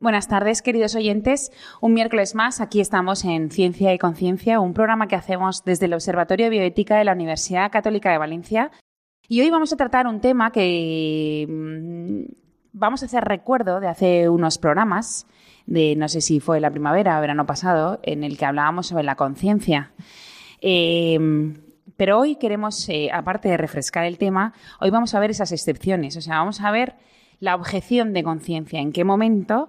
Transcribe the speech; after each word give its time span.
Buenas 0.00 0.28
tardes, 0.28 0.62
queridos 0.62 0.94
oyentes. 0.94 1.50
Un 1.80 1.92
miércoles 1.92 2.36
más, 2.36 2.60
aquí 2.60 2.80
estamos 2.80 3.24
en 3.24 3.50
Ciencia 3.50 3.92
y 3.92 3.98
Conciencia, 3.98 4.60
un 4.60 4.72
programa 4.72 5.08
que 5.08 5.16
hacemos 5.16 5.64
desde 5.64 5.86
el 5.86 5.94
Observatorio 5.94 6.46
de 6.46 6.50
Bioética 6.50 6.96
de 6.96 7.04
la 7.04 7.14
Universidad 7.14 7.72
Católica 7.72 8.12
de 8.12 8.18
Valencia. 8.18 8.70
Y 9.26 9.40
hoy 9.40 9.50
vamos 9.50 9.72
a 9.72 9.76
tratar 9.76 10.06
un 10.06 10.20
tema 10.20 10.52
que 10.52 11.44
mm, 11.48 12.32
vamos 12.74 13.02
a 13.02 13.06
hacer 13.06 13.24
recuerdo 13.24 13.80
de 13.80 13.88
hace 13.88 14.28
unos 14.28 14.58
programas, 14.58 15.26
de 15.66 15.96
no 15.96 16.08
sé 16.08 16.20
si 16.20 16.38
fue 16.38 16.60
la 16.60 16.70
primavera 16.70 17.18
o 17.18 17.20
verano 17.20 17.44
pasado, 17.44 17.98
en 18.04 18.22
el 18.22 18.38
que 18.38 18.44
hablábamos 18.46 18.86
sobre 18.86 19.02
la 19.02 19.16
conciencia. 19.16 19.90
Em, 20.60 21.60
pero 21.96 22.20
hoy 22.20 22.36
queremos, 22.36 22.88
eh, 22.88 23.10
aparte 23.12 23.48
de 23.48 23.56
refrescar 23.56 24.04
el 24.04 24.16
tema, 24.16 24.54
hoy 24.80 24.90
vamos 24.90 25.16
a 25.16 25.18
ver 25.18 25.32
esas 25.32 25.50
excepciones, 25.50 26.16
o 26.16 26.20
sea, 26.20 26.38
vamos 26.38 26.60
a 26.60 26.70
ver 26.70 26.94
la 27.40 27.56
objeción 27.56 28.12
de 28.12 28.22
conciencia, 28.22 28.80
en 28.80 28.92
qué 28.92 29.02
momento 29.02 29.68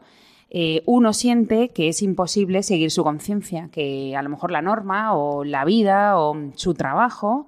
eh, 0.49 0.81
uno 0.85 1.13
siente 1.13 1.69
que 1.69 1.89
es 1.89 2.01
imposible 2.01 2.63
seguir 2.63 2.91
su 2.91 3.03
conciencia, 3.03 3.69
que 3.71 4.15
a 4.15 4.21
lo 4.21 4.29
mejor 4.29 4.51
la 4.51 4.61
norma 4.61 5.13
o 5.13 5.43
la 5.43 5.65
vida 5.65 6.19
o 6.19 6.35
su 6.55 6.73
trabajo 6.73 7.47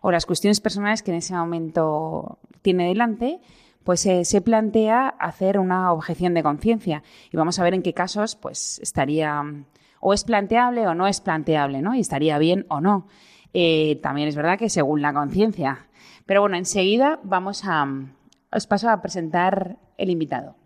o 0.00 0.10
las 0.10 0.26
cuestiones 0.26 0.60
personales 0.60 1.02
que 1.02 1.12
en 1.12 1.18
ese 1.18 1.34
momento 1.34 2.38
tiene 2.60 2.88
delante, 2.88 3.40
pues 3.84 4.00
se 4.00 4.40
plantea 4.40 5.08
hacer 5.08 5.58
una 5.58 5.92
objeción 5.92 6.34
de 6.34 6.42
conciencia. 6.42 7.02
Y 7.32 7.36
vamos 7.36 7.58
a 7.58 7.64
ver 7.64 7.74
en 7.74 7.82
qué 7.82 7.94
casos 7.94 8.36
pues 8.36 8.78
estaría 8.80 9.42
o 10.00 10.12
es 10.12 10.24
planteable 10.24 10.86
o 10.88 10.94
no 10.94 11.06
es 11.06 11.20
planteable, 11.20 11.80
¿no? 11.80 11.94
Y 11.94 12.00
estaría 12.00 12.36
bien 12.38 12.66
o 12.68 12.80
no. 12.80 13.06
Eh, 13.54 14.00
también 14.02 14.28
es 14.28 14.34
verdad 14.34 14.58
que 14.58 14.68
según 14.68 15.00
la 15.00 15.12
conciencia. 15.12 15.86
Pero 16.26 16.40
bueno, 16.40 16.56
enseguida 16.56 17.20
vamos 17.22 17.62
a... 17.64 17.86
Os 18.50 18.66
paso 18.66 18.90
a 18.90 19.00
presentar 19.00 19.78
el 19.96 20.10
invitado. 20.10 20.56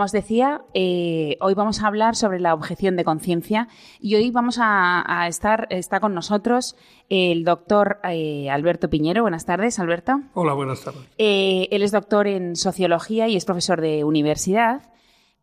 Como 0.00 0.06
os 0.06 0.12
decía, 0.12 0.62
eh, 0.72 1.36
hoy 1.42 1.52
vamos 1.52 1.82
a 1.82 1.86
hablar 1.86 2.16
sobre 2.16 2.40
la 2.40 2.54
objeción 2.54 2.96
de 2.96 3.04
conciencia 3.04 3.68
y 4.00 4.14
hoy 4.14 4.30
vamos 4.30 4.56
a, 4.58 5.26
estar 5.28 5.66
está 5.68 6.00
con 6.00 6.14
nosotros 6.14 6.74
el 7.10 7.44
doctor 7.44 8.00
eh, 8.04 8.48
Alberto 8.48 8.88
Piñero. 8.88 9.20
Buenas 9.20 9.44
tardes, 9.44 9.78
Alberto. 9.78 10.22
Hola, 10.32 10.54
buenas 10.54 10.82
tardes. 10.82 11.02
Eh, 11.18 11.68
él 11.70 11.82
es 11.82 11.92
doctor 11.92 12.28
en 12.28 12.56
sociología 12.56 13.28
y 13.28 13.36
es 13.36 13.44
profesor 13.44 13.82
de 13.82 14.02
universidad 14.02 14.90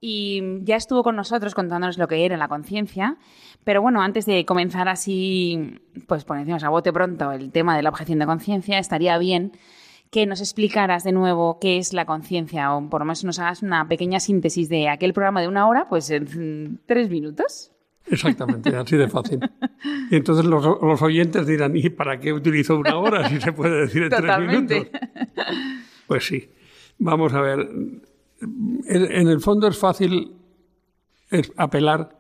y 0.02 0.64
ya 0.64 0.76
estuvo 0.76 1.04
con 1.04 1.16
nosotros 1.16 1.54
contándonos 1.54 2.00
lo 2.00 2.08
que 2.08 2.26
era 2.26 2.36
la 2.36 2.48
conciencia. 2.48 3.18
Pero 3.64 3.84
bueno, 3.84 4.02
antes 4.02 4.26
de 4.26 4.44
comenzar 4.44 4.90
así, 4.90 5.82
pues 6.08 6.24
por 6.24 6.40
encima 6.40 6.58
a 6.58 6.70
bote 6.70 6.92
pronto 6.92 7.32
el 7.32 7.52
tema 7.52 7.78
de 7.78 7.84
la 7.84 7.90
objeción 7.90 8.18
de 8.18 8.26
conciencia, 8.26 8.80
estaría 8.80 9.20
bien 9.20 9.52
que 10.12 10.26
nos 10.26 10.40
explicaras 10.40 11.04
de 11.04 11.12
nuevo 11.12 11.60
qué 11.60 11.78
es 11.78 11.94
la 11.94 12.06
conciencia 12.06 12.74
o 12.74 12.90
por 12.90 13.02
lo 13.02 13.06
menos 13.06 13.24
nos 13.24 13.40
hagas 13.40 13.62
una 13.62 13.88
pequeña 13.88 14.20
síntesis 14.20 14.70
de 14.70 14.90
aquel 14.90 15.14
programa 15.14 15.42
de 15.42 15.48
una 15.48 15.68
hora, 15.68 15.88
pues 15.90 16.10
en 16.10 16.80
tres 16.86 17.10
minutos. 17.10 17.72
Exactamente, 18.10 18.76
así 18.76 18.96
de 18.96 19.08
fácil. 19.08 19.40
Y 20.10 20.16
entonces 20.16 20.46
los, 20.46 21.02
oyentes 21.02 21.46
dirán, 21.46 21.76
¿y 21.76 21.90
para 21.90 22.20
qué 22.20 22.32
utilizo 22.32 22.78
una 22.78 22.98
hora 22.98 23.28
si 23.30 23.40
se 23.42 23.52
puede 23.52 23.82
decir 23.82 24.04
en 24.04 24.10
tres 24.10 24.40
minutos? 24.40 24.88
Pues 26.08 26.26
sí. 26.26 26.50
Vamos 27.00 27.34
a 27.34 27.42
ver. 27.42 27.70
En, 28.40 29.28
el 29.28 29.40
fondo 29.42 29.68
es 29.68 29.78
fácil 29.78 30.36
apelar 31.58 32.18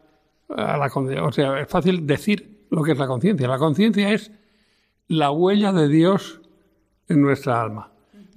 a 0.49 0.77
la 0.77 0.89
conciencia. 0.89 1.25
O 1.25 1.31
sea, 1.31 1.61
es 1.61 1.69
fácil 1.69 2.05
decir 2.05 2.65
lo 2.69 2.83
que 2.83 2.91
es 2.91 2.97
la 2.97 3.07
conciencia. 3.07 3.47
La 3.47 3.57
conciencia 3.57 4.11
es 4.11 4.31
la 5.07 5.31
huella 5.31 5.71
de 5.71 5.87
Dios 5.87 6.41
en 7.07 7.22
nuestra 7.22 7.62
alma. 7.62 7.91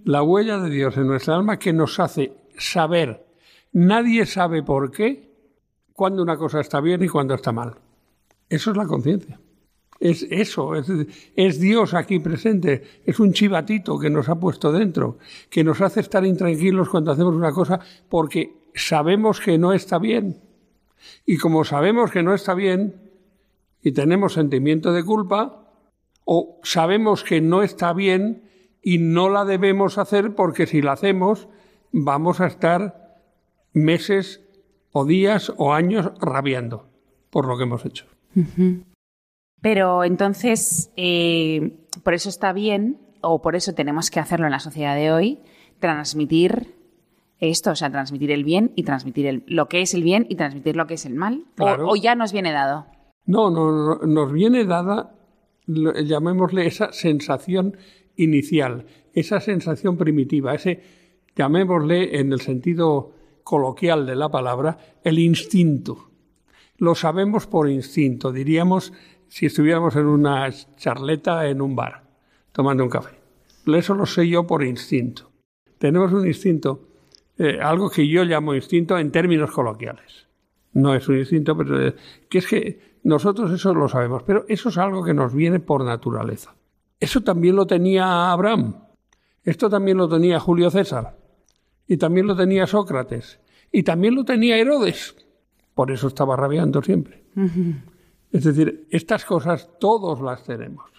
La 0.04 0.22
huella 0.22 0.58
de 0.58 0.70
Dios 0.70 0.96
en 0.96 1.06
nuestra 1.06 1.36
alma 1.36 1.58
que 1.58 1.72
nos 1.72 1.98
hace 2.00 2.32
saber. 2.56 3.26
Nadie 3.72 4.26
sabe 4.26 4.62
por 4.62 4.90
qué, 4.90 5.30
cuando 5.92 6.22
una 6.22 6.36
cosa 6.36 6.60
está 6.60 6.80
bien 6.80 7.02
y 7.02 7.08
cuando 7.08 7.34
está 7.34 7.52
mal. 7.52 7.74
Eso 8.48 8.70
es 8.70 8.76
la 8.76 8.86
conciencia. 8.86 9.38
Es 10.00 10.26
eso, 10.30 10.74
es, 10.74 11.60
Dios 11.60 11.92
aquí 11.92 12.20
presente, 12.20 13.02
es 13.04 13.20
un 13.20 13.34
chivatito 13.34 13.98
que 13.98 14.08
nos 14.08 14.30
ha 14.30 14.40
puesto 14.40 14.72
dentro, 14.72 15.18
que 15.50 15.62
nos 15.62 15.82
hace 15.82 16.00
estar 16.00 16.24
intranquilos 16.24 16.88
cuando 16.88 17.12
hacemos 17.12 17.34
una 17.34 17.52
cosa 17.52 17.78
porque 18.08 18.70
sabemos 18.74 19.40
que 19.40 19.58
no 19.58 19.74
está 19.74 19.98
bien. 19.98 20.40
Y 21.26 21.36
como 21.36 21.64
sabemos 21.64 22.10
que 22.10 22.22
no 22.22 22.32
está 22.32 22.54
bien 22.54 23.10
y 23.82 23.92
tenemos 23.92 24.32
sentimiento 24.32 24.90
de 24.94 25.04
culpa, 25.04 25.70
o 26.24 26.60
sabemos 26.62 27.22
que 27.22 27.42
no 27.42 27.62
está 27.62 27.92
bien 27.92 28.49
y 28.82 28.98
no 28.98 29.28
la 29.28 29.44
debemos 29.44 29.98
hacer 29.98 30.34
porque 30.34 30.66
si 30.66 30.82
la 30.82 30.92
hacemos 30.92 31.48
vamos 31.92 32.40
a 32.40 32.46
estar 32.46 33.20
meses 33.72 34.40
o 34.92 35.04
días 35.04 35.52
o 35.56 35.72
años 35.72 36.12
rabiando 36.20 36.88
por 37.30 37.46
lo 37.46 37.56
que 37.56 37.64
hemos 37.64 37.84
hecho. 37.84 38.06
Pero 39.60 40.04
entonces, 40.04 40.90
eh, 40.96 41.76
por 42.02 42.14
eso 42.14 42.28
está 42.28 42.52
bien, 42.52 42.98
o 43.20 43.42
por 43.42 43.56
eso 43.56 43.74
tenemos 43.74 44.10
que 44.10 44.20
hacerlo 44.20 44.46
en 44.46 44.52
la 44.52 44.60
sociedad 44.60 44.96
de 44.96 45.12
hoy, 45.12 45.40
transmitir 45.78 46.74
esto, 47.38 47.70
o 47.70 47.76
sea, 47.76 47.90
transmitir 47.90 48.30
el 48.30 48.44
bien 48.44 48.72
y 48.76 48.82
transmitir 48.82 49.44
lo 49.46 49.68
que 49.68 49.80
es 49.80 49.94
el 49.94 50.02
bien 50.02 50.26
y 50.28 50.36
transmitir 50.36 50.76
lo 50.76 50.86
que 50.86 50.94
es 50.94 51.06
el 51.06 51.14
mal. 51.14 51.44
O, 51.58 51.96
ya 51.96 52.14
nos 52.14 52.32
viene 52.32 52.52
dado. 52.52 52.86
No, 53.26 53.50
no, 53.50 53.98
nos 53.98 54.32
viene 54.32 54.64
dada, 54.64 55.14
llamémosle 55.66 56.66
esa 56.66 56.92
sensación 56.92 57.76
inicial, 58.22 58.86
esa 59.12 59.40
sensación 59.40 59.96
primitiva, 59.96 60.54
ese, 60.54 60.82
llamémosle 61.36 62.20
en 62.20 62.32
el 62.32 62.40
sentido 62.40 63.12
coloquial 63.42 64.06
de 64.06 64.16
la 64.16 64.28
palabra, 64.28 64.78
el 65.02 65.18
instinto. 65.18 66.10
Lo 66.78 66.94
sabemos 66.94 67.46
por 67.46 67.68
instinto, 67.68 68.32
diríamos 68.32 68.92
si 69.28 69.46
estuviéramos 69.46 69.96
en 69.96 70.06
una 70.06 70.50
charleta 70.76 71.48
en 71.48 71.60
un 71.60 71.76
bar, 71.76 72.04
tomando 72.52 72.84
un 72.84 72.90
café. 72.90 73.16
Eso 73.66 73.94
lo 73.94 74.06
sé 74.06 74.28
yo 74.28 74.46
por 74.46 74.64
instinto. 74.64 75.30
Tenemos 75.78 76.12
un 76.12 76.26
instinto, 76.26 76.88
eh, 77.38 77.58
algo 77.60 77.90
que 77.90 78.06
yo 78.06 78.24
llamo 78.24 78.54
instinto 78.54 78.98
en 78.98 79.10
términos 79.10 79.50
coloquiales. 79.50 80.26
No 80.72 80.94
es 80.94 81.08
un 81.08 81.18
instinto, 81.18 81.56
pero 81.56 81.88
eh, 81.88 81.94
que 82.28 82.38
es 82.38 82.46
que 82.46 82.98
nosotros 83.02 83.50
eso 83.52 83.74
lo 83.74 83.88
sabemos, 83.88 84.22
pero 84.24 84.44
eso 84.48 84.68
es 84.68 84.78
algo 84.78 85.02
que 85.02 85.14
nos 85.14 85.34
viene 85.34 85.60
por 85.60 85.84
naturaleza. 85.84 86.54
Eso 87.00 87.22
también 87.22 87.56
lo 87.56 87.66
tenía 87.66 88.30
Abraham. 88.30 88.84
Esto 89.42 89.70
también 89.70 89.96
lo 89.96 90.08
tenía 90.08 90.38
Julio 90.38 90.70
César. 90.70 91.16
Y 91.86 91.96
también 91.96 92.26
lo 92.26 92.36
tenía 92.36 92.66
Sócrates. 92.66 93.40
Y 93.72 93.82
también 93.82 94.14
lo 94.14 94.24
tenía 94.24 94.58
Herodes. 94.58 95.16
Por 95.74 95.90
eso 95.90 96.08
estaba 96.08 96.36
rabiando 96.36 96.82
siempre. 96.82 97.24
Es 98.30 98.44
decir, 98.44 98.86
estas 98.90 99.24
cosas 99.24 99.68
todos 99.80 100.20
las 100.20 100.44
tenemos. 100.44 100.90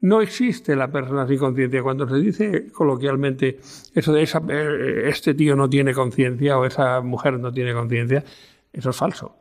No 0.00 0.20
existe 0.20 0.74
la 0.74 0.90
persona 0.90 1.26
sin 1.26 1.38
conciencia. 1.38 1.82
Cuando 1.82 2.08
se 2.08 2.16
dice 2.16 2.72
coloquialmente 2.72 3.60
eso 3.94 4.12
de 4.12 4.22
esa, 4.22 4.42
eh, 4.48 5.08
este 5.08 5.34
tío 5.34 5.54
no 5.54 5.68
tiene 5.68 5.94
conciencia 5.94 6.58
o 6.58 6.64
esa 6.64 7.00
mujer 7.00 7.38
no 7.38 7.52
tiene 7.52 7.72
conciencia, 7.72 8.24
eso 8.72 8.90
es 8.90 8.96
falso. 8.96 9.36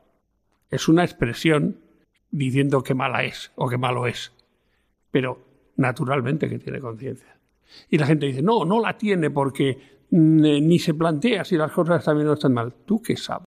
Es 0.69 0.87
una 0.87 1.03
expresión 1.03 1.77
diciendo 2.29 2.83
que 2.83 2.93
mala 2.93 3.23
es 3.23 3.51
o 3.55 3.67
que 3.67 3.77
malo 3.77 4.07
es. 4.07 4.31
Pero 5.11 5.50
naturalmente 5.77 6.49
que 6.49 6.59
tiene 6.59 6.79
conciencia. 6.79 7.37
Y 7.89 7.97
la 7.97 8.05
gente 8.05 8.25
dice, 8.25 8.41
no, 8.41 8.65
no 8.65 8.79
la 8.79 8.97
tiene 8.97 9.29
porque 9.29 10.01
mm, 10.09 10.45
eh, 10.45 10.61
ni 10.61 10.79
se 10.79 10.93
plantea 10.93 11.43
si 11.43 11.57
las 11.57 11.71
cosas 11.71 11.99
están 11.99 12.17
bien 12.17 12.27
o 12.27 12.33
están 12.33 12.53
mal. 12.53 12.73
¿Tú 12.85 13.01
qué 13.01 13.15
sabes? 13.17 13.45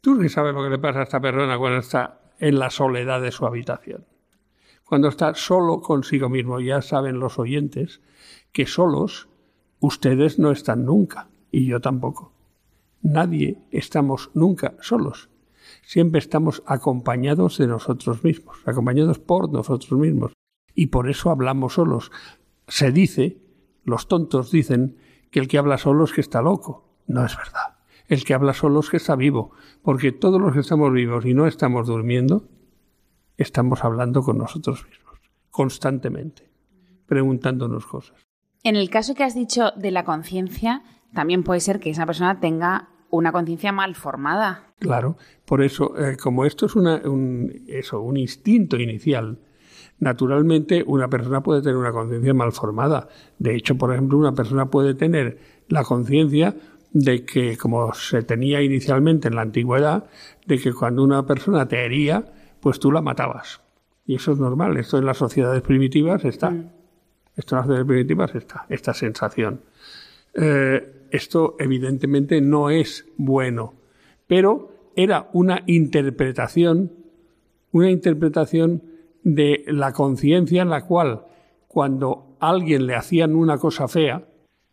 ¿Tú 0.00 0.18
qué 0.18 0.28
sabes 0.28 0.54
lo 0.54 0.62
que 0.62 0.70
le 0.70 0.78
pasa 0.78 1.00
a 1.00 1.02
esta 1.02 1.20
persona 1.20 1.58
cuando 1.58 1.80
está 1.80 2.20
en 2.38 2.58
la 2.58 2.70
soledad 2.70 3.20
de 3.20 3.32
su 3.32 3.46
habitación? 3.46 4.06
Cuando 4.84 5.08
está 5.08 5.34
solo 5.34 5.80
consigo 5.80 6.28
mismo. 6.28 6.60
Ya 6.60 6.80
saben 6.82 7.18
los 7.18 7.38
oyentes 7.38 8.00
que 8.52 8.66
solos 8.66 9.28
ustedes 9.80 10.38
no 10.38 10.50
están 10.50 10.84
nunca 10.84 11.28
y 11.50 11.66
yo 11.66 11.80
tampoco. 11.80 12.32
Nadie 13.02 13.58
estamos 13.70 14.30
nunca 14.34 14.76
solos. 14.80 15.28
Siempre 15.82 16.18
estamos 16.18 16.62
acompañados 16.66 17.58
de 17.58 17.66
nosotros 17.66 18.24
mismos, 18.24 18.56
acompañados 18.66 19.18
por 19.18 19.52
nosotros 19.52 19.98
mismos. 19.98 20.32
Y 20.78 20.86
por 20.86 21.10
eso 21.10 21.30
hablamos 21.30 21.72
solos. 21.72 22.12
Se 22.68 22.92
dice, 22.92 23.42
los 23.82 24.06
tontos 24.06 24.52
dicen, 24.52 24.96
que 25.32 25.40
el 25.40 25.48
que 25.48 25.58
habla 25.58 25.76
solo 25.76 26.04
es 26.04 26.12
que 26.12 26.20
está 26.20 26.40
loco. 26.40 26.88
No 27.08 27.26
es 27.26 27.36
verdad. 27.36 27.78
El 28.06 28.22
que 28.22 28.32
habla 28.32 28.54
solo 28.54 28.78
es 28.78 28.88
que 28.88 28.98
está 28.98 29.16
vivo, 29.16 29.50
porque 29.82 30.12
todos 30.12 30.40
los 30.40 30.52
que 30.52 30.60
estamos 30.60 30.92
vivos 30.92 31.26
y 31.26 31.34
no 31.34 31.48
estamos 31.48 31.88
durmiendo, 31.88 32.48
estamos 33.36 33.82
hablando 33.82 34.22
con 34.22 34.38
nosotros 34.38 34.86
mismos, 34.88 35.18
constantemente, 35.50 36.48
preguntándonos 37.06 37.84
cosas. 37.84 38.16
En 38.62 38.76
el 38.76 38.88
caso 38.88 39.16
que 39.16 39.24
has 39.24 39.34
dicho 39.34 39.72
de 39.74 39.90
la 39.90 40.04
conciencia, 40.04 40.84
también 41.12 41.42
puede 41.42 41.58
ser 41.58 41.80
que 41.80 41.90
esa 41.90 42.06
persona 42.06 42.38
tenga 42.38 42.90
una 43.10 43.32
conciencia 43.32 43.72
mal 43.72 43.96
formada. 43.96 44.72
Claro, 44.78 45.16
por 45.44 45.60
eso, 45.60 45.98
eh, 45.98 46.16
como 46.16 46.44
esto 46.44 46.66
es 46.66 46.76
un, 46.76 47.64
eso, 47.66 48.00
un 48.00 48.16
instinto 48.16 48.76
inicial, 48.76 49.40
naturalmente 50.00 50.84
una 50.86 51.08
persona 51.08 51.42
puede 51.42 51.62
tener 51.62 51.76
una 51.76 51.92
conciencia 51.92 52.34
mal 52.34 52.52
formada. 52.52 53.08
De 53.38 53.54
hecho, 53.54 53.76
por 53.76 53.92
ejemplo, 53.92 54.18
una 54.18 54.32
persona 54.32 54.66
puede 54.66 54.94
tener 54.94 55.38
la 55.68 55.84
conciencia 55.84 56.54
de 56.92 57.24
que, 57.24 57.56
como 57.56 57.92
se 57.94 58.22
tenía 58.22 58.62
inicialmente 58.62 59.28
en 59.28 59.34
la 59.34 59.42
antigüedad, 59.42 60.08
de 60.46 60.58
que 60.58 60.72
cuando 60.72 61.02
una 61.02 61.26
persona 61.26 61.68
te 61.68 61.84
hería, 61.84 62.24
pues 62.60 62.78
tú 62.78 62.90
la 62.90 63.02
matabas. 63.02 63.60
Y 64.06 64.14
eso 64.14 64.32
es 64.32 64.38
normal, 64.38 64.76
esto 64.78 64.98
en 64.98 65.04
las 65.04 65.18
sociedades 65.18 65.62
primitivas 65.62 66.24
está. 66.24 66.50
Mm. 66.50 66.70
Esto 67.36 67.54
en 67.54 67.58
las 67.58 67.66
sociedades 67.66 67.86
primitivas 67.86 68.34
está, 68.34 68.66
esta 68.68 68.94
sensación. 68.94 69.60
Eh, 70.34 71.06
esto 71.10 71.56
evidentemente 71.58 72.40
no 72.40 72.70
es 72.70 73.06
bueno, 73.16 73.74
pero 74.26 74.72
era 74.96 75.28
una 75.32 75.62
interpretación, 75.66 76.92
una 77.72 77.90
interpretación 77.90 78.82
de 79.22 79.64
la 79.66 79.92
conciencia 79.92 80.62
en 80.62 80.70
la 80.70 80.84
cual 80.84 81.24
cuando 81.66 82.36
a 82.40 82.50
alguien 82.50 82.86
le 82.86 82.94
hacían 82.94 83.36
una 83.36 83.58
cosa 83.58 83.88
fea, 83.88 84.26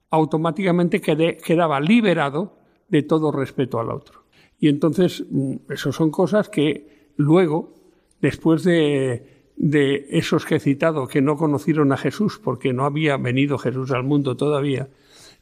automáticamente 0.09 1.01
quedaba 1.01 1.79
liberado 1.79 2.57
de 2.87 3.03
todo 3.03 3.31
respeto 3.31 3.79
al 3.79 3.89
otro. 3.89 4.23
Y 4.59 4.69
entonces, 4.69 5.25
mm, 5.29 5.55
eso 5.69 5.91
son 5.91 6.11
cosas 6.11 6.49
que 6.49 7.11
luego, 7.17 7.73
después 8.21 8.63
de, 8.63 9.51
de 9.57 10.07
esos 10.09 10.45
que 10.45 10.55
he 10.55 10.59
citado, 10.59 11.07
que 11.07 11.21
no 11.21 11.35
conocieron 11.37 11.91
a 11.91 11.97
Jesús 11.97 12.39
porque 12.43 12.73
no 12.73 12.85
había 12.85 13.17
venido 13.17 13.57
Jesús 13.57 13.91
al 13.91 14.03
mundo 14.03 14.37
todavía, 14.37 14.89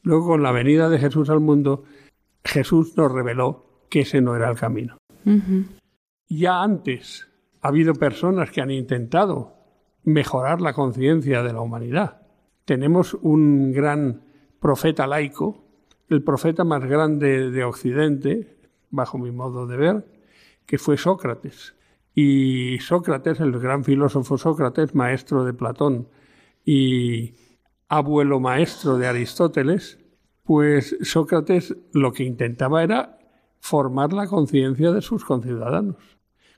luego 0.02 0.28
con 0.28 0.44
la 0.44 0.52
venida 0.52 0.90
de 0.90 1.00
Jesús 1.00 1.30
al 1.30 1.40
mundo, 1.40 1.84
Jesús 2.44 2.98
nos 2.98 3.12
reveló 3.12 3.86
que 3.90 4.02
ese 4.02 4.22
no 4.22 4.36
era 4.36 4.50
el 4.50 4.58
camino. 4.58 4.98
Ya 6.28 6.62
antes 6.62 7.28
ha 7.64 7.70
habido 7.70 7.94
personas 7.94 8.52
que 8.52 8.62
han 8.62 8.72
intentado 8.72 9.56
mejorar 10.04 10.60
la 10.60 10.74
conciencia 10.74 11.44
de 11.44 11.54
la 11.54 11.62
humanidad. 11.62 12.22
Tenemos 12.66 13.14
un 13.14 13.72
gran 13.72 14.22
profeta 14.60 15.08
laico, 15.08 15.64
el 16.10 16.24
profeta 16.24 16.66
más 16.66 16.84
grande 16.84 17.52
de 17.52 17.64
Occidente, 17.64 18.58
bajo 18.90 19.18
mi 19.18 19.32
modo 19.32 19.66
de 19.66 19.78
ver, 19.78 20.06
que 20.66 20.78
fue 20.78 20.98
Sócrates. 20.98 21.74
Y 22.14 22.80
Sócrates, 22.80 23.40
el 23.40 23.58
gran 23.60 23.86
filósofo 23.86 24.38
Sócrates, 24.38 24.94
maestro 24.94 25.46
de 25.46 25.54
Platón 25.54 26.10
y 26.66 27.34
abuelo 27.88 28.42
maestro 28.42 28.98
de 28.98 29.08
Aristóteles, 29.08 30.00
pues 30.44 30.98
Sócrates 31.02 31.78
lo 31.94 32.12
que 32.12 32.26
intentaba 32.26 32.84
era 32.84 33.20
formar 33.62 34.12
la 34.12 34.28
conciencia 34.28 34.92
de 34.92 35.02
sus 35.02 35.24
conciudadanos, 35.24 36.13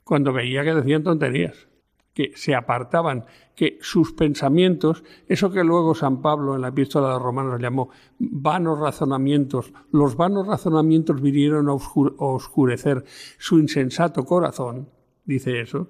cuando 0.06 0.32
veía 0.32 0.64
que 0.64 0.74
decían 0.74 1.04
tonterías 1.04 1.68
que 2.16 2.32
se 2.34 2.56
apartaban, 2.56 3.26
que 3.56 3.78
sus 3.82 4.14
pensamientos, 4.14 5.04
eso 5.28 5.52
que 5.52 5.66
luego 5.66 5.94
San 5.94 6.22
Pablo 6.22 6.56
en 6.56 6.62
la 6.62 6.70
epístola 6.70 7.08
de 7.08 7.14
los 7.16 7.22
romanos 7.22 7.62
llamó 7.62 7.90
vanos 8.18 8.80
razonamientos, 8.80 9.74
los 9.92 10.16
vanos 10.16 10.48
razonamientos 10.48 11.22
vinieron 11.22 11.68
a 11.68 11.74
oscurecer 11.74 13.04
su 13.38 13.60
insensato 13.60 14.24
corazón, 14.24 14.90
dice 15.26 15.60
eso, 15.60 15.90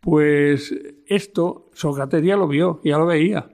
pues 0.00 0.74
esto 1.06 1.70
Sócrates 1.72 2.24
ya 2.24 2.36
lo 2.36 2.48
vio, 2.48 2.80
ya 2.82 2.98
lo 2.98 3.06
veía. 3.06 3.48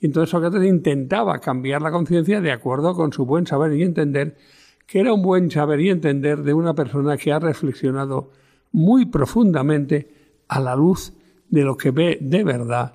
Entonces 0.00 0.30
Sócrates 0.30 0.64
intentaba 0.64 1.38
cambiar 1.38 1.80
la 1.80 1.92
conciencia 1.92 2.40
de 2.40 2.50
acuerdo 2.50 2.94
con 2.94 3.12
su 3.12 3.24
buen 3.24 3.46
saber 3.46 3.72
y 3.72 3.84
entender, 3.84 4.36
que 4.84 4.98
era 4.98 5.12
un 5.12 5.22
buen 5.22 5.48
saber 5.52 5.80
y 5.80 5.90
entender 5.90 6.42
de 6.42 6.54
una 6.54 6.74
persona 6.74 7.16
que 7.16 7.32
ha 7.32 7.38
reflexionado 7.38 8.30
muy 8.76 9.06
profundamente 9.06 10.12
a 10.48 10.60
la 10.60 10.76
luz 10.76 11.14
de 11.48 11.62
lo 11.62 11.78
que 11.78 11.92
ve 11.92 12.18
de 12.20 12.44
verdad 12.44 12.92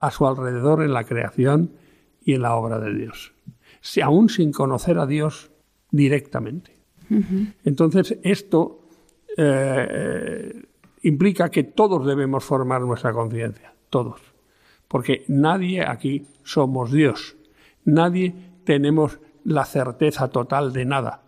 a 0.00 0.10
su 0.10 0.26
alrededor 0.26 0.82
en 0.82 0.92
la 0.92 1.04
creación 1.04 1.70
y 2.24 2.34
en 2.34 2.42
la 2.42 2.56
obra 2.56 2.80
de 2.80 2.92
Dios, 2.92 3.32
si, 3.80 4.00
aún 4.00 4.28
sin 4.28 4.50
conocer 4.50 4.98
a 4.98 5.06
Dios 5.06 5.52
directamente. 5.92 6.80
Entonces, 7.64 8.18
esto 8.22 8.88
eh, 9.36 10.62
implica 11.02 11.48
que 11.48 11.62
todos 11.62 12.04
debemos 12.04 12.42
formar 12.42 12.82
nuestra 12.82 13.12
conciencia, 13.12 13.72
todos, 13.88 14.20
porque 14.88 15.24
nadie 15.28 15.86
aquí 15.86 16.26
somos 16.42 16.90
Dios, 16.90 17.36
nadie 17.84 18.34
tenemos 18.64 19.20
la 19.44 19.64
certeza 19.64 20.28
total 20.28 20.72
de 20.72 20.84
nada, 20.86 21.22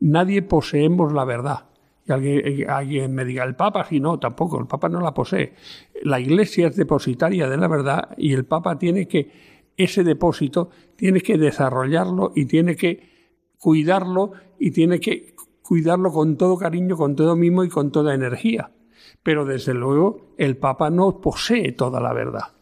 nadie 0.00 0.42
poseemos 0.42 1.12
la 1.12 1.24
verdad, 1.24 1.66
y 2.08 2.64
alguien, 2.64 3.14
me 3.14 3.24
diga, 3.24 3.44
el 3.44 3.56
Papa, 3.56 3.84
si 3.88 4.00
no, 4.00 4.18
tampoco, 4.18 4.60
el 4.60 4.66
Papa 4.66 4.88
no 4.88 5.00
la 5.00 5.12
posee. 5.12 5.54
La 6.02 6.20
Iglesia 6.20 6.68
es 6.68 6.76
depositaria 6.76 7.48
de 7.48 7.56
la 7.56 7.68
verdad 7.68 8.10
y 8.16 8.32
el 8.32 8.44
Papa 8.44 8.78
tiene 8.78 9.08
que, 9.08 9.30
ese 9.76 10.04
depósito, 10.04 10.70
tiene 10.96 11.20
que 11.20 11.36
desarrollarlo 11.36 12.32
y 12.34 12.46
tiene 12.46 12.76
que 12.76 13.16
cuidarlo 13.58 14.32
y 14.58 14.70
tiene 14.70 15.00
que 15.00 15.34
cuidarlo 15.62 16.12
con 16.12 16.36
todo 16.36 16.56
cariño, 16.56 16.96
con 16.96 17.16
todo 17.16 17.36
mimo 17.36 17.64
y 17.64 17.68
con 17.68 17.90
toda 17.90 18.14
energía. 18.14 18.70
Pero 19.22 19.44
desde 19.44 19.74
luego 19.74 20.34
el 20.38 20.56
Papa 20.56 20.90
no 20.90 21.20
posee 21.20 21.72
toda 21.72 22.00
la 22.00 22.12
verdad. 22.12 22.54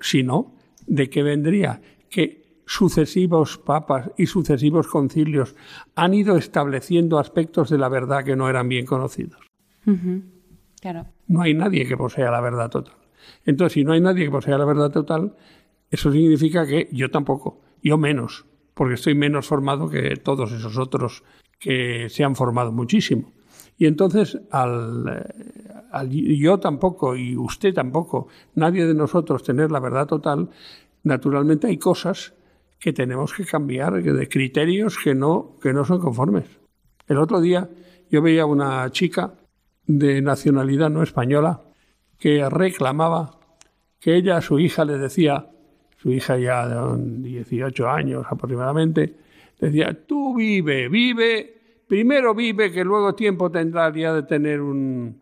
Si 0.00 0.22
no, 0.22 0.54
¿de 0.86 1.08
qué 1.08 1.22
vendría? 1.22 1.80
Que 2.08 2.39
sucesivos 2.70 3.58
papas 3.58 4.12
y 4.16 4.26
sucesivos 4.26 4.86
concilios 4.86 5.56
han 5.96 6.14
ido 6.14 6.36
estableciendo 6.36 7.18
aspectos 7.18 7.68
de 7.68 7.78
la 7.78 7.88
verdad 7.88 8.22
que 8.24 8.36
no 8.36 8.48
eran 8.48 8.68
bien 8.68 8.86
conocidos. 8.86 9.40
claro. 10.80 11.06
No 11.26 11.42
hay 11.42 11.52
nadie 11.52 11.84
que 11.84 11.96
posea 11.96 12.30
la 12.30 12.40
verdad 12.40 12.70
total. 12.70 12.94
Entonces, 13.44 13.72
si 13.72 13.82
no 13.82 13.92
hay 13.92 14.00
nadie 14.00 14.24
que 14.24 14.30
posea 14.30 14.56
la 14.56 14.64
verdad 14.64 14.92
total, 14.92 15.34
eso 15.90 16.12
significa 16.12 16.64
que 16.64 16.88
yo 16.92 17.10
tampoco, 17.10 17.60
yo 17.82 17.98
menos, 17.98 18.46
porque 18.74 18.94
estoy 18.94 19.16
menos 19.16 19.48
formado 19.48 19.90
que 19.90 20.14
todos 20.14 20.52
esos 20.52 20.78
otros 20.78 21.24
que 21.58 22.08
se 22.08 22.22
han 22.22 22.36
formado 22.36 22.70
muchísimo. 22.70 23.32
Y 23.78 23.86
entonces, 23.86 24.38
al, 24.52 25.06
eh, 25.08 25.74
al, 25.90 26.08
yo 26.08 26.60
tampoco 26.60 27.16
y 27.16 27.36
usted 27.36 27.74
tampoco, 27.74 28.28
nadie 28.54 28.86
de 28.86 28.94
nosotros 28.94 29.42
tener 29.42 29.72
la 29.72 29.80
verdad 29.80 30.06
total, 30.06 30.50
naturalmente 31.02 31.66
hay 31.66 31.76
cosas 31.76 32.34
que 32.80 32.92
tenemos 32.92 33.34
que 33.34 33.44
cambiar 33.44 34.02
de 34.02 34.28
criterios 34.28 34.98
que 34.98 35.14
no, 35.14 35.56
que 35.62 35.72
no 35.72 35.84
son 35.84 36.00
conformes. 36.00 36.46
El 37.06 37.18
otro 37.18 37.40
día 37.40 37.68
yo 38.10 38.22
veía 38.22 38.46
una 38.46 38.90
chica 38.90 39.34
de 39.86 40.22
nacionalidad 40.22 40.88
no 40.88 41.02
española 41.02 41.62
que 42.18 42.48
reclamaba 42.48 43.38
que 43.98 44.16
ella 44.16 44.38
a 44.38 44.40
su 44.40 44.58
hija 44.58 44.84
le 44.84 44.96
decía, 44.96 45.50
su 45.98 46.10
hija 46.10 46.38
ya 46.38 46.66
de 46.66 47.22
18 47.22 47.88
años 47.88 48.24
aproximadamente, 48.28 49.14
decía, 49.58 50.06
tú 50.06 50.34
vive, 50.36 50.88
vive, 50.88 51.82
primero 51.86 52.34
vive 52.34 52.72
que 52.72 52.84
luego 52.84 53.14
tiempo 53.14 53.50
tendrás 53.50 53.94
ya 53.94 54.14
de 54.14 54.22
tener 54.22 54.60
un, 54.60 55.20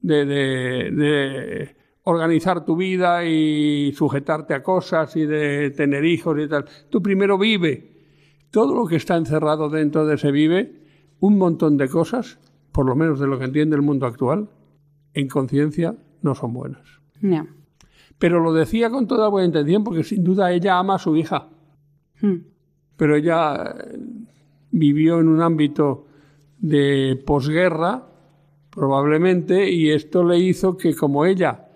de, 0.00 1.74
organizar 2.08 2.64
tu 2.64 2.74
vida 2.74 3.22
y 3.26 3.92
sujetarte 3.92 4.54
a 4.54 4.62
cosas 4.62 5.14
y 5.14 5.26
de 5.26 5.70
tener 5.70 6.06
hijos 6.06 6.38
y 6.38 6.48
tal. 6.48 6.64
Tú 6.88 7.02
primero 7.02 7.36
vive. 7.36 7.92
Todo 8.50 8.74
lo 8.74 8.86
que 8.86 8.96
está 8.96 9.16
encerrado 9.16 9.68
dentro 9.68 10.06
de 10.06 10.14
ese 10.14 10.32
vive, 10.32 10.72
un 11.20 11.36
montón 11.36 11.76
de 11.76 11.86
cosas, 11.86 12.38
por 12.72 12.86
lo 12.86 12.96
menos 12.96 13.20
de 13.20 13.26
lo 13.26 13.38
que 13.38 13.44
entiende 13.44 13.76
el 13.76 13.82
mundo 13.82 14.06
actual, 14.06 14.48
en 15.12 15.28
conciencia 15.28 15.96
no 16.22 16.34
son 16.34 16.54
buenas. 16.54 16.80
Pero 18.18 18.40
lo 18.40 18.54
decía 18.54 18.88
con 18.88 19.06
toda 19.06 19.28
buena 19.28 19.48
intención 19.48 19.84
porque 19.84 20.02
sin 20.02 20.24
duda 20.24 20.50
ella 20.50 20.78
ama 20.78 20.94
a 20.94 20.98
su 20.98 21.14
hija. 21.14 21.50
Hmm. 22.22 22.36
Pero 22.96 23.16
ella 23.16 23.64
eh, 23.64 23.98
vivió 24.70 25.20
en 25.20 25.28
un 25.28 25.42
ámbito 25.42 26.06
de 26.56 27.22
posguerra, 27.26 28.08
probablemente, 28.70 29.70
y 29.70 29.90
esto 29.90 30.24
le 30.24 30.38
hizo 30.38 30.78
que 30.78 30.94
como 30.94 31.26
ella 31.26 31.67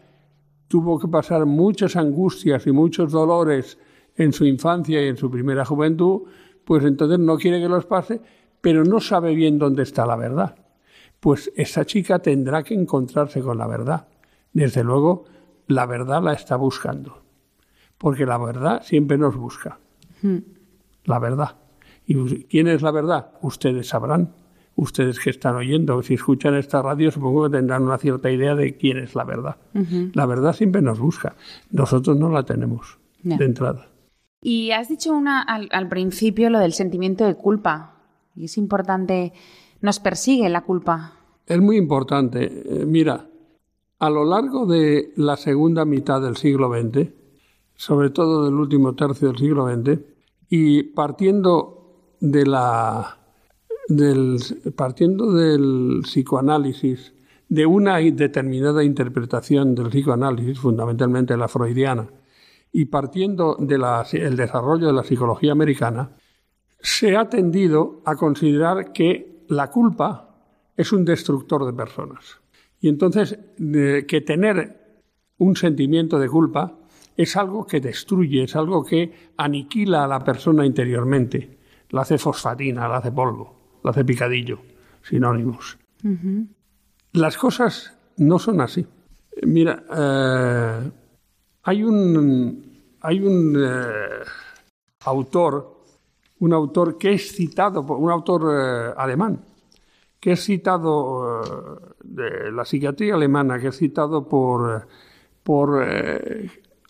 tuvo 0.72 0.98
que 0.98 1.06
pasar 1.06 1.44
muchas 1.44 1.96
angustias 1.96 2.66
y 2.66 2.72
muchos 2.72 3.12
dolores 3.12 3.78
en 4.16 4.32
su 4.32 4.46
infancia 4.46 5.04
y 5.04 5.08
en 5.08 5.18
su 5.18 5.30
primera 5.30 5.66
juventud, 5.66 6.22
pues 6.64 6.82
entonces 6.82 7.18
no 7.18 7.36
quiere 7.36 7.60
que 7.60 7.68
los 7.68 7.84
pase, 7.84 8.22
pero 8.62 8.82
no 8.82 8.98
sabe 8.98 9.34
bien 9.34 9.58
dónde 9.58 9.82
está 9.82 10.06
la 10.06 10.16
verdad. 10.16 10.54
Pues 11.20 11.52
esa 11.56 11.84
chica 11.84 12.20
tendrá 12.20 12.62
que 12.62 12.72
encontrarse 12.72 13.42
con 13.42 13.58
la 13.58 13.66
verdad. 13.66 14.08
Desde 14.54 14.82
luego, 14.82 15.26
la 15.66 15.84
verdad 15.84 16.22
la 16.22 16.32
está 16.32 16.56
buscando, 16.56 17.22
porque 17.98 18.24
la 18.24 18.38
verdad 18.38 18.80
siempre 18.82 19.18
nos 19.18 19.36
busca. 19.36 19.78
Hmm. 20.22 20.38
La 21.04 21.18
verdad. 21.18 21.56
¿Y 22.06 22.44
quién 22.44 22.66
es 22.66 22.80
la 22.80 22.92
verdad? 22.92 23.32
Ustedes 23.42 23.88
sabrán 23.88 24.34
ustedes 24.76 25.18
que 25.18 25.30
están 25.30 25.54
oyendo, 25.56 26.02
si 26.02 26.14
escuchan 26.14 26.54
esta 26.54 26.82
radio, 26.82 27.10
supongo 27.10 27.44
que 27.44 27.56
tendrán 27.56 27.82
una 27.82 27.98
cierta 27.98 28.30
idea 28.30 28.54
de 28.54 28.76
quién 28.76 28.98
es 28.98 29.14
la 29.14 29.24
verdad. 29.24 29.56
La 30.14 30.26
verdad 30.26 30.54
siempre 30.54 30.82
nos 30.82 30.98
busca. 30.98 31.34
Nosotros 31.70 32.16
no 32.16 32.30
la 32.30 32.44
tenemos 32.44 32.98
de 33.22 33.44
entrada. 33.44 33.88
Y 34.40 34.72
has 34.72 34.88
dicho 34.88 35.12
una, 35.12 35.40
al, 35.42 35.88
principio 35.88 36.50
lo 36.50 36.58
del 36.58 36.72
sentimiento 36.72 37.24
de 37.24 37.36
culpa. 37.36 37.94
Y 38.34 38.46
es 38.46 38.58
importante, 38.58 39.32
nos 39.80 40.00
persigue 40.00 40.48
la 40.48 40.62
culpa. 40.62 41.12
Es 41.46 41.60
muy 41.60 41.76
importante. 41.76 42.44
Eh, 42.44 42.84
mira, 42.84 43.26
a 43.98 44.10
lo 44.10 44.24
largo 44.24 44.66
de 44.66 45.12
la 45.16 45.36
segunda 45.36 45.84
mitad 45.84 46.20
del 46.20 46.36
siglo 46.36 46.70
XX, 46.72 47.08
sobre 47.76 48.10
todo 48.10 48.44
del 48.44 48.54
último 48.54 48.94
tercio 48.94 49.28
del 49.28 49.38
siglo 49.38 49.72
XX, 49.72 50.00
y 50.48 50.82
partiendo 50.82 52.16
de 52.20 52.46
la 52.46 53.21
del, 53.96 54.38
partiendo 54.76 55.32
del 55.32 56.00
psicoanálisis, 56.02 57.12
de 57.48 57.66
una 57.66 57.98
determinada 57.98 58.82
interpretación 58.82 59.74
del 59.74 59.90
psicoanálisis, 59.90 60.58
fundamentalmente 60.58 61.36
la 61.36 61.48
freudiana, 61.48 62.08
y 62.72 62.86
partiendo 62.86 63.56
del 63.58 64.36
desarrollo 64.36 64.86
de 64.86 64.92
la 64.94 65.04
psicología 65.04 65.52
americana, 65.52 66.16
se 66.80 67.16
ha 67.16 67.28
tendido 67.28 68.00
a 68.06 68.16
considerar 68.16 68.92
que 68.92 69.44
la 69.48 69.70
culpa 69.70 70.34
es 70.76 70.92
un 70.92 71.04
destructor 71.04 71.66
de 71.66 71.74
personas. 71.74 72.40
Y 72.80 72.88
entonces 72.88 73.38
que 73.56 74.22
tener 74.26 74.96
un 75.38 75.54
sentimiento 75.54 76.18
de 76.18 76.28
culpa 76.28 76.78
es 77.16 77.36
algo 77.36 77.66
que 77.66 77.80
destruye, 77.80 78.44
es 78.44 78.56
algo 78.56 78.84
que 78.84 79.12
aniquila 79.36 80.04
a 80.04 80.08
la 80.08 80.24
persona 80.24 80.64
interiormente, 80.64 81.58
la 81.90 82.00
hace 82.00 82.16
fosfatina, 82.16 82.88
la 82.88 82.96
hace 82.96 83.12
polvo 83.12 83.61
lo 83.82 83.90
hace 83.90 84.04
picadillo, 84.04 84.60
sinónimos. 85.02 85.78
Las 87.12 87.36
cosas 87.36 87.92
no 88.16 88.38
son 88.38 88.60
así. 88.60 88.86
Mira, 89.42 89.84
eh, 89.94 90.90
hay 91.62 91.82
un, 91.82 92.80
hay 93.00 93.20
un 93.20 93.56
eh, 93.56 94.24
autor, 95.04 95.84
un 96.40 96.52
autor 96.52 96.98
que 96.98 97.12
es 97.12 97.32
citado, 97.32 97.82
un 97.82 98.10
autor 98.10 98.42
eh, 98.52 98.94
alemán, 98.96 99.40
que 100.20 100.32
es 100.32 100.44
citado 100.44 101.80
de 102.04 102.52
la 102.52 102.64
psiquiatría 102.64 103.14
alemana, 103.14 103.58
que 103.58 103.68
es 103.68 103.76
citado 103.76 104.28
por, 104.28 104.86
por 105.42 105.84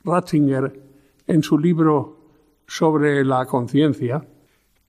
Ratzinger 0.04 0.82
en 1.26 1.42
su 1.42 1.58
libro 1.58 2.18
sobre 2.66 3.24
la 3.24 3.46
conciencia, 3.46 4.22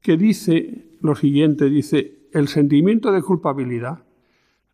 que 0.01 0.17
dice 0.17 0.92
lo 1.03 1.15
siguiente, 1.15 1.69
dice, 1.69 2.29
el 2.31 2.47
sentimiento 2.47 3.11
de 3.11 3.21
culpabilidad, 3.21 4.05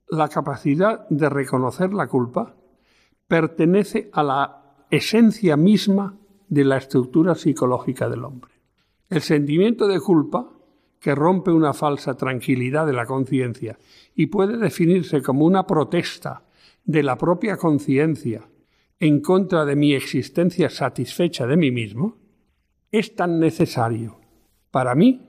la 0.08 0.30
capacidad 0.30 1.10
de 1.10 1.28
reconocer 1.28 1.92
la 1.92 2.08
culpa, 2.08 2.56
pertenece 3.28 4.10
a 4.14 4.24
la 4.24 4.86
esencia 4.92 5.58
misma 5.58 6.18
de 6.48 6.64
la 6.66 6.78
estructura 6.78 7.34
psicológica 7.34 8.08
del 8.08 8.24
hombre. 8.24 8.52
El 9.10 9.22
sentimiento 9.22 9.88
de 9.88 10.00
culpa, 10.00 10.52
que 11.00 11.16
rompe 11.16 11.50
una 11.50 11.74
falsa 11.74 12.16
tranquilidad 12.16 12.86
de 12.86 12.94
la 12.94 13.08
conciencia 13.08 13.80
y 14.14 14.28
puede 14.28 14.58
definirse 14.58 15.24
como 15.24 15.46
una 15.46 15.66
protesta 15.66 16.44
de 16.84 17.02
la 17.02 17.18
propia 17.18 17.58
conciencia 17.58 18.48
en 19.00 19.22
contra 19.22 19.66
de 19.66 19.76
mi 19.76 19.94
existencia 19.96 20.70
satisfecha 20.70 21.48
de 21.48 21.58
mí 21.58 21.72
mismo, 21.72 22.18
es 22.92 23.16
tan 23.16 23.40
necesario 23.40 24.20
para 24.70 24.94
mí 24.94 25.29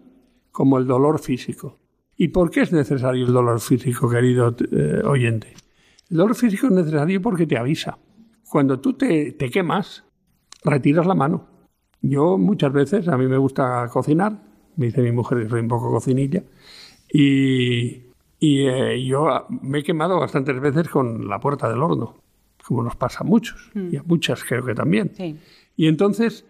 como 0.51 0.79
el 0.79 0.87
dolor 0.87 1.19
físico. 1.19 1.79
¿Y 2.17 2.29
por 2.29 2.51
qué 2.51 2.61
es 2.61 2.73
necesario 2.73 3.27
el 3.27 3.33
dolor 3.33 3.61
físico, 3.61 4.09
querido 4.11 4.55
eh, 4.73 5.01
oyente? 5.05 5.55
El 6.11 6.19
dolor 6.19 6.35
físico 6.35 6.67
es 6.67 6.73
necesario 6.73 7.23
porque 7.23 7.47
te 7.47 7.57
avisa. 7.57 7.99
Cuando 8.49 8.81
tú 8.81 8.95
te, 8.95 9.37
quemas, 9.37 10.05
retiras 10.65 11.07
la 11.07 11.15
mano. 11.15 11.47
Yo 12.03 12.37
muchas 12.37 12.73
veces, 12.73 13.09
a 13.09 13.17
mí 13.17 13.27
me 13.27 13.39
gusta 13.39 13.89
cocinar, 13.93 14.43
me 14.77 14.87
dice 14.87 15.03
mi 15.03 15.13
mujer 15.13 15.43
que 15.43 15.49
soy 15.49 15.61
un 15.61 15.69
poco 15.69 15.91
cocinilla, 15.91 16.43
y, 17.13 18.03
eh, 18.41 19.05
yo 19.07 19.47
me 19.63 19.79
he 19.79 19.83
quemado 19.83 20.19
bastantes 20.19 20.59
veces 20.61 20.89
con 20.89 21.29
la 21.29 21.39
puerta 21.39 21.69
del 21.69 21.83
horno, 21.83 22.17
como 22.67 22.83
nos 22.83 22.97
pasa 22.97 23.21
a 23.21 23.25
muchos, 23.25 23.71
mm. 23.75 23.95
y 23.95 23.97
a 23.97 24.03
muchas 24.03 24.45
creo 24.45 24.65
que 24.65 24.75
también. 24.75 25.13
Y 25.77 25.87
entonces 25.87 26.45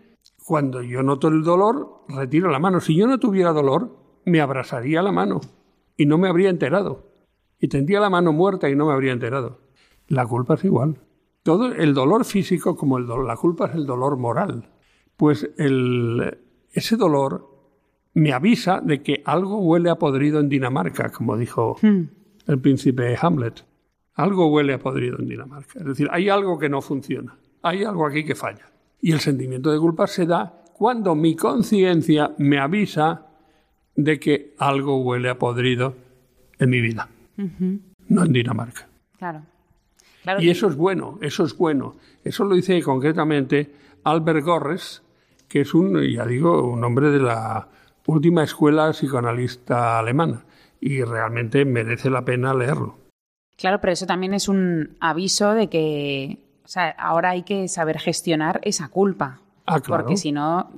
cuando 0.50 0.82
yo 0.82 1.04
noto 1.04 1.28
el 1.28 1.44
dolor, 1.44 2.02
retiro 2.08 2.50
la 2.50 2.58
mano. 2.58 2.80
Si 2.80 2.96
yo 2.96 3.06
no 3.06 3.20
tuviera 3.20 3.52
dolor, 3.52 3.96
me 4.24 4.40
abrasaría 4.40 5.00
la 5.00 5.12
mano 5.12 5.40
y 5.96 6.06
no 6.06 6.18
me 6.18 6.28
habría 6.28 6.50
enterado. 6.50 7.06
Y 7.60 7.68
tendría 7.68 8.00
la 8.00 8.10
mano 8.10 8.32
muerta 8.32 8.68
y 8.68 8.74
no 8.74 8.86
me 8.86 8.92
habría 8.92 9.12
enterado. 9.12 9.60
La 10.08 10.26
culpa 10.26 10.54
es 10.54 10.64
igual. 10.64 10.98
Todo 11.44 11.66
el 11.66 11.94
dolor 11.94 12.24
físico 12.24 12.74
como 12.74 12.98
el 12.98 13.06
dolor, 13.06 13.28
la 13.28 13.36
culpa 13.36 13.66
es 13.66 13.76
el 13.76 13.86
dolor 13.86 14.16
moral. 14.16 14.70
Pues 15.16 15.48
ese 15.56 16.96
dolor 16.96 17.48
me 18.14 18.32
avisa 18.32 18.80
de 18.80 19.04
que 19.04 19.22
algo 19.24 19.60
huele 19.60 19.88
a 19.88 20.00
podrido 20.00 20.40
en 20.40 20.48
Dinamarca, 20.48 21.12
como 21.12 21.36
dijo 21.36 21.76
hmm. 21.80 22.00
el 22.48 22.60
príncipe 22.60 23.16
Hamlet. 23.22 23.64
Algo 24.14 24.48
huele 24.48 24.74
a 24.74 24.80
podrido 24.80 25.16
en 25.20 25.28
Dinamarca. 25.28 25.78
Es 25.78 25.84
decir, 25.84 26.08
hay 26.10 26.28
algo 26.28 26.58
que 26.58 26.68
no 26.68 26.82
funciona. 26.82 27.38
Hay 27.62 27.84
algo 27.84 28.04
aquí 28.04 28.24
que 28.24 28.34
falla. 28.34 28.66
Y 29.00 29.12
el 29.12 29.20
sentimiento 29.20 29.70
de 29.72 29.78
culpa 29.78 30.06
se 30.06 30.26
da 30.26 30.62
cuando 30.72 31.14
mi 31.14 31.36
conciencia 31.36 32.32
me 32.38 32.58
avisa 32.58 33.26
de 33.94 34.18
que 34.18 34.54
algo 34.58 35.02
huele 35.02 35.28
a 35.28 35.38
podrido 35.38 35.94
en 36.58 36.70
mi 36.70 36.80
vida, 36.80 37.08
no 38.08 38.24
en 38.24 38.32
Dinamarca. 38.32 38.88
Claro. 39.18 39.42
Y 40.38 40.50
eso 40.50 40.68
es 40.68 40.76
bueno, 40.76 41.18
eso 41.22 41.44
es 41.44 41.56
bueno. 41.56 41.96
Eso 42.24 42.44
lo 42.44 42.54
dice 42.54 42.80
concretamente 42.82 43.74
Albert 44.04 44.44
Gorres, 44.44 45.02
que 45.48 45.62
es 45.62 45.74
un, 45.74 46.00
ya 46.02 46.26
digo, 46.26 46.70
un 46.70 46.84
hombre 46.84 47.10
de 47.10 47.20
la 47.20 47.68
última 48.06 48.44
escuela 48.44 48.90
psicoanalista 48.90 49.98
alemana 49.98 50.44
y 50.80 51.02
realmente 51.02 51.64
merece 51.64 52.10
la 52.10 52.24
pena 52.24 52.54
leerlo. 52.54 52.98
Claro, 53.56 53.80
pero 53.80 53.92
eso 53.92 54.06
también 54.06 54.34
es 54.34 54.48
un 54.48 54.96
aviso 55.00 55.52
de 55.52 55.68
que 55.68 56.38
sea, 56.70 56.90
ahora 56.90 57.30
hay 57.30 57.42
que 57.42 57.66
saber 57.68 57.98
gestionar 57.98 58.60
esa 58.62 58.88
culpa. 58.88 59.40
Ah, 59.66 59.80
claro. 59.80 60.04
Porque 60.04 60.16
si 60.16 60.32
no. 60.32 60.70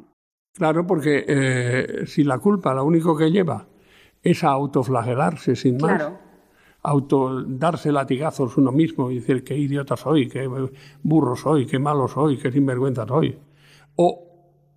Claro, 0.55 0.87
porque 0.87 1.25
eh, 1.27 2.07
si 2.07 2.25
la 2.25 2.39
culpa 2.39 2.75
lo 2.75 2.85
único 2.85 3.17
que 3.17 3.31
lleva 3.31 3.67
es 4.23 4.43
a 4.45 4.49
autoflagelarse 4.49 5.57
sin 5.57 5.77
más. 5.77 5.97
Claro. 5.97 6.19
Auto, 6.85 7.45
darse 7.45 7.93
latigazos 7.93 8.57
uno 8.57 8.73
mismo 8.73 9.11
y 9.11 9.17
decir 9.17 9.45
qué 9.45 9.57
idiota 9.57 9.97
soy, 9.97 10.29
qué 10.29 10.49
burro 11.03 11.37
soy, 11.37 11.67
qué 11.67 11.79
malo 11.79 12.09
soy, 12.09 12.39
qué 12.39 12.51
sinvergüenza 12.51 13.07
soy. 13.07 13.39
O, 13.97 14.19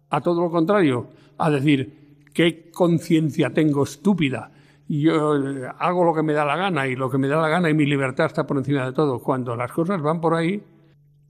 a 0.10 0.22
todo 0.22 0.41
lo 0.41 0.51
contrario, 0.51 1.07
a 1.38 1.50
decir 1.50 2.25
qué 2.34 2.69
conciencia 2.69 3.53
tengo 3.53 3.84
estúpida, 3.84 4.51
yo 4.88 5.36
eh, 5.36 5.72
hago 5.79 6.03
lo 6.03 6.13
que 6.13 6.22
me 6.22 6.34
da 6.34 6.45
la 6.45 6.57
gana 6.57 6.88
y 6.88 6.95
lo 6.95 7.10
que 7.10 7.17
me 7.17 7.27
da 7.27 7.41
la 7.41 7.50
gana 7.50 7.69
y 7.69 7.74
mi 7.74 7.86
libertad 7.86 8.27
está 8.27 8.45
por 8.45 8.57
encima 8.57 8.86
de 8.86 8.93
todo. 8.93 9.19
Cuando 9.19 9.55
las 9.55 9.72
cosas 9.72 10.01
van 10.01 10.22
por 10.22 10.36
ahí, 10.36 10.62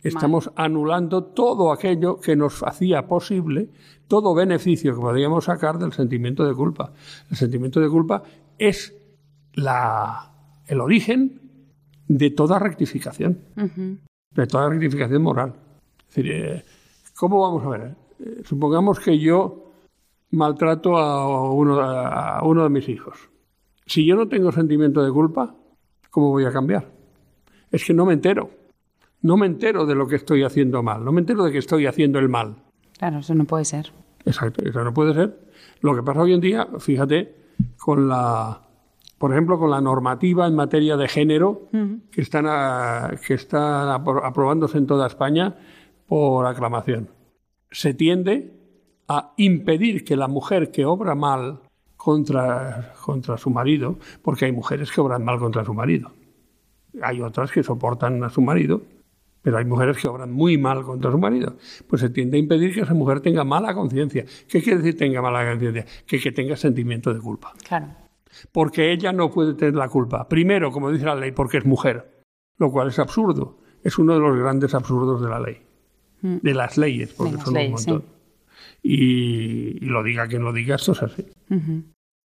Estamos 0.05 0.51
anulando 0.55 1.23
todo 1.23 1.71
aquello 1.71 2.19
que 2.19 2.35
nos 2.35 2.61
hacía 2.61 3.07
posible, 3.07 3.71
todo 4.07 4.35
beneficio 4.35 4.93
que 4.93 5.01
podíamos 5.01 5.45
sacar 5.45 5.79
del 5.79 5.93
sentimiento 5.93 6.45
de 6.45 6.53
culpa. 6.53 6.93
El 7.31 7.35
sentimiento 7.35 7.79
de 7.79 7.89
culpa 7.89 8.21
es 8.59 8.95
la, 9.55 10.31
el 10.67 10.79
origen 10.79 11.41
de 12.07 12.29
toda 12.29 12.59
rectificación, 12.59 13.39
de 14.29 14.45
toda 14.45 14.69
rectificación 14.69 15.23
moral. 15.23 15.55
Es 16.07 16.15
decir, 16.15 16.31
eh, 16.31 16.63
¿cómo 17.15 17.41
vamos 17.41 17.65
a 17.65 17.69
ver? 17.69 17.95
Eh, 18.19 18.41
supongamos 18.45 18.99
que 18.99 19.17
yo 19.17 19.71
maltrato 20.29 20.97
a 20.97 21.51
uno, 21.51 21.81
a 21.81 22.43
uno 22.43 22.61
de 22.61 22.69
mis 22.69 22.87
hijos. 22.89 23.17
Si 23.87 24.05
yo 24.05 24.15
no 24.15 24.27
tengo 24.27 24.51
sentimiento 24.51 25.03
de 25.03 25.11
culpa, 25.11 25.55
¿cómo 26.11 26.29
voy 26.29 26.45
a 26.45 26.51
cambiar? 26.51 26.91
Es 27.71 27.83
que 27.83 27.93
no 27.95 28.05
me 28.05 28.13
entero. 28.13 28.64
No 29.21 29.37
me 29.37 29.45
entero 29.45 29.85
de 29.85 29.95
lo 29.95 30.07
que 30.07 30.15
estoy 30.15 30.43
haciendo 30.43 30.83
mal. 30.83 31.03
No 31.03 31.11
me 31.11 31.21
entero 31.21 31.43
de 31.43 31.51
que 31.51 31.57
estoy 31.57 31.85
haciendo 31.87 32.19
el 32.19 32.29
mal. 32.29 32.55
Claro, 32.97 33.19
eso 33.19 33.35
no 33.35 33.45
puede 33.45 33.65
ser. 33.65 33.91
Exacto, 34.25 34.63
eso 34.63 34.83
no 34.83 34.93
puede 34.93 35.13
ser. 35.13 35.39
Lo 35.81 35.95
que 35.95 36.03
pasa 36.03 36.21
hoy 36.21 36.33
en 36.33 36.41
día, 36.41 36.67
fíjate, 36.79 37.35
con 37.77 38.07
la, 38.07 38.61
por 39.17 39.31
ejemplo, 39.31 39.57
con 39.57 39.71
la 39.71 39.81
normativa 39.81 40.47
en 40.47 40.55
materia 40.55 40.97
de 40.97 41.07
género 41.07 41.69
que 42.11 42.21
están, 42.21 42.45
que 43.25 43.33
están 43.33 43.89
aprobándose 43.89 44.77
en 44.77 44.87
toda 44.87 45.07
España 45.07 45.55
por 46.07 46.45
aclamación. 46.45 47.09
Se 47.71 47.93
tiende 47.93 48.53
a 49.07 49.33
impedir 49.37 50.03
que 50.03 50.15
la 50.15 50.27
mujer 50.27 50.71
que 50.71 50.85
obra 50.85 51.15
mal 51.15 51.59
contra, 51.95 52.93
contra 53.03 53.37
su 53.37 53.49
marido, 53.49 53.97
porque 54.21 54.45
hay 54.45 54.51
mujeres 54.51 54.91
que 54.91 55.01
obran 55.01 55.23
mal 55.23 55.39
contra 55.39 55.63
su 55.63 55.73
marido. 55.73 56.11
Hay 57.01 57.21
otras 57.21 57.51
que 57.51 57.63
soportan 57.63 58.23
a 58.23 58.29
su 58.29 58.41
marido, 58.41 58.81
pero 59.45 59.59
hay 59.59 59.65
mujeres 59.65 59.97
que 59.97 60.07
obran 60.07 60.31
muy 60.31 60.57
mal 60.57 60.81
contra 60.81 61.11
su 61.11 61.19
marido. 61.19 61.55
Pues 61.87 62.01
se 62.01 62.09
tiende 62.09 62.37
a 62.37 62.39
impedir 62.39 62.73
que 62.73 62.81
esa 62.81 62.95
mujer 62.95 63.19
tenga 63.19 63.43
mala 63.43 63.75
conciencia. 63.75 64.25
¿Qué 64.47 64.59
quiere 64.59 64.79
decir 64.79 64.97
tenga 64.97 65.21
mala 65.21 65.47
conciencia? 65.47 65.85
Que, 66.07 66.19
que 66.19 66.31
tenga 66.31 66.55
sentimiento 66.55 67.13
de 67.13 67.19
culpa. 67.19 67.53
Claro. 67.63 67.89
Porque 68.51 68.91
ella 68.91 69.13
no 69.13 69.29
puede 69.29 69.53
tener 69.53 69.75
la 69.75 69.87
culpa. 69.87 70.27
Primero, 70.27 70.71
como 70.71 70.91
dice 70.91 71.05
la 71.05 71.13
ley, 71.13 71.31
porque 71.31 71.59
es 71.59 71.65
mujer, 71.65 72.23
lo 72.57 72.71
cual 72.71 72.87
es 72.87 72.97
absurdo. 72.97 73.59
Es 73.83 73.99
uno 73.99 74.15
de 74.15 74.19
los 74.19 74.35
grandes 74.35 74.73
absurdos 74.73 75.21
de 75.21 75.29
la 75.29 75.39
ley. 75.39 75.61
Mm. 76.23 76.37
De 76.41 76.53
las 76.55 76.79
leyes, 76.79 77.13
porque 77.13 77.37
son 77.37 77.55
un 77.55 77.69
montón. 77.69 78.05
Y, 78.81 79.79
lo 79.81 80.01
diga 80.01 80.25
quien 80.27 80.43
lo 80.43 80.53
diga, 80.53 80.77
esto 80.77 80.93
es 80.93 81.03
así. 81.03 81.23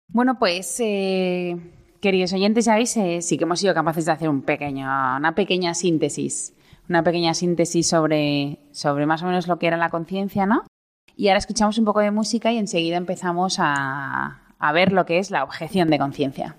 Bueno, 0.08 0.38
pues, 0.38 0.74
eh, 0.80 1.54
queridos 2.00 2.32
oyentes, 2.32 2.64
ya 2.64 2.76
veis, 2.76 2.96
eh, 2.96 3.20
sí 3.20 3.36
que 3.36 3.44
hemos 3.44 3.60
sido 3.60 3.74
capaces 3.74 4.06
de 4.06 4.12
hacer 4.12 4.30
un 4.30 4.40
pequeño, 4.40 4.86
una 4.86 5.34
pequeña 5.34 5.74
síntesis, 5.74 6.54
una 6.90 7.04
pequeña 7.04 7.32
síntesis 7.34 7.88
sobre, 7.88 8.58
sobre 8.72 9.06
más 9.06 9.22
o 9.22 9.26
menos 9.26 9.46
lo 9.46 9.58
que 9.58 9.68
era 9.68 9.76
la 9.76 9.88
conciencia, 9.88 10.44
¿no? 10.44 10.64
Y 11.16 11.28
ahora 11.28 11.38
escuchamos 11.38 11.78
un 11.78 11.84
poco 11.84 12.00
de 12.00 12.10
música 12.10 12.52
y 12.52 12.58
enseguida 12.58 12.96
empezamos 12.96 13.56
a, 13.58 14.42
a 14.58 14.72
ver 14.72 14.92
lo 14.92 15.06
que 15.06 15.18
es 15.18 15.30
la 15.30 15.44
objeción 15.44 15.88
de 15.88 15.98
conciencia. 15.98 16.56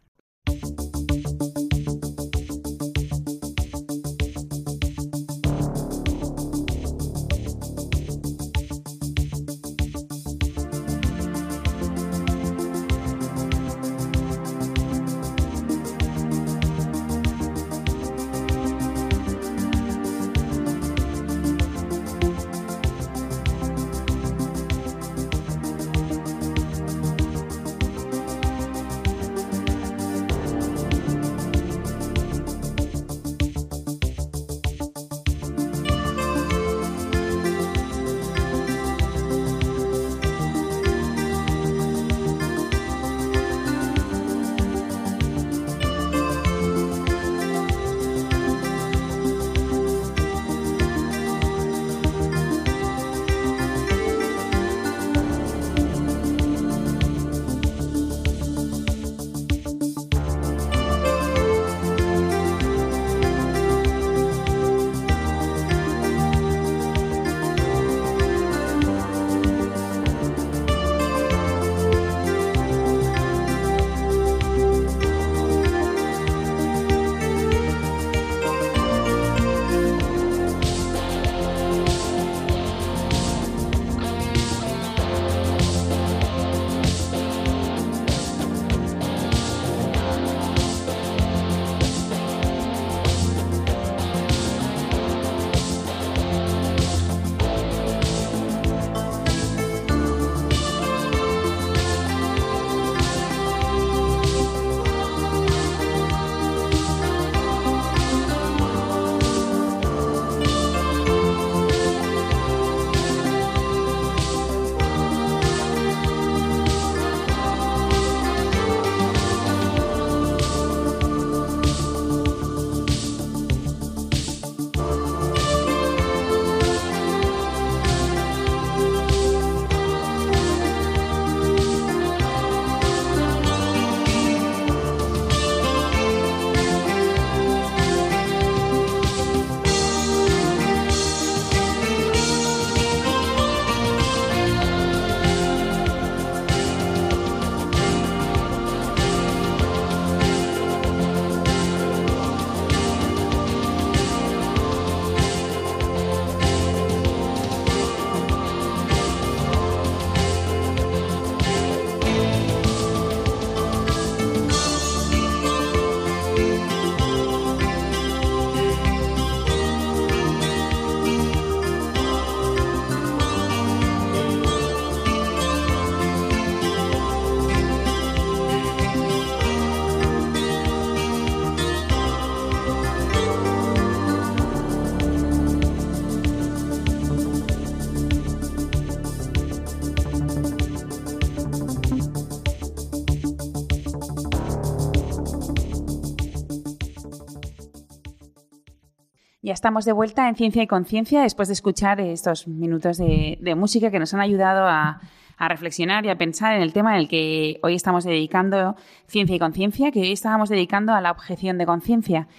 Ya 199.52 199.56
estamos 199.56 199.84
de 199.84 199.92
vuelta 199.92 200.30
en 200.30 200.36
Ciencia 200.36 200.64
y 200.64 200.68
Conciencia 200.68 201.24
después 201.24 201.50
de 201.50 201.56
escuchar 201.56 202.00
estos 202.00 202.48
minutos 202.48 202.96
de, 202.98 203.54
música 203.58 203.92
que 203.92 204.00
nos 204.00 204.14
han 204.14 204.22
ayudado 204.22 204.66
a, 204.66 205.02
reflexionar 205.38 206.06
y 206.06 206.10
a 206.10 206.18
pensar 206.18 206.56
en 206.56 206.62
el 206.62 206.72
tema 206.72 206.94
en 206.94 207.02
el 207.02 207.10
que 207.10 207.60
hoy 207.62 207.76
estamos 207.76 208.06
dedicando 208.06 208.78
Ciencia 209.08 209.36
y 209.36 209.40
Conciencia, 209.40 209.92
que 209.92 210.00
hoy 210.00 210.14
estábamos 210.14 210.48
dedicando 210.48 210.94
a 210.94 211.02
la 211.02 211.12
objeción 211.12 211.58
de 211.58 211.66
conciencia. 211.66 212.30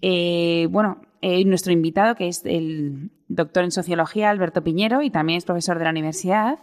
Eh, 0.00 0.68
bueno, 0.70 0.98
eh, 1.22 1.44
nuestro 1.44 1.72
invitado, 1.72 2.14
que 2.14 2.28
es 2.28 2.46
el 2.46 3.10
doctor 3.26 3.64
en 3.64 3.72
sociología, 3.72 4.30
Alberto 4.30 4.62
Piñero, 4.62 5.02
y 5.02 5.10
también 5.10 5.38
es 5.38 5.44
profesor 5.44 5.76
de 5.76 5.86
la 5.86 5.90
universidad, 5.90 6.60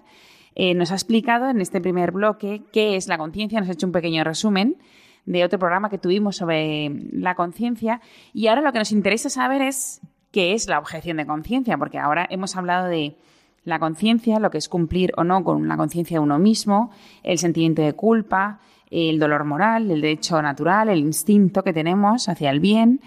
eh, 0.55 0.73
nos 0.73 0.93
ha 0.93 0.95
explicado 0.95 1.49
en 1.49 1.59
este 1.59 1.81
primer 1.81 2.13
bloque 2.13 2.61
qué 2.71 2.95
es 2.95 3.09
la 3.09 3.17
conciencia, 3.17 3.59
nos 3.59 3.67
ha 3.67 3.73
hecho 3.73 3.87
un 3.87 3.91
pequeño 3.91 4.23
resumen 4.23 4.77
de 5.27 5.43
otro 5.43 5.59
programa 5.59 5.89
que 5.89 5.99
tuvimos 5.99 6.37
sobre 6.37 6.89
la 7.11 7.35
conciencia. 7.35 8.01
Y 8.33 8.47
ahora 8.47 8.61
lo 8.61 8.71
que 8.71 8.79
nos 8.79 8.91
interesa 8.91 9.29
saber 9.29 9.61
es 9.61 10.01
qué 10.31 10.53
es 10.53 10.67
la 10.67 10.79
objeción 10.79 11.17
de 11.17 11.27
conciencia, 11.27 11.77
porque 11.77 11.99
ahora 11.99 12.25
hemos 12.29 12.55
hablado 12.55 12.87
de 12.87 13.17
la 13.65 13.77
conciencia, 13.77 14.39
lo 14.39 14.49
que 14.49 14.57
es 14.57 14.69
cumplir 14.69 15.11
o 15.17 15.25
no 15.25 15.43
con 15.43 15.67
la 15.67 15.75
conciencia 15.75 16.15
de 16.15 16.23
uno 16.23 16.39
mismo, 16.39 16.91
el 17.23 17.37
sentimiento 17.37 17.81
de 17.81 17.93
culpa, 17.93 18.61
el 18.89 19.19
dolor 19.19 19.43
moral, 19.43 19.91
el 19.91 19.99
derecho 19.99 20.41
natural, 20.41 20.87
el 20.87 20.99
instinto 20.99 21.61
que 21.61 21.73
tenemos 21.73 22.29
hacia 22.29 22.49
el 22.49 22.61
bien. 22.61 23.01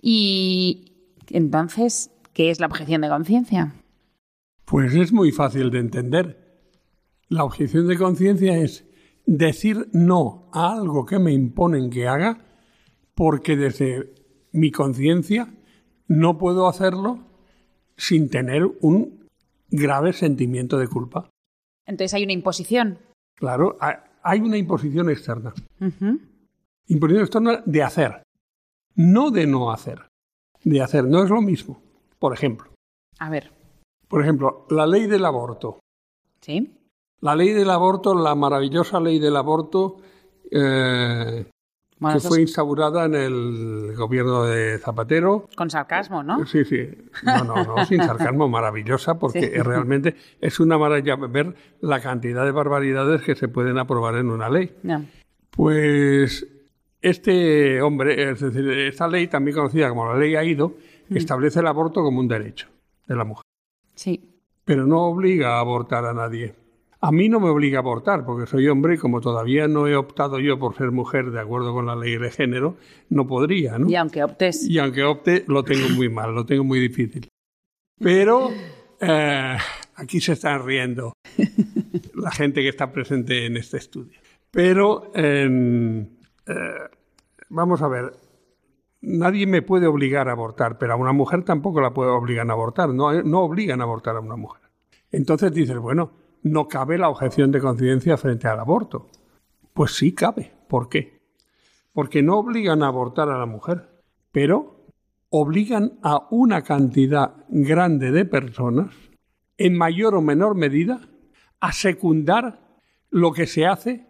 Y 0.00 0.94
entonces, 1.28 2.10
¿qué 2.32 2.50
es 2.50 2.60
la 2.60 2.66
objeción 2.66 3.02
de 3.02 3.10
conciencia? 3.10 3.74
Pues 4.64 4.94
es 4.94 5.12
muy 5.12 5.32
fácil 5.32 5.70
de 5.70 5.80
entender. 5.80 6.48
La 7.28 7.44
objeción 7.44 7.86
de 7.88 7.98
conciencia 7.98 8.56
es 8.56 8.87
decir 9.28 9.90
no 9.92 10.48
a 10.52 10.72
algo 10.72 11.04
que 11.04 11.18
me 11.18 11.32
imponen 11.32 11.90
que 11.90 12.08
haga 12.08 12.38
porque 13.14 13.56
desde 13.56 14.14
mi 14.52 14.70
conciencia 14.70 15.52
no 16.06 16.38
puedo 16.38 16.66
hacerlo 16.66 17.18
sin 17.96 18.30
tener 18.30 18.64
un 18.80 19.28
grave 19.68 20.14
sentimiento 20.14 20.78
de 20.78 20.88
culpa. 20.88 21.28
Entonces 21.84 22.14
hay 22.14 22.24
una 22.24 22.32
imposición. 22.32 22.98
Claro, 23.34 23.76
hay 24.22 24.40
una 24.40 24.56
imposición 24.56 25.10
externa. 25.10 25.52
Imposición 26.86 27.22
externa 27.22 27.62
de 27.66 27.82
hacer, 27.82 28.22
no 28.94 29.30
de 29.30 29.46
no 29.46 29.70
hacer. 29.70 30.08
De 30.64 30.80
hacer, 30.80 31.04
no 31.04 31.22
es 31.22 31.28
lo 31.28 31.42
mismo. 31.42 31.82
Por 32.18 32.32
ejemplo. 32.32 32.72
A 33.18 33.28
ver. 33.28 33.52
Por 34.08 34.22
ejemplo, 34.22 34.66
la 34.70 34.86
ley 34.86 35.06
del 35.06 35.26
aborto. 35.26 35.80
Sí. 36.40 36.74
La 37.20 37.34
ley 37.34 37.52
del 37.52 37.70
aborto, 37.70 38.14
la 38.14 38.34
maravillosa 38.34 39.00
ley 39.00 39.18
del 39.18 39.36
aborto, 39.36 39.96
eh, 40.50 41.46
que 42.00 42.20
fue 42.20 42.42
instaurada 42.42 43.06
en 43.06 43.14
el 43.14 43.94
gobierno 43.96 44.44
de 44.44 44.78
Zapatero. 44.78 45.48
Con 45.56 45.68
sarcasmo, 45.68 46.22
¿no? 46.22 46.46
Sí, 46.46 46.64
sí. 46.64 46.88
No, 47.24 47.42
no, 47.42 47.64
no, 47.64 47.84
sin 47.86 48.02
sarcasmo, 48.02 48.48
maravillosa, 48.48 49.18
porque 49.18 49.60
realmente 49.64 50.14
es 50.40 50.60
una 50.60 50.78
maravilla 50.78 51.16
ver 51.16 51.54
la 51.80 52.00
cantidad 52.00 52.44
de 52.44 52.52
barbaridades 52.52 53.22
que 53.22 53.34
se 53.34 53.48
pueden 53.48 53.78
aprobar 53.78 54.14
en 54.16 54.30
una 54.30 54.48
ley. 54.48 54.72
Pues 55.50 56.46
este 57.00 57.82
hombre, 57.82 58.30
es 58.30 58.40
decir, 58.40 58.68
esta 58.70 59.08
ley, 59.08 59.26
también 59.26 59.56
conocida 59.56 59.88
como 59.88 60.06
la 60.06 60.18
ley 60.18 60.36
AIDO, 60.36 60.76
mm. 61.08 61.16
establece 61.16 61.60
el 61.60 61.66
aborto 61.66 62.02
como 62.02 62.20
un 62.20 62.28
derecho 62.28 62.68
de 63.06 63.16
la 63.16 63.24
mujer. 63.24 63.44
Sí. 63.94 64.40
Pero 64.64 64.86
no 64.86 65.02
obliga 65.02 65.56
a 65.56 65.60
abortar 65.60 66.04
a 66.04 66.12
nadie. 66.12 66.54
A 67.00 67.12
mí 67.12 67.28
no 67.28 67.38
me 67.38 67.48
obliga 67.48 67.78
a 67.78 67.80
abortar, 67.80 68.24
porque 68.24 68.46
soy 68.46 68.66
hombre 68.66 68.94
y 68.94 68.98
como 68.98 69.20
todavía 69.20 69.68
no 69.68 69.86
he 69.86 69.94
optado 69.94 70.40
yo 70.40 70.58
por 70.58 70.76
ser 70.76 70.90
mujer 70.90 71.30
de 71.30 71.40
acuerdo 71.40 71.72
con 71.72 71.86
la 71.86 71.94
ley 71.94 72.16
de 72.16 72.30
género, 72.30 72.76
no 73.08 73.26
podría, 73.26 73.78
¿no? 73.78 73.88
Y 73.88 73.94
aunque 73.94 74.24
optes. 74.24 74.68
Y 74.68 74.78
aunque 74.78 75.04
opte, 75.04 75.44
lo 75.46 75.62
tengo 75.62 75.88
muy 75.90 76.08
mal, 76.08 76.34
lo 76.34 76.44
tengo 76.44 76.64
muy 76.64 76.80
difícil. 76.80 77.28
Pero 78.00 78.50
eh, 79.00 79.56
aquí 79.94 80.20
se 80.20 80.32
están 80.32 80.66
riendo 80.66 81.12
la 82.14 82.32
gente 82.32 82.62
que 82.62 82.68
está 82.68 82.90
presente 82.90 83.46
en 83.46 83.56
este 83.56 83.76
estudio. 83.76 84.18
Pero 84.50 85.12
eh, 85.14 86.08
vamos 87.48 87.80
a 87.82 87.88
ver, 87.88 88.12
nadie 89.02 89.46
me 89.46 89.62
puede 89.62 89.86
obligar 89.86 90.28
a 90.28 90.32
abortar, 90.32 90.78
pero 90.78 90.94
a 90.94 90.96
una 90.96 91.12
mujer 91.12 91.44
tampoco 91.44 91.80
la 91.80 91.92
puedo 91.94 92.16
obligar 92.16 92.48
a 92.50 92.52
abortar, 92.52 92.88
no, 92.88 93.22
no 93.22 93.40
obligan 93.40 93.80
a 93.80 93.84
abortar 93.84 94.16
a 94.16 94.20
una 94.20 94.36
mujer. 94.36 94.62
Entonces 95.10 95.52
dices, 95.52 95.78
bueno, 95.78 96.12
no 96.42 96.68
cabe 96.68 96.98
la 96.98 97.08
objeción 97.08 97.50
de 97.52 97.60
conciencia 97.60 98.16
frente 98.16 98.48
al 98.48 98.60
aborto. 98.60 99.08
Pues 99.72 99.96
sí 99.96 100.12
cabe. 100.12 100.52
¿Por 100.68 100.88
qué? 100.88 101.20
Porque 101.92 102.22
no 102.22 102.38
obligan 102.38 102.82
a 102.82 102.88
abortar 102.88 103.28
a 103.28 103.38
la 103.38 103.46
mujer, 103.46 103.88
pero 104.32 104.86
obligan 105.30 105.98
a 106.02 106.26
una 106.30 106.62
cantidad 106.62 107.34
grande 107.48 108.12
de 108.12 108.24
personas, 108.24 108.94
en 109.56 109.76
mayor 109.76 110.14
o 110.14 110.22
menor 110.22 110.54
medida, 110.54 111.00
a 111.60 111.72
secundar 111.72 112.60
lo 113.10 113.32
que 113.32 113.46
se 113.46 113.66
hace 113.66 114.06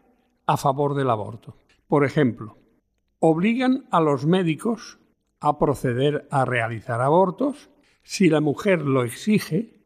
a 0.46 0.56
favor 0.56 0.94
del 0.94 1.10
aborto. 1.10 1.56
Por 1.86 2.04
ejemplo, 2.04 2.58
obligan 3.18 3.86
a 3.90 4.00
los 4.00 4.26
médicos 4.26 4.98
a 5.40 5.58
proceder 5.58 6.26
a 6.30 6.44
realizar 6.44 7.00
abortos 7.00 7.70
si 8.02 8.28
la 8.28 8.40
mujer 8.40 8.82
lo 8.82 9.04
exige, 9.04 9.84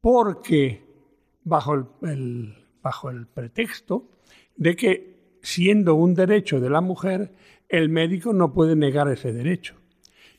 porque 0.00 0.87
bajo 1.48 1.74
el, 2.02 2.54
bajo 2.82 3.10
el 3.10 3.26
pretexto 3.26 4.08
de 4.56 4.76
que, 4.76 5.38
siendo 5.42 5.94
un 5.94 6.14
derecho 6.14 6.60
de 6.60 6.70
la 6.70 6.80
mujer, 6.80 7.32
el 7.68 7.88
médico 7.88 8.32
no 8.32 8.52
puede 8.52 8.76
negar 8.76 9.08
ese 9.08 9.32
derecho. 9.32 9.74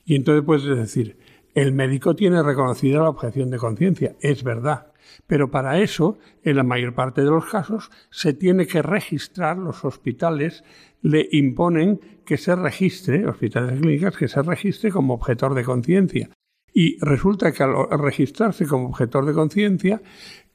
Y 0.06 0.16
entonces 0.16 0.44
puedes 0.46 0.66
decir, 0.66 1.18
el 1.54 1.72
médico 1.72 2.16
tiene 2.16 2.42
reconocida 2.42 3.00
la 3.00 3.10
objeción 3.10 3.50
de 3.50 3.58
conciencia, 3.58 4.16
es 4.22 4.44
verdad, 4.44 4.90
pero 5.28 5.52
para 5.52 5.80
eso, 5.80 6.18
en 6.44 6.56
la 6.56 6.64
mayor 6.64 6.94
parte 6.94 7.22
de 7.22 7.30
los 7.30 7.46
casos, 7.46 7.92
se 8.10 8.34
tiene 8.34 8.68
que 8.68 8.82
registrar, 8.82 9.58
los 9.58 9.84
hospitales 9.86 10.64
le 11.02 11.28
imponen 11.32 12.00
que 12.26 12.38
se 12.38 12.56
registre, 12.56 13.28
hospitales 13.28 13.80
clínicas, 13.80 14.18
que 14.18 14.28
se 14.28 14.42
registre 14.42 14.92
como 14.92 15.14
objetor 15.14 15.54
de 15.54 15.64
conciencia. 15.64 16.30
Y 16.72 17.00
resulta 17.00 17.52
que 17.52 17.64
al 17.64 17.74
registrarse 18.00 18.68
como 18.68 18.88
objetor 18.88 19.26
de 19.26 19.34
conciencia, 19.34 20.02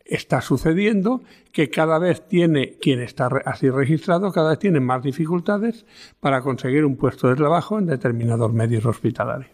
está 0.04 0.40
sucediendo 0.40 1.22
que 1.52 1.70
cada 1.70 1.98
vez 1.98 2.26
tiene, 2.28 2.76
quien 2.78 3.00
está 3.00 3.28
así 3.46 3.70
registrado, 3.70 4.32
cada 4.32 4.50
vez 4.50 4.58
tiene 4.58 4.80
más 4.80 5.02
dificultades 5.02 5.86
para 6.20 6.42
conseguir 6.42 6.84
un 6.84 6.96
puesto 6.96 7.28
de 7.28 7.36
trabajo 7.36 7.78
en 7.78 7.86
determinados 7.86 8.52
medios 8.52 8.84
hospitalarios. 8.84 9.50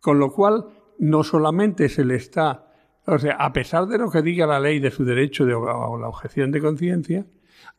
Con 0.00 0.18
lo 0.18 0.32
cual, 0.32 0.66
no 0.98 1.24
solamente 1.24 1.88
se 1.88 2.04
le 2.04 2.16
está, 2.16 2.72
o 3.06 3.18
sea, 3.18 3.34
a 3.34 3.52
pesar 3.52 3.86
de 3.86 3.98
lo 3.98 4.10
que 4.10 4.22
diga 4.22 4.46
la 4.46 4.60
ley 4.60 4.78
de 4.78 4.90
su 4.90 5.04
derecho 5.04 5.44
de, 5.44 5.54
o 5.54 5.98
la 5.98 6.08
objeción 6.08 6.50
de 6.50 6.60
conciencia, 6.60 7.26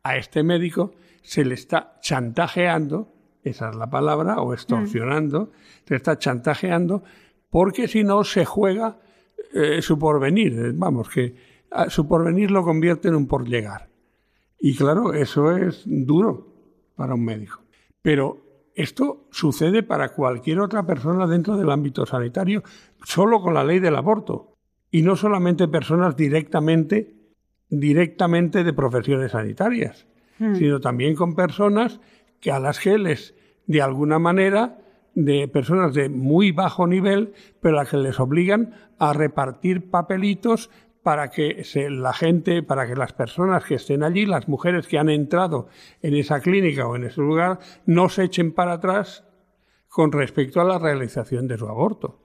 a 0.03 0.17
este 0.17 0.43
médico 0.43 0.93
se 1.23 1.45
le 1.45 1.55
está 1.55 1.97
chantajeando, 2.01 3.11
esa 3.43 3.69
es 3.69 3.75
la 3.75 3.89
palabra, 3.89 4.41
o 4.41 4.53
extorsionando, 4.53 5.51
se 5.85 5.93
le 5.93 5.97
está 5.97 6.19
chantajeando, 6.19 7.03
porque 7.49 7.87
si 7.87 8.03
no 8.03 8.23
se 8.23 8.45
juega 8.45 8.99
eh, 9.53 9.81
su 9.81 9.97
porvenir. 9.97 10.73
Vamos, 10.75 11.09
que 11.09 11.54
su 11.89 12.07
porvenir 12.07 12.51
lo 12.51 12.63
convierte 12.63 13.07
en 13.07 13.15
un 13.15 13.27
por 13.27 13.47
llegar. 13.47 13.89
Y 14.59 14.75
claro, 14.75 15.13
eso 15.13 15.55
es 15.55 15.83
duro 15.85 16.47
para 16.95 17.13
un 17.13 17.23
médico. 17.23 17.61
Pero 18.01 18.45
esto 18.75 19.27
sucede 19.31 19.83
para 19.83 20.13
cualquier 20.13 20.59
otra 20.59 20.85
persona 20.85 21.27
dentro 21.27 21.57
del 21.57 21.71
ámbito 21.71 22.05
sanitario, 22.05 22.63
solo 23.03 23.41
con 23.41 23.53
la 23.53 23.63
ley 23.63 23.79
del 23.79 23.95
aborto. 23.95 24.53
Y 24.91 25.01
no 25.01 25.15
solamente 25.15 25.67
personas 25.67 26.15
directamente, 26.15 27.15
directamente 27.69 28.63
de 28.63 28.73
profesiones 28.73 29.31
sanitarias, 29.31 30.07
hmm. 30.39 30.55
sino 30.55 30.79
también 30.79 31.15
con 31.15 31.35
personas 31.35 31.99
que 32.39 32.51
a 32.51 32.59
las 32.59 32.79
que 32.79 32.97
les, 32.97 33.33
de 33.65 33.81
alguna 33.81 34.19
manera, 34.19 34.77
de 35.15 35.47
personas 35.47 35.93
de 35.93 36.09
muy 36.09 36.51
bajo 36.51 36.87
nivel, 36.87 37.33
pero 37.61 37.75
a 37.79 37.83
las 37.83 37.89
que 37.89 37.97
les 37.97 38.19
obligan 38.19 38.73
a 38.99 39.13
repartir 39.13 39.89
papelitos 39.89 40.69
para 41.05 41.29
que 41.29 41.63
la 41.91 42.13
gente, 42.13 42.63
para 42.63 42.87
que 42.87 42.95
las 42.95 43.13
personas 43.13 43.63
que 43.63 43.75
estén 43.75 44.01
allí, 44.01 44.25
las 44.25 44.47
mujeres 44.47 44.87
que 44.87 44.97
han 44.97 45.11
entrado 45.11 45.67
en 46.01 46.15
esa 46.15 46.39
clínica 46.39 46.87
o 46.87 46.95
en 46.95 47.03
ese 47.03 47.21
lugar, 47.21 47.59
no 47.85 48.09
se 48.09 48.23
echen 48.23 48.53
para 48.53 48.73
atrás 48.73 49.23
con 49.87 50.11
respecto 50.11 50.61
a 50.61 50.63
la 50.63 50.79
realización 50.79 51.47
de 51.47 51.59
su 51.59 51.67
aborto. 51.67 52.19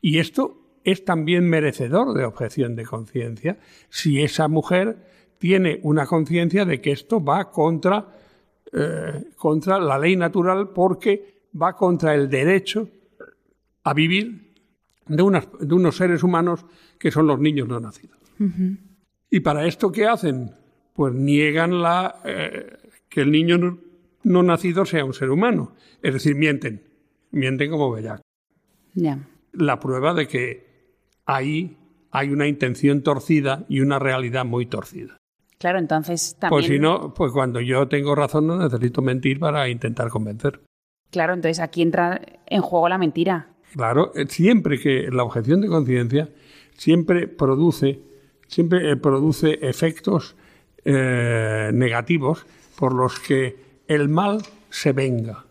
Y 0.00 0.20
esto 0.20 0.78
es 0.84 1.04
también 1.04 1.50
merecedor 1.50 2.14
de 2.14 2.24
objeción 2.24 2.76
de 2.76 2.84
conciencia 2.84 3.58
si 3.88 4.22
esa 4.22 4.46
mujer 4.46 4.98
tiene 5.38 5.80
una 5.82 6.06
conciencia 6.06 6.64
de 6.64 6.80
que 6.80 6.92
esto 6.92 7.24
va 7.24 7.50
contra, 7.50 8.06
eh, 8.72 9.30
contra 9.34 9.80
la 9.80 9.98
ley 9.98 10.14
natural 10.14 10.68
porque 10.68 11.48
va 11.60 11.74
contra 11.74 12.14
el 12.14 12.30
derecho 12.30 12.88
a 13.82 13.92
vivir 13.92 14.51
de, 15.16 15.42
de 15.60 15.74
unos 15.74 15.96
seres 15.96 16.22
humanos 16.22 16.64
que 16.98 17.10
son 17.10 17.26
los 17.26 17.38
niños 17.38 17.68
no 17.68 17.80
nacidos. 17.80 18.18
¿Y 19.30 19.40
para 19.40 19.66
esto 19.66 19.92
qué 19.92 20.06
hacen? 20.06 20.52
Pues 20.92 21.14
niegan 21.14 21.80
la, 21.80 22.16
eh, 22.24 22.76
que 23.08 23.22
el 23.22 23.30
niño 23.30 23.78
no, 24.24 24.42
nacido 24.42 24.84
sea 24.84 25.04
un 25.04 25.14
ser 25.14 25.30
humano. 25.30 25.72
Es 26.02 26.14
decir, 26.14 26.34
mienten. 26.34 26.82
Mienten 27.30 27.70
como 27.70 27.90
bellac. 27.90 28.20
La 29.52 29.80
prueba 29.80 30.12
de 30.12 30.26
que 30.26 30.66
ahí 31.24 31.78
hay 32.10 32.30
una 32.30 32.46
intención 32.46 33.02
torcida 33.02 33.64
y 33.68 33.80
una 33.80 33.98
realidad 33.98 34.44
muy 34.44 34.66
torcida. 34.66 35.16
Claro, 35.58 35.78
entonces 35.78 36.36
también... 36.38 36.58
Pues 36.58 36.66
si 36.66 36.78
no, 36.78 37.14
pues 37.14 37.32
cuando 37.32 37.60
yo 37.60 37.88
tengo 37.88 38.14
razón 38.14 38.46
no 38.46 38.56
necesito 38.58 39.00
mentir 39.00 39.38
para 39.38 39.68
intentar 39.68 40.08
convencer. 40.08 40.60
Claro, 41.10 41.34
entonces 41.34 41.60
aquí 41.60 41.82
entra 41.82 42.20
en 42.46 42.62
juego 42.62 42.88
la 42.88 42.98
mentira. 42.98 43.51
Claro, 43.72 44.12
eh, 44.14 44.26
siempre 44.28 44.78
que 44.78 45.08
la 45.10 45.24
objeción 45.24 45.60
de 45.60 45.68
conciencia 45.68 46.28
siempre 46.76 47.26
produce, 47.26 48.00
siempre 48.46 48.90
eh, 48.90 48.96
produce 48.96 49.58
efectos 49.62 50.36
eh, 50.84 51.70
negativos 51.72 52.44
por 52.78 52.94
los 52.94 53.18
que 53.18 53.56
el 53.88 54.08
mal 54.08 54.42
se 54.68 54.92
venga. 54.92 55.46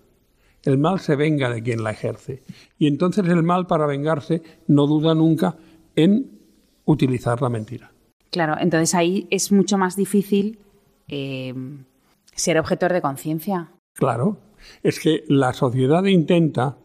El 0.63 0.77
mal 0.77 0.99
se 0.99 1.15
venga 1.15 1.49
de 1.49 1.63
quien 1.63 1.83
la 1.83 1.91
ejerce. 1.91 2.43
Y 2.77 2.85
entonces 2.85 3.25
el 3.25 3.41
mal, 3.41 3.65
para 3.65 3.87
vengarse, 3.87 4.43
no 4.67 4.85
duda 4.85 5.15
nunca 5.15 5.55
en 5.95 6.39
utilizar 6.85 7.41
la 7.41 7.49
mentira. 7.49 7.91
Claro, 8.29 8.55
entonces 8.59 8.93
ahí 8.93 9.27
es 9.31 9.51
mucho 9.51 9.77
más 9.77 9.95
difícil 9.95 10.59
ser 11.07 12.59
objetor 12.59 12.93
de 12.93 13.01
conciencia. 13.01 13.71
Claro, 13.95 14.37
es 14.83 14.99
que 14.99 15.23
la 15.27 15.51
sociedad 15.53 16.03
intenta, 16.05 16.77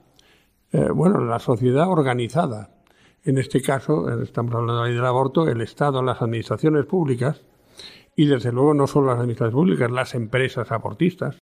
eh, 0.77 0.91
bueno, 0.91 1.25
la 1.25 1.39
sociedad 1.39 1.89
organizada, 1.89 2.69
en 3.25 3.39
este 3.39 3.63
caso, 3.63 4.11
eh, 4.11 4.23
estamos 4.23 4.55
hablando 4.55 4.83
ahí 4.83 4.93
del 4.93 5.07
aborto, 5.07 5.49
el 5.49 5.63
Estado, 5.63 6.03
las 6.03 6.21
administraciones 6.21 6.85
públicas, 6.85 7.47
y 8.15 8.27
desde 8.27 8.53
luego 8.53 8.75
no 8.75 8.87
solo 8.87 9.07
las 9.07 9.21
administraciones 9.21 9.55
públicas, 9.55 9.91
las 9.91 10.15
empresas 10.15 10.71
abortistas. 10.71 11.39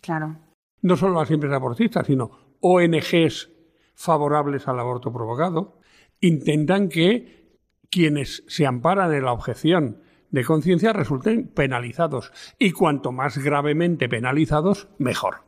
Claro. 0.00 0.38
No 0.80 0.96
solo 0.96 1.20
las 1.20 1.30
empresas 1.30 1.56
abortistas, 1.56 2.06
sino 2.06 2.30
ONGs 2.60 3.50
favorables 3.94 4.66
al 4.68 4.78
aborto 4.78 5.12
provocado, 5.12 5.80
intentan 6.22 6.88
que 6.88 7.58
quienes 7.90 8.42
se 8.48 8.64
amparan 8.64 9.12
en 9.12 9.24
la 9.26 9.32
objeción 9.32 10.00
de 10.30 10.44
conciencia 10.44 10.94
resulten 10.94 11.48
penalizados. 11.48 12.32
Y 12.58 12.72
cuanto 12.72 13.12
más 13.12 13.36
gravemente 13.36 14.08
penalizados, 14.08 14.88
mejor 14.96 15.47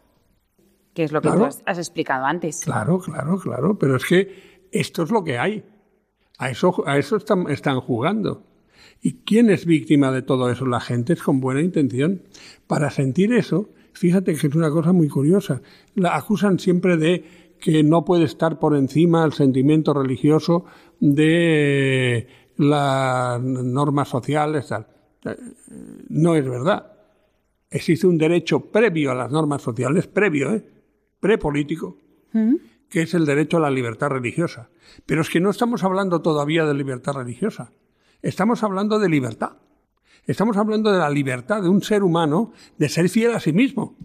que 0.95 1.05
es 1.05 1.13
lo 1.13 1.21
que 1.21 1.31
tú 1.31 1.45
has, 1.45 1.79
explicado 1.79 2.25
antes. 2.25 2.61
Claro, 2.61 2.99
claro, 2.99 3.39
claro, 3.39 3.79
pero 3.79 3.97
es 3.97 4.05
que 4.05 4.67
esto 4.73 5.03
es 5.03 5.11
lo 5.11 5.25
que 5.25 5.39
hay. 5.39 5.65
A 6.39 6.51
eso, 6.51 6.83
a 6.87 6.99
eso 6.99 7.17
están, 7.17 7.51
están 7.51 7.81
jugando. 7.81 8.45
¿Y 9.03 9.23
quién 9.25 9.51
es 9.51 9.67
víctima 9.67 10.11
de 10.11 10.23
todo 10.23 10.51
eso? 10.51 10.67
La 10.67 10.81
gente 10.81 11.13
es 11.13 11.23
con 11.23 11.41
buena 11.41 11.61
intención. 11.61 12.23
Para 12.67 12.91
sentir 12.91 13.33
eso, 13.33 13.71
fíjate 13.93 14.35
que 14.35 14.47
es 14.47 14.55
una 14.55 14.71
cosa 14.71 14.93
muy 14.93 15.09
curiosa. 15.09 15.63
La 15.95 16.17
acusan 16.17 16.59
siempre 16.59 16.97
de 16.97 17.25
que 17.61 17.83
no 17.83 18.05
puede 18.05 18.25
estar 18.25 18.59
por 18.59 18.75
encima 18.75 19.25
el 19.25 19.33
sentimiento 19.33 19.93
religioso 19.95 20.65
de 20.99 22.27
las 22.57 23.41
normas 23.41 24.09
sociales, 24.09 24.69
tal. 24.69 24.87
No 26.09 26.35
es 26.35 26.49
verdad. 26.49 26.93
Existe 27.71 28.07
un 28.07 28.19
derecho 28.19 28.71
previo 28.71 29.13
a 29.13 29.15
las 29.15 29.31
normas 29.31 29.63
sociales, 29.63 30.07
previo, 30.07 30.53
¿eh? 30.53 30.65
Prepolítico, 31.21 31.97
que 32.89 33.03
es 33.03 33.15
el 33.15 33.27
derecho 33.27 33.59
a 33.59 33.61
la 33.61 33.71
libertad 33.71 34.09
religiosa. 34.09 34.71
Pero 35.07 35.21
es 35.21 35.31
que 35.31 35.41
no 35.41 35.51
estamos 35.51 35.85
hablando 35.85 36.23
todavía 36.23 36.65
de 36.65 36.75
libertad 36.75 37.13
religiosa, 37.15 37.73
estamos 38.23 38.63
hablando 38.63 38.99
de 38.99 39.09
libertad. 39.09 39.53
Estamos 40.27 40.57
hablando 40.59 40.93
de 40.93 40.99
la 40.99 41.11
libertad 41.11 41.63
de 41.63 41.69
un 41.69 41.83
ser 41.83 42.03
humano 42.03 42.53
de 42.79 42.89
ser 42.89 43.09
fiel 43.09 43.35
a 43.35 43.41
sí 43.41 43.53
mismo, 43.53 43.97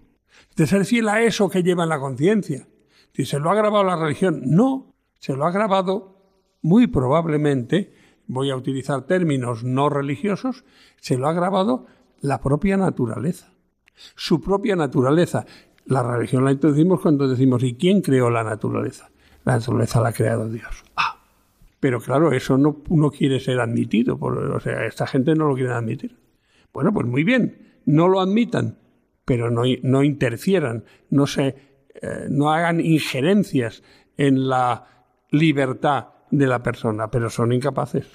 de 0.55 0.65
ser 0.65 0.85
fiel 0.85 1.09
a 1.09 1.21
eso 1.21 1.49
que 1.49 1.61
lleva 1.61 1.83
en 1.83 1.89
la 1.89 1.99
conciencia. 1.99 2.67
Si 3.13 3.25
se 3.25 3.39
lo 3.39 3.49
ha 3.49 3.55
grabado 3.55 3.83
la 3.83 3.95
religión, 3.95 4.41
no, 4.45 4.93
se 5.19 5.35
lo 5.35 5.45
ha 5.45 5.51
grabado 5.51 6.15
muy 6.61 6.87
probablemente, 6.87 7.93
voy 8.27 8.49
a 8.49 8.55
utilizar 8.55 9.05
términos 9.05 9.63
no 9.63 9.89
religiosos, 9.89 10.63
se 10.99 11.17
lo 11.17 11.27
ha 11.27 11.33
grabado 11.33 11.85
la 12.21 12.41
propia 12.41 12.77
naturaleza. 12.77 13.51
Su 14.15 14.41
propia 14.41 14.75
naturaleza. 14.75 15.45
La 15.85 16.01
religión 16.01 16.43
la 16.43 16.51
introducimos 16.51 17.01
cuando 17.01 17.27
decimos, 17.27 17.63
¿y 17.63 17.75
quién 17.75 18.01
creó 18.01 18.29
la 18.29 18.43
naturaleza? 18.43 19.09
La 19.43 19.57
naturaleza 19.57 20.01
la 20.01 20.09
ha 20.09 20.13
creado 20.13 20.49
Dios. 20.49 20.83
Ah, 20.95 21.21
pero 21.79 21.99
claro, 21.99 22.31
eso 22.31 22.57
no, 22.57 23.11
quiere 23.11 23.39
ser 23.39 23.59
admitido, 23.59 24.17
por, 24.17 24.37
o 24.37 24.59
sea, 24.59 24.85
esta 24.85 25.05
gente 25.05 25.35
no 25.35 25.47
lo 25.47 25.55
quiere 25.55 25.71
admitir. 25.71 26.17
Bueno, 26.73 26.91
pues 26.91 27.05
muy 27.05 27.23
bien, 27.23 27.79
no 27.85 28.07
lo 28.07 28.19
admitan, 28.19 28.79
pero 29.23 29.51
no, 29.51 29.61
no 29.83 30.03
interfieran, 30.03 30.85
no, 31.11 31.27
se, 31.27 31.47
eh, 32.01 32.25
no 32.29 32.51
hagan 32.51 32.81
injerencias 32.81 33.83
en 34.17 34.49
la 34.49 34.87
libertad 35.29 36.07
de 36.31 36.47
la 36.47 36.63
persona, 36.63 37.11
pero 37.11 37.29
son 37.29 37.53
incapaces. 37.53 38.07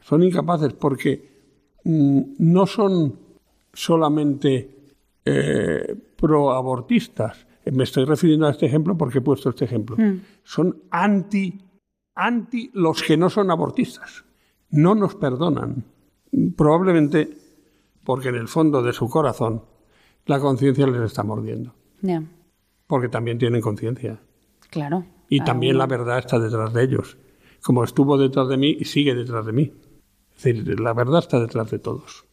Son 0.00 0.22
incapaces 0.22 0.72
porque 0.72 1.28
mm, 1.84 2.20
no 2.38 2.66
son 2.66 3.18
solamente 3.72 4.79
eh, 5.24 5.96
proabortistas, 6.16 7.46
me 7.66 7.84
estoy 7.84 8.04
refiriendo 8.04 8.46
a 8.46 8.50
este 8.50 8.66
ejemplo 8.66 8.96
porque 8.96 9.18
he 9.18 9.22
puesto 9.22 9.50
este 9.50 9.64
ejemplo, 9.64 9.96
hmm. 9.96 10.20
son 10.42 10.82
anti, 10.90 11.60
anti 12.14 12.70
los 12.74 13.02
que 13.02 13.16
no 13.16 13.30
son 13.30 13.50
abortistas. 13.50 14.24
No 14.70 14.94
nos 14.94 15.16
perdonan. 15.16 15.84
Probablemente 16.56 17.28
porque 18.04 18.28
en 18.28 18.36
el 18.36 18.48
fondo 18.48 18.82
de 18.82 18.92
su 18.92 19.08
corazón 19.08 19.64
la 20.26 20.38
conciencia 20.38 20.86
les 20.86 21.02
está 21.02 21.22
mordiendo. 21.22 21.74
Porque 22.86 23.08
también 23.08 23.38
tienen 23.38 23.60
conciencia. 23.60 24.20
Claro. 24.70 25.04
Y 25.28 25.40
también 25.40 25.78
la 25.78 25.86
verdad 25.86 26.18
está 26.18 26.38
detrás 26.38 26.72
de 26.72 26.84
ellos. 26.84 27.18
Como 27.62 27.84
estuvo 27.84 28.16
detrás 28.16 28.48
de 28.48 28.56
mí 28.56 28.76
y 28.78 28.84
sigue 28.84 29.14
detrás 29.14 29.46
de 29.46 29.52
mí. 29.52 29.72
Es 30.36 30.42
decir, 30.42 30.80
la 30.80 30.94
verdad 30.94 31.18
está 31.20 31.40
detrás 31.40 31.70
de 31.70 31.78
todos. 31.78 32.24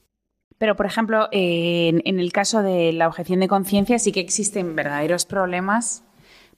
Pero, 0.58 0.76
por 0.76 0.86
ejemplo, 0.86 1.28
en, 1.32 2.20
el 2.20 2.32
caso 2.32 2.64
de 2.64 2.92
la 2.92 3.08
objeción 3.08 3.40
de 3.40 3.48
conciencia 3.48 4.00
sí 4.00 4.12
que 4.12 4.20
existen 4.20 4.76
verdaderos 4.76 5.26
problemas 5.26 6.04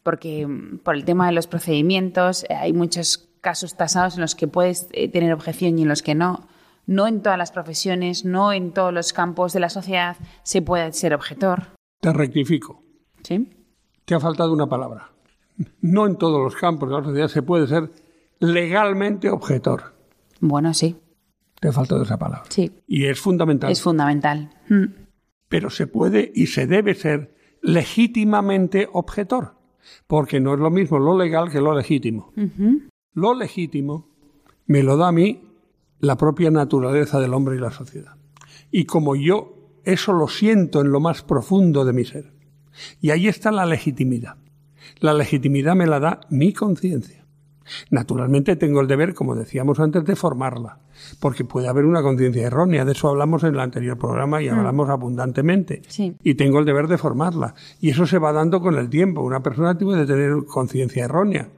porque 0.03 0.47
mm, 0.47 0.79
por 0.79 0.95
el 0.95 1.05
tema 1.05 1.27
de 1.27 1.33
los 1.33 1.47
procedimientos 1.47 2.43
eh, 2.45 2.55
hay 2.55 2.73
muchos 2.73 3.29
casos 3.41 3.75
tasados 3.75 4.15
en 4.15 4.21
los 4.21 4.35
que 4.35 4.47
puedes 4.47 4.87
eh, 4.91 5.09
tener 5.09 5.33
objeción 5.33 5.77
y 5.77 5.83
en 5.83 5.89
los 5.89 6.01
que 6.01 6.15
no. 6.15 6.47
No 6.85 7.07
en 7.07 7.21
todas 7.21 7.37
las 7.37 7.51
profesiones, 7.51 8.25
no 8.25 8.51
en 8.51 8.71
todos 8.71 8.93
los 8.93 9.13
campos 9.13 9.53
de 9.53 9.59
la 9.59 9.69
sociedad 9.69 10.17
se 10.43 10.61
puede 10.61 10.91
ser 10.93 11.13
objetor. 11.13 11.67
Te 11.99 12.11
rectifico. 12.11 12.81
¿Sí? 13.23 13.49
Te 14.05 14.15
ha 14.15 14.19
faltado 14.19 14.53
una 14.53 14.67
palabra. 14.67 15.11
No 15.81 16.07
en 16.07 16.15
todos 16.17 16.41
los 16.41 16.55
campos 16.55 16.89
de 16.89 16.95
la 16.95 17.03
sociedad 17.03 17.27
se 17.27 17.43
puede 17.43 17.67
ser 17.67 17.91
legalmente 18.39 19.29
objetor. 19.29 19.93
Bueno, 20.39 20.73
sí. 20.73 20.95
Te 21.59 21.67
ha 21.67 21.71
faltado 21.71 22.03
esa 22.03 22.17
palabra. 22.17 22.45
Sí. 22.49 22.71
Y 22.87 23.05
es 23.05 23.19
fundamental. 23.19 23.71
Es 23.71 23.81
fundamental. 23.81 24.49
Mm. 24.69 24.85
Pero 25.47 25.69
se 25.69 25.87
puede 25.87 26.31
y 26.33 26.47
se 26.47 26.67
debe 26.67 26.95
ser 26.95 27.35
legítimamente 27.61 28.87
objetor, 28.91 29.55
porque 30.07 30.39
no 30.39 30.53
es 30.53 30.59
lo 30.59 30.69
mismo 30.69 30.99
lo 30.99 31.17
legal 31.17 31.49
que 31.49 31.59
lo 31.59 31.75
legítimo. 31.75 32.33
Lo 33.13 33.33
legítimo 33.33 34.09
me 34.65 34.83
lo 34.83 34.95
da 34.95 35.09
a 35.09 35.11
mí 35.11 35.41
la 35.99 36.15
propia 36.15 36.51
naturaleza 36.51 37.19
del 37.19 37.33
hombre 37.33 37.57
y 37.57 37.59
la 37.59 37.71
sociedad. 37.71 38.15
Y 38.71 38.85
como 38.85 39.15
yo 39.15 39.59
eso 39.83 40.13
lo 40.13 40.27
siento 40.27 40.81
en 40.81 40.91
lo 40.91 40.99
más 40.99 41.23
profundo 41.23 41.83
de 41.85 41.93
mi 41.93 42.05
ser. 42.05 42.33
Y 43.01 43.09
ahí 43.09 43.27
está 43.27 43.51
la 43.51 43.65
legitimidad. 43.65 44.37
La 44.99 45.13
legitimidad 45.13 45.75
me 45.75 45.87
la 45.87 45.99
da 45.99 46.21
mi 46.29 46.53
conciencia. 46.53 47.25
Naturalmente 47.89 48.55
tengo 48.55 48.81
el 48.81 48.87
deber, 48.87 49.13
como 49.13 49.35
decíamos 49.35 49.79
antes, 49.79 50.05
de 50.05 50.15
formarla, 50.15 50.79
porque 51.19 51.43
puede 51.43 51.67
haber 51.67 51.85
una 51.85 52.01
conciencia 52.01 52.47
errónea. 52.47 52.85
De 52.85 52.91
eso 52.91 53.09
hablamos 53.09 53.43
en 53.43 53.55
el 53.55 53.59
anterior 53.59 53.97
programa 53.97 54.41
y 54.41 54.49
mm. 54.49 54.53
hablamos 54.53 54.89
abundantemente. 54.89 55.81
Y 56.23 56.35
tengo 56.35 56.59
el 56.59 56.65
deber 56.65 56.87
de 56.87 56.97
formarla. 56.97 57.55
Y 57.79 57.89
eso 57.89 58.05
se 58.05 58.17
va 58.19 58.31
dando 58.31 58.61
con 58.61 58.75
el 58.75 58.89
tiempo. 58.89 59.21
Una 59.21 59.41
persona 59.41 59.77
puede 59.77 60.05
tener 60.05 60.45
conciencia 60.45 61.05
errónea 61.05 61.49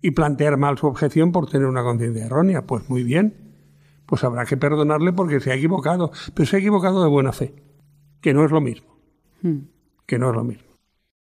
y 0.00 0.10
plantear 0.10 0.56
mal 0.58 0.76
su 0.78 0.86
objeción 0.86 1.32
por 1.32 1.48
tener 1.48 1.66
una 1.66 1.82
conciencia 1.82 2.26
errónea. 2.26 2.66
Pues 2.66 2.88
muy 2.88 3.02
bien. 3.04 3.34
Pues 4.06 4.22
habrá 4.22 4.44
que 4.44 4.56
perdonarle 4.56 5.12
porque 5.12 5.40
se 5.40 5.50
ha 5.50 5.54
equivocado. 5.54 6.12
Pero 6.34 6.46
se 6.46 6.56
ha 6.56 6.58
equivocado 6.58 7.02
de 7.02 7.08
buena 7.08 7.32
fe, 7.32 7.54
que 8.20 8.34
no 8.34 8.44
es 8.44 8.50
lo 8.50 8.60
mismo. 8.60 8.98
Mm. 9.42 9.60
Que 10.06 10.18
no 10.18 10.28
es 10.28 10.36
lo 10.36 10.44
mismo. 10.44 10.73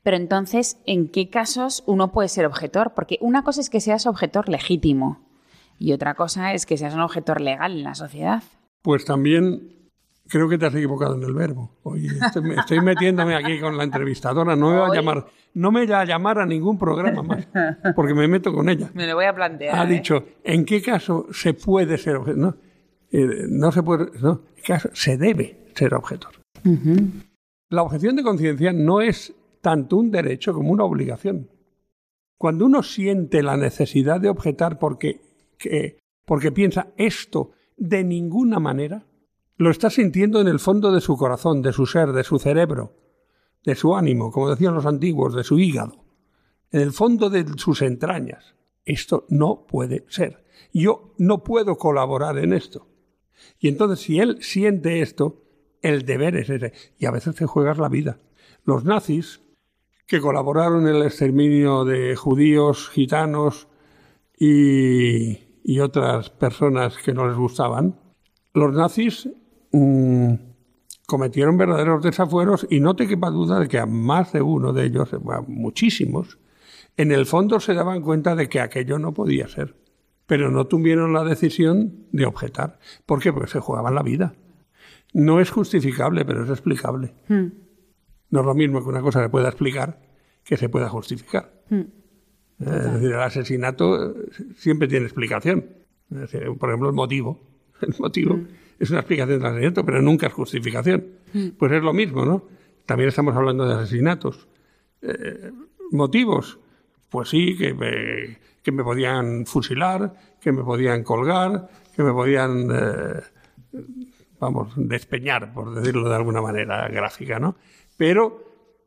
Pero 0.03 0.17
entonces, 0.17 0.77
¿en 0.85 1.07
qué 1.07 1.29
casos 1.29 1.83
uno 1.87 2.11
puede 2.11 2.27
ser 2.27 2.45
objetor? 2.45 2.93
Porque 2.93 3.17
una 3.21 3.43
cosa 3.43 3.61
es 3.61 3.69
que 3.69 3.79
seas 3.79 4.05
objetor 4.05 4.49
legítimo 4.49 5.21
y 5.79 5.93
otra 5.93 6.13
cosa 6.13 6.53
es 6.53 6.65
que 6.65 6.77
seas 6.77 6.93
un 6.93 6.99
objetor 6.99 7.41
legal 7.41 7.71
en 7.71 7.83
la 7.83 7.95
sociedad. 7.95 8.43
Pues 8.81 9.05
también 9.05 9.73
creo 10.27 10.49
que 10.49 10.57
te 10.57 10.65
has 10.65 10.75
equivocado 10.75 11.15
en 11.15 11.23
el 11.23 11.33
verbo. 11.33 11.71
Oye, 11.83 12.09
estoy, 12.55 12.81
metiéndome 12.81 13.35
aquí 13.35 13.59
con 13.59 13.77
la 13.77 13.83
entrevistadora. 13.85 14.55
No 14.57 14.71
me 14.71 14.77
va 14.77 14.87
a 14.87 14.93
llamar, 14.93 15.25
no 15.53 15.71
me 15.71 15.85
va 15.85 16.01
a 16.01 16.05
llamar 16.05 16.39
a 16.39 16.45
ningún 16.45 16.77
programa 16.77 17.23
más, 17.23 17.47
porque 17.95 18.13
me 18.13 18.27
meto 18.27 18.53
con 18.53 18.67
ella. 18.67 18.91
Me 18.93 19.07
lo 19.07 19.15
voy 19.15 19.25
a 19.25 19.33
plantear. 19.33 19.75
Ha 19.75 19.83
¿eh? 19.85 19.87
dicho, 19.87 20.25
¿en 20.43 20.65
qué 20.65 20.81
caso 20.81 21.27
se 21.31 21.53
puede 21.53 21.97
ser 21.97 22.17
objetor? 22.17 22.39
No, 22.39 22.55
eh, 23.11 23.45
no 23.47 23.71
se 23.71 23.83
puede, 23.83 24.07
no, 24.21 24.41
en 24.57 24.63
caso 24.63 24.89
se 24.93 25.17
debe 25.17 25.67
ser 25.75 25.93
objetor. 25.93 26.31
La 27.69 27.83
objeción 27.83 28.15
de 28.15 28.23
conciencia 28.23 28.73
no 28.73 29.01
es 29.01 29.33
tanto 29.63 29.95
un 29.95 30.12
derecho 30.12 30.54
como 30.54 30.73
una 30.73 30.84
obligación. 30.84 31.49
Cuando 32.38 32.65
uno 32.65 32.84
siente 32.84 33.41
la 33.41 33.56
necesidad 33.56 34.19
de 34.19 34.28
objetar 34.28 34.78
porque, 34.78 35.21
porque 36.26 36.52
piensa 36.52 36.89
esto 36.97 37.52
de 37.78 38.04
ninguna 38.04 38.60
manera, 38.60 39.08
lo 39.56 39.71
está 39.71 39.89
sintiendo 39.89 40.41
en 40.41 40.49
el 40.49 40.60
fondo 40.60 40.91
de 40.91 40.99
su 40.99 41.15
corazón, 41.15 41.62
de 41.62 41.71
su 41.71 41.86
ser, 41.86 42.12
de 42.12 42.26
su 42.26 42.39
cerebro, 42.39 42.97
de 43.63 43.76
su 43.76 43.95
ánimo, 43.95 44.32
como 44.32 44.49
decían 44.49 44.73
los 44.73 44.86
antiguos, 44.86 45.34
de 45.34 45.45
su 45.45 45.58
hígado. 45.58 46.04
en 46.71 46.82
el 46.82 46.91
fondo 46.91 47.30
de 47.30 47.45
sus 47.56 47.82
entrañas, 47.82 48.56
esto 48.84 49.26
no 49.30 49.65
puede 49.65 50.04
ser. 50.10 50.43
Yo 50.73 51.13
no 51.17 51.41
puedo 51.45 51.78
colaborar 51.78 52.38
en 52.38 52.52
esto. 52.52 52.89
Y 53.60 53.69
entonces, 53.69 54.02
si 54.02 54.19
él 54.19 54.39
siente 54.41 55.02
esto, 55.02 55.45
el 55.82 56.04
deber 56.04 56.36
es 56.36 56.49
ese. 56.49 56.73
Y 56.97 57.06
a 57.06 57.12
veces 57.12 57.36
te 57.36 57.45
juegas 57.45 57.78
la 57.78 57.88
vida. 57.88 58.19
Los 58.65 58.84
nazis, 58.84 59.39
que 60.07 60.19
colaboraron 60.19 60.87
en 60.87 60.95
el 60.95 61.03
exterminio 61.03 61.85
de 61.85 62.15
judíos, 62.15 62.89
gitanos 62.89 63.67
y, 64.37 65.39
otras 65.79 66.29
personas 66.29 66.97
que 66.97 67.13
no 67.13 67.27
les 67.27 67.37
gustaban, 67.37 67.95
los 68.53 68.73
nazis 68.73 69.29
mm, 69.71 70.33
cometieron 71.05 71.57
verdaderos 71.57 72.03
desafueros 72.03 72.67
y 72.69 72.79
no 72.79 72.95
te 72.95 73.07
quepa 73.07 73.29
duda 73.29 73.59
de 73.59 73.67
que 73.67 73.79
a 73.79 73.85
más 73.85 74.33
de 74.33 74.41
uno 74.41 74.73
de 74.73 74.85
ellos, 74.85 75.09
a 75.13 75.41
muchísimos, 75.47 76.37
en 76.97 77.11
el 77.11 77.25
fondo 77.25 77.59
se 77.59 77.73
daban 77.73 78.01
cuenta 78.01 78.35
de 78.35 78.49
que 78.49 78.59
aquello 78.59 78.99
no 78.99 79.13
podía 79.13 79.47
ser. 79.47 79.75
Pero 80.25 80.51
no 80.51 80.67
tuvieron 80.67 81.11
la 81.11 81.23
decisión 81.23 82.05
de 82.11 82.25
objetar. 82.25 82.79
¿Por 83.05 83.21
qué? 83.21 83.33
Porque 83.33 83.51
se 83.51 83.59
jugaban 83.59 83.95
la 83.95 84.03
vida. 84.03 84.35
No 85.13 85.39
es 85.39 85.51
justificable, 85.51 86.23
pero 86.23 86.43
es 86.43 86.49
explicable. 86.49 87.13
Hmm. 87.27 87.47
No 88.33 88.39
es 88.39 88.45
lo 88.47 88.55
mismo 88.55 88.81
que 88.81 88.89
una 88.89 89.01
cosa 89.01 89.21
se 89.21 89.29
pueda 89.29 89.47
explicar 89.47 89.99
que 90.43 90.57
se 90.57 90.67
pueda 90.67 90.89
justificar. 90.89 91.53
Hmm. 91.69 91.81
Eh, 91.81 91.85
es 92.65 92.93
decir, 92.93 93.11
el 93.11 93.21
asesinato 93.21 94.09
eh, 94.09 94.25
siempre 94.57 94.87
tiene 94.87 95.05
explicación. 95.05 95.69
por 96.57 96.69
ejemplo, 96.69 96.89
el 96.89 96.95
motivo. 96.95 97.39
El 97.81 97.93
motivo 97.99 98.35
hmm. 98.35 98.47
es 98.79 98.89
una 98.89 99.01
explicación 99.01 99.37
del 99.37 99.45
asesinato, 99.45 99.85
pero 99.85 100.01
nunca 100.01 100.25
es 100.25 100.33
justificación. 100.33 101.05
Pues 101.59 101.71
es 101.73 101.83
lo 101.83 101.93
mismo, 101.93 102.25
¿no? 102.25 102.47
También 102.87 103.09
estamos 103.09 103.35
hablando 103.35 103.67
de 103.67 103.75
asesinatos. 103.75 104.47
Eh, 105.03 105.51
motivos. 105.91 106.57
Pues 107.09 107.29
sí, 107.29 107.55
que 107.55 107.75
me, 107.75 108.39
que 108.63 108.71
me 108.71 108.83
podían 108.83 109.45
fusilar, 109.45 110.11
que 110.41 110.51
me 110.51 110.63
podían 110.63 111.03
colgar, 111.03 111.69
que 111.95 112.01
me 112.01 112.11
podían, 112.11 112.67
eh, 112.71 113.21
vamos, 114.39 114.73
despeñar, 114.75 115.53
por 115.53 115.75
decirlo 115.75 116.09
de 116.09 116.15
alguna 116.15 116.41
manera 116.41 116.87
gráfica, 116.87 117.37
¿no? 117.37 117.57
Pero 117.97 118.43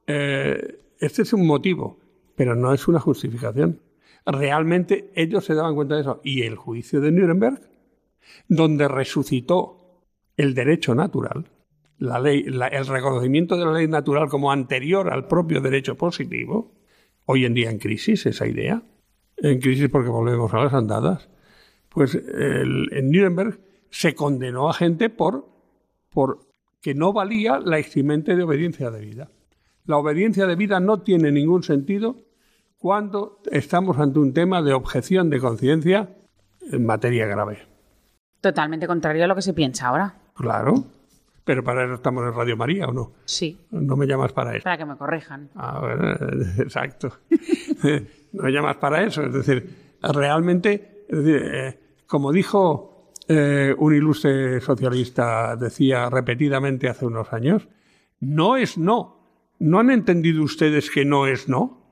eh, 0.06 0.78
este 0.98 1.22
es 1.22 1.32
un 1.32 1.46
motivo, 1.46 1.98
pero 2.34 2.54
no 2.54 2.72
es 2.72 2.88
una 2.88 3.00
justificación. 3.00 3.80
Realmente 4.24 5.10
ellos 5.14 5.44
se 5.44 5.54
daban 5.54 5.74
cuenta 5.74 5.94
de 5.94 6.00
eso. 6.02 6.20
Y 6.24 6.42
el 6.42 6.56
juicio 6.56 7.00
de 7.00 7.12
Nuremberg, 7.12 7.60
donde 8.48 8.88
resucitó 8.88 10.02
el 10.36 10.54
derecho 10.54 10.94
natural, 10.94 11.50
la 11.98 12.18
ley, 12.18 12.44
el 12.44 12.86
reconocimiento 12.86 13.56
de 13.56 13.64
la 13.64 13.72
ley 13.72 13.88
natural 13.88 14.28
como 14.28 14.52
anterior 14.52 15.10
al 15.10 15.26
propio 15.28 15.60
derecho 15.60 15.96
positivo, 15.96 16.74
hoy 17.24 17.44
en 17.44 17.54
día 17.54 17.70
en 17.70 17.78
crisis 17.78 18.26
esa 18.26 18.46
idea, 18.46 18.82
en 19.38 19.60
crisis 19.60 19.88
porque 19.88 20.10
volvemos 20.10 20.52
a 20.52 20.64
las 20.64 20.74
andadas, 20.74 21.28
pues 21.88 22.14
en 22.14 23.10
Nuremberg 23.10 23.58
se 23.90 24.14
condenó 24.14 24.68
a 24.68 24.74
gente 24.74 25.08
por, 25.08 25.48
por 26.10 26.45
que 26.86 26.94
no 26.94 27.12
valía 27.12 27.58
la 27.58 27.80
eximente 27.80 28.36
de 28.36 28.44
obediencia 28.44 28.92
de 28.92 29.00
vida. 29.00 29.28
La 29.86 29.96
obediencia 29.96 30.46
de 30.46 30.54
vida 30.54 30.78
no 30.78 31.00
tiene 31.00 31.32
ningún 31.32 31.64
sentido 31.64 32.14
cuando 32.78 33.40
estamos 33.50 33.98
ante 33.98 34.20
un 34.20 34.32
tema 34.32 34.62
de 34.62 34.72
objeción 34.72 35.28
de 35.28 35.40
conciencia 35.40 36.10
en 36.70 36.86
materia 36.86 37.26
grave. 37.26 37.58
Totalmente 38.40 38.86
contrario 38.86 39.24
a 39.24 39.26
lo 39.26 39.34
que 39.34 39.42
se 39.42 39.52
piensa 39.52 39.88
ahora. 39.88 40.14
Claro. 40.34 40.84
Pero 41.44 41.64
para 41.64 41.86
eso 41.86 41.94
estamos 41.94 42.22
en 42.22 42.34
Radio 42.34 42.56
María, 42.56 42.86
¿o 42.86 42.92
no? 42.92 43.14
Sí. 43.24 43.58
No 43.72 43.96
me 43.96 44.06
llamas 44.06 44.32
para 44.32 44.54
eso. 44.54 44.62
Para 44.62 44.78
que 44.78 44.84
me 44.84 44.96
corrijan. 44.96 45.50
Ah, 45.56 45.80
bueno, 45.80 46.12
exacto. 46.58 47.14
no 48.32 48.42
me 48.44 48.52
llamas 48.52 48.76
para 48.76 49.02
eso. 49.02 49.24
Es 49.24 49.32
decir, 49.32 49.96
realmente, 50.02 51.04
es 51.08 51.18
decir, 51.18 51.42
eh, 51.52 51.80
como 52.06 52.30
dijo 52.30 52.95
eh, 53.28 53.74
un 53.76 53.94
ilustre 53.94 54.60
socialista, 54.60 55.56
decía 55.56 56.08
repetidamente 56.10 56.88
hace 56.88 57.06
unos 57.06 57.32
años, 57.32 57.68
no 58.20 58.56
es 58.56 58.78
no. 58.78 59.16
¿No 59.58 59.78
han 59.78 59.90
entendido 59.90 60.42
ustedes 60.42 60.90
que 60.90 61.04
no 61.04 61.26
es 61.26 61.48
no? 61.48 61.82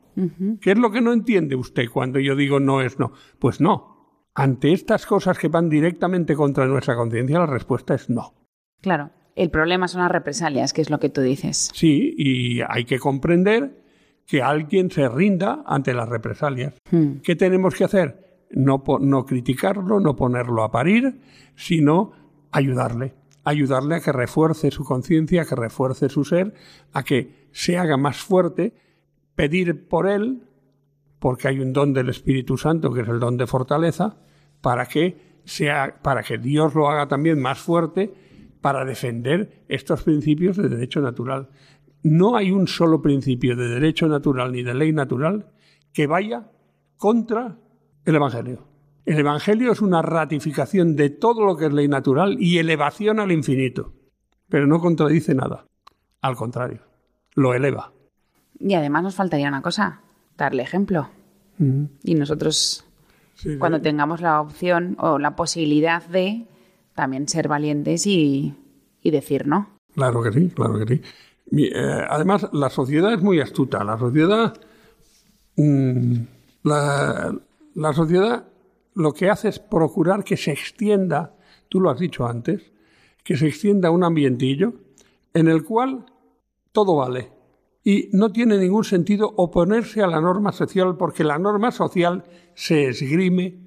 ¿Qué 0.60 0.72
es 0.72 0.78
lo 0.78 0.92
que 0.92 1.00
no 1.00 1.12
entiende 1.12 1.56
usted 1.56 1.88
cuando 1.92 2.20
yo 2.20 2.36
digo 2.36 2.60
no 2.60 2.80
es 2.82 2.98
no? 2.98 3.12
Pues 3.38 3.60
no. 3.60 3.94
Ante 4.34 4.72
estas 4.72 5.06
cosas 5.06 5.38
que 5.38 5.48
van 5.48 5.68
directamente 5.68 6.34
contra 6.34 6.66
nuestra 6.66 6.94
conciencia, 6.94 7.38
la 7.38 7.46
respuesta 7.46 7.94
es 7.94 8.10
no. 8.10 8.34
Claro. 8.80 9.10
El 9.34 9.50
problema 9.50 9.88
son 9.88 10.02
las 10.02 10.10
represalias, 10.12 10.72
que 10.72 10.82
es 10.82 10.90
lo 10.90 11.00
que 11.00 11.08
tú 11.08 11.20
dices. 11.20 11.70
Sí, 11.74 12.14
y 12.16 12.60
hay 12.60 12.84
que 12.84 13.00
comprender 13.00 13.82
que 14.26 14.42
alguien 14.42 14.90
se 14.90 15.08
rinda 15.08 15.64
ante 15.66 15.92
las 15.92 16.08
represalias. 16.08 16.74
Hmm. 16.90 17.16
¿Qué 17.22 17.34
tenemos 17.34 17.74
que 17.74 17.84
hacer? 17.84 18.23
No, 18.54 18.82
no 19.00 19.26
criticarlo, 19.26 20.00
no 20.00 20.16
ponerlo 20.16 20.62
a 20.62 20.70
parir, 20.70 21.20
sino 21.56 22.12
ayudarle. 22.50 23.14
Ayudarle 23.44 23.96
a 23.96 24.00
que 24.00 24.12
refuerce 24.12 24.70
su 24.70 24.84
conciencia, 24.84 25.42
a 25.42 25.44
que 25.44 25.56
refuerce 25.56 26.08
su 26.08 26.24
ser, 26.24 26.54
a 26.92 27.02
que 27.02 27.48
se 27.52 27.76
haga 27.76 27.96
más 27.96 28.18
fuerte, 28.18 28.74
pedir 29.34 29.88
por 29.88 30.08
él, 30.08 30.44
porque 31.18 31.48
hay 31.48 31.60
un 31.60 31.72
don 31.72 31.92
del 31.92 32.08
Espíritu 32.08 32.56
Santo, 32.56 32.92
que 32.92 33.02
es 33.02 33.08
el 33.08 33.20
don 33.20 33.36
de 33.36 33.46
fortaleza, 33.46 34.16
para 34.60 34.86
que, 34.86 35.40
sea, 35.44 36.00
para 36.02 36.22
que 36.22 36.38
Dios 36.38 36.74
lo 36.74 36.88
haga 36.88 37.08
también 37.08 37.40
más 37.40 37.58
fuerte 37.58 38.14
para 38.60 38.84
defender 38.84 39.64
estos 39.68 40.02
principios 40.04 40.56
de 40.56 40.68
derecho 40.68 41.00
natural. 41.00 41.50
No 42.02 42.36
hay 42.36 42.50
un 42.50 42.66
solo 42.66 43.02
principio 43.02 43.56
de 43.56 43.68
derecho 43.68 44.06
natural 44.06 44.52
ni 44.52 44.62
de 44.62 44.74
ley 44.74 44.92
natural 44.92 45.50
que 45.92 46.06
vaya 46.06 46.50
contra 46.96 47.58
el 48.04 48.14
Evangelio. 48.14 48.66
El 49.04 49.18
Evangelio 49.18 49.72
es 49.72 49.82
una 49.82 50.00
ratificación 50.02 50.96
de 50.96 51.10
todo 51.10 51.44
lo 51.44 51.56
que 51.56 51.66
es 51.66 51.72
ley 51.72 51.88
natural 51.88 52.36
y 52.38 52.58
elevación 52.58 53.20
al 53.20 53.32
infinito, 53.32 53.92
pero 54.48 54.66
no 54.66 54.80
contradice 54.80 55.34
nada. 55.34 55.66
Al 56.22 56.36
contrario, 56.36 56.80
lo 57.34 57.54
eleva. 57.54 57.92
Y 58.58 58.74
además 58.74 59.02
nos 59.02 59.14
faltaría 59.14 59.48
una 59.48 59.60
cosa, 59.60 60.00
darle 60.38 60.62
ejemplo. 60.62 61.10
Y 62.02 62.14
nosotros, 62.14 62.84
cuando 63.58 63.80
tengamos 63.80 64.20
la 64.20 64.40
opción 64.40 64.96
o 64.98 65.18
la 65.18 65.36
posibilidad 65.36 66.04
de, 66.06 66.46
también 66.94 67.28
ser 67.28 67.46
valientes 67.46 68.06
y, 68.06 68.54
decir 69.02 69.46
no. 69.46 69.68
Claro 69.94 70.22
que 70.22 70.32
sí, 70.32 70.48
claro 70.48 70.78
que 70.78 70.96
sí. 70.96 71.02
Eh, 71.52 72.06
además, 72.08 72.48
la 72.52 72.70
sociedad 72.70 73.12
es 73.12 73.20
muy 73.20 73.40
astuta. 73.40 73.84
La 73.84 73.98
sociedad, 73.98 74.54
mm, 75.56 76.16
la, 76.64 77.34
la, 77.74 77.92
sociedad 77.92 78.46
lo 78.94 79.12
que 79.12 79.30
hace 79.30 79.48
es 79.48 79.58
procurar 79.58 80.24
que 80.24 80.36
se 80.36 80.52
extienda, 80.52 81.34
tú 81.68 81.80
lo 81.80 81.90
has 81.90 81.98
dicho 81.98 82.26
antes, 82.26 82.72
que 83.22 83.36
se 83.36 83.48
extienda 83.48 83.90
un 83.90 84.04
ambientillo 84.04 84.74
en 85.32 85.48
el 85.48 85.64
cual 85.64 86.06
todo 86.72 86.96
vale. 86.96 87.32
Y 87.82 88.08
no 88.12 88.32
tiene 88.32 88.56
ningún 88.56 88.84
sentido 88.84 89.32
oponerse 89.36 90.02
a 90.02 90.06
la 90.06 90.20
norma 90.20 90.52
social 90.52 90.96
porque 90.96 91.24
la 91.24 91.38
norma 91.38 91.70
social 91.70 92.24
se 92.54 92.88
esgrime, 92.88 93.58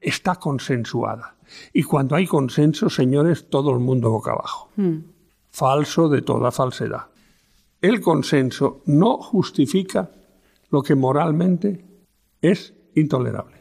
está 0.00 0.36
consensuada. 0.36 1.36
Y 1.72 1.82
cuando 1.82 2.16
hay 2.16 2.26
consenso, 2.26 2.90
señores, 2.90 3.48
todo 3.48 3.72
el 3.72 3.78
mundo 3.78 4.10
boca 4.10 4.32
abajo. 4.32 4.70
Hmm. 4.76 4.98
Falso 5.50 6.08
de 6.08 6.22
toda 6.22 6.50
falsedad. 6.50 7.06
El 7.80 8.00
consenso 8.00 8.82
no 8.86 9.18
justifica 9.18 10.10
lo 10.70 10.82
que 10.82 10.94
moralmente 10.94 11.84
es 12.40 12.74
intolerable. 12.94 13.51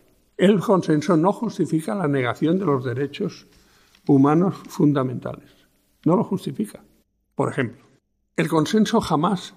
El 0.42 0.60
consenso 0.60 1.16
no 1.16 1.32
justifica 1.34 1.94
la 1.94 2.08
negación 2.08 2.58
de 2.58 2.66
los 2.66 2.84
derechos 2.84 3.46
humanos 4.08 4.56
fundamentales. 4.68 5.52
No 6.04 6.16
lo 6.16 6.24
justifica. 6.24 6.84
Por 7.36 7.52
ejemplo, 7.52 7.84
el 8.36 8.48
consenso 8.48 9.00
jamás 9.02 9.54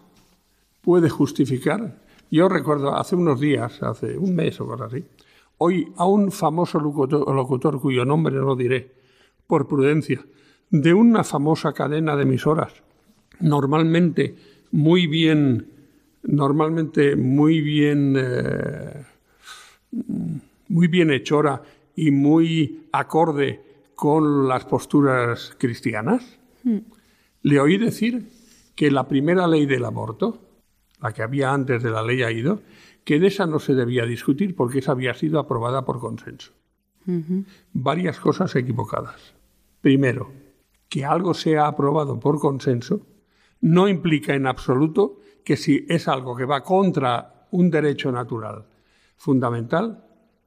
puede 0.83 1.09
justificar. 1.09 2.03
Yo 2.31 2.51
recuerdo 2.51 2.95
hace 2.95 3.17
unos 3.17 3.41
días, 3.41 3.83
hace 3.83 4.19
un 4.19 4.35
mes 4.35 4.61
o 4.61 4.71
algo 4.71 4.85
así, 4.85 5.03
Hoy 5.57 5.91
a 5.97 6.05
un 6.05 6.31
famoso 6.31 6.79
locutor, 6.79 7.81
cuyo 7.81 8.05
nombre 8.05 8.37
no 8.37 8.55
diré, 8.55 8.93
por 9.47 9.67
prudencia, 9.67 10.23
de 10.69 10.93
una 10.93 11.25
famosa 11.25 11.73
cadena 11.73 12.15
de 12.15 12.25
emisoras, 12.25 12.75
normalmente 13.41 14.37
muy 14.73 15.07
bien, 15.07 15.67
normalmente 16.25 17.17
muy 17.17 17.63
bien, 17.63 18.17
eh, 18.19 19.07
muy 20.75 20.89
bien 20.89 21.13
hechora 21.13 21.63
y 21.95 22.11
muy 22.11 22.89
acorde 22.91 23.63
con 23.95 24.49
las 24.49 24.65
posturas 24.65 25.55
cristianas, 25.57 26.41
hmm. 26.65 26.79
le 27.43 27.61
oí 27.61 27.79
decir 27.79 28.29
que 28.75 28.91
la 28.91 29.07
primera 29.07 29.47
ley 29.47 29.67
del 29.67 29.85
aborto, 29.85 30.41
la 31.01 31.13
que 31.13 31.23
había 31.23 31.53
antes 31.53 31.81
de 31.81 31.91
la 31.91 32.03
ley 32.03 32.25
AIDO, 32.25 32.61
que 33.05 33.21
de 33.21 33.29
esa 33.29 33.47
no 33.47 33.61
se 33.61 33.75
debía 33.75 34.05
discutir 34.05 34.57
porque 34.57 34.81
esa 34.81 34.91
había 34.91 35.15
sido 35.15 35.39
aprobada 35.39 35.85
por 35.85 36.01
consenso. 36.01 36.53
Varias 37.73 38.19
cosas 38.19 38.57
equivocadas. 38.57 39.35
Primero, 39.81 40.33
que 40.89 41.05
algo 41.05 41.35
sea 41.35 41.69
aprobado 41.69 42.19
por 42.19 42.41
consenso 42.41 43.07
no 43.61 43.87
implica 43.87 44.35
en 44.35 44.49
absoluto 44.49 45.21
que 45.45 45.57
si 45.57 45.87
es 45.89 46.09
algo 46.09 46.35
que 46.35 46.47
va 46.47 46.65
contra 46.65 47.47
un 47.53 47.71
derecho 47.71 48.11
natural 48.11 48.65
fundamental, 49.17 50.05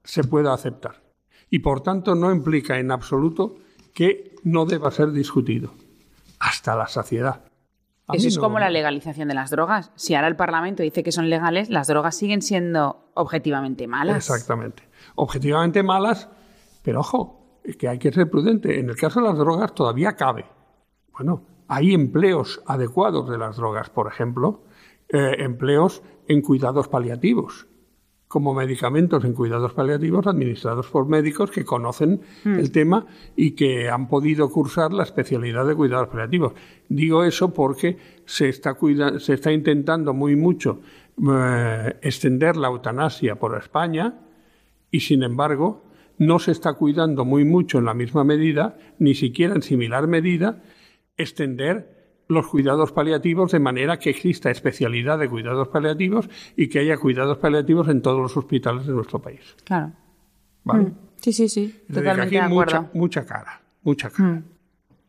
se 0.08 0.24
pueda 0.24 0.54
aceptar. 0.54 1.04
Y 1.50 1.60
por 1.60 1.82
tanto 1.82 2.16
no 2.16 2.32
implica 2.32 2.80
en 2.80 2.92
absoluto 2.92 3.56
que 3.94 4.36
no 4.44 4.66
deba 4.66 4.90
ser 4.90 5.12
discutido 5.12 5.72
hasta 6.40 6.76
la 6.76 6.88
saciedad. 6.88 7.44
Eso 8.14 8.30
es 8.30 8.40
como 8.40 8.58
la 8.58 8.70
legalización 8.70 9.28
de 9.28 9.34
las 9.34 9.50
drogas. 9.50 9.92
Si 9.96 10.16
ahora 10.16 10.30
el 10.30 10.38
Parlamento 10.38 10.82
dice 10.82 11.04
que 11.04 11.12
son 11.12 11.30
legales, 11.30 11.70
las 11.70 11.88
drogas 11.88 12.16
siguen 12.16 12.42
siendo 12.42 13.12
objetivamente 13.16 13.86
malas. 13.86 14.16
Exactamente. 14.16 14.84
Objetivamente 15.16 15.84
malas, 15.84 16.30
pero 16.84 17.02
ojo, 17.02 17.60
es 17.66 17.76
que 17.76 17.90
hay 17.90 18.00
que 18.00 18.14
ser 18.14 18.30
prudente. 18.30 18.80
En 18.80 18.90
el 18.90 18.96
caso 18.96 19.20
de 19.20 19.28
las 19.28 19.38
drogas 19.38 19.76
todavía 19.76 20.16
cabe. 20.16 20.46
Bueno, 21.12 21.44
hay 21.68 21.94
empleos 21.94 22.62
adecuados 22.66 23.30
de 23.30 23.38
las 23.38 23.58
drogas, 23.58 23.90
por 23.90 24.08
ejemplo, 24.08 24.64
eh, 25.10 25.44
empleos 25.44 26.02
en 26.30 26.42
cuidados 26.42 26.88
paliativos 26.88 27.68
como 28.28 28.54
medicamentos 28.54 29.24
en 29.24 29.34
cuidados 29.34 29.74
paliativos 29.74 30.28
administrados 30.28 30.88
por 30.88 31.08
médicos 31.08 31.50
que 31.50 31.64
conocen 31.64 32.22
hmm. 32.44 32.60
el 32.60 32.72
tema 32.72 33.06
y 33.36 33.52
que 33.52 33.90
han 33.90 34.08
podido 34.08 34.50
cursar 34.50 34.92
la 34.92 35.04
especialidad 35.04 35.66
de 35.66 35.76
cuidados 35.76 36.10
paliativos. 36.10 36.54
Digo 36.90 37.24
eso 37.24 37.54
porque 37.54 37.98
se 38.26 38.50
está, 38.50 38.78
se 39.20 39.34
está 39.34 39.52
intentando 39.52 40.14
muy 40.14 40.36
mucho 40.36 40.82
eh, 41.32 41.96
extender 42.02 42.58
la 42.58 42.68
eutanasia 42.68 43.36
por 43.36 43.58
España 43.58 44.20
y, 44.92 45.00
sin 45.00 45.24
embargo, 45.24 45.84
no 46.18 46.40
se 46.40 46.52
está 46.52 46.74
cuidando 46.74 47.26
muy 47.26 47.46
mucho 47.46 47.78
en 47.78 47.86
la 47.86 47.94
misma 47.94 48.24
medida, 48.24 48.78
ni 49.00 49.16
siquiera 49.16 49.56
en 49.56 49.62
similar 49.62 50.08
medida, 50.08 50.64
extender 51.16 51.97
los 52.28 52.48
cuidados 52.48 52.92
paliativos 52.92 53.52
de 53.52 53.60
manera 53.60 53.98
que 53.98 54.10
exista 54.10 54.52
especialidad 54.52 55.20
de 55.20 55.30
cuidados 55.30 55.68
paliativos 55.70 56.30
y 56.56 56.68
que 56.68 56.80
haya 56.80 56.98
cuidados 56.98 57.38
paliativos 57.38 57.88
en 57.90 58.02
todos 58.02 58.20
los 58.20 58.36
hospitales 58.36 58.86
de 58.86 58.94
nuestro 58.94 59.20
país. 59.20 59.56
Claro. 59.64 59.94
¿Vale? 60.64 60.84
Mm. 60.84 60.96
Sí, 61.18 61.34
sí, 61.34 61.50
sí. 61.50 61.84
Totalmente 61.92 62.36
de 62.36 62.42
acuerdo. 62.42 62.82
Mucha, 62.82 62.92
mucha 62.94 63.26
cara, 63.26 63.62
mucha 63.84 64.10
cara. 64.10 64.30
Mm. 64.30 64.44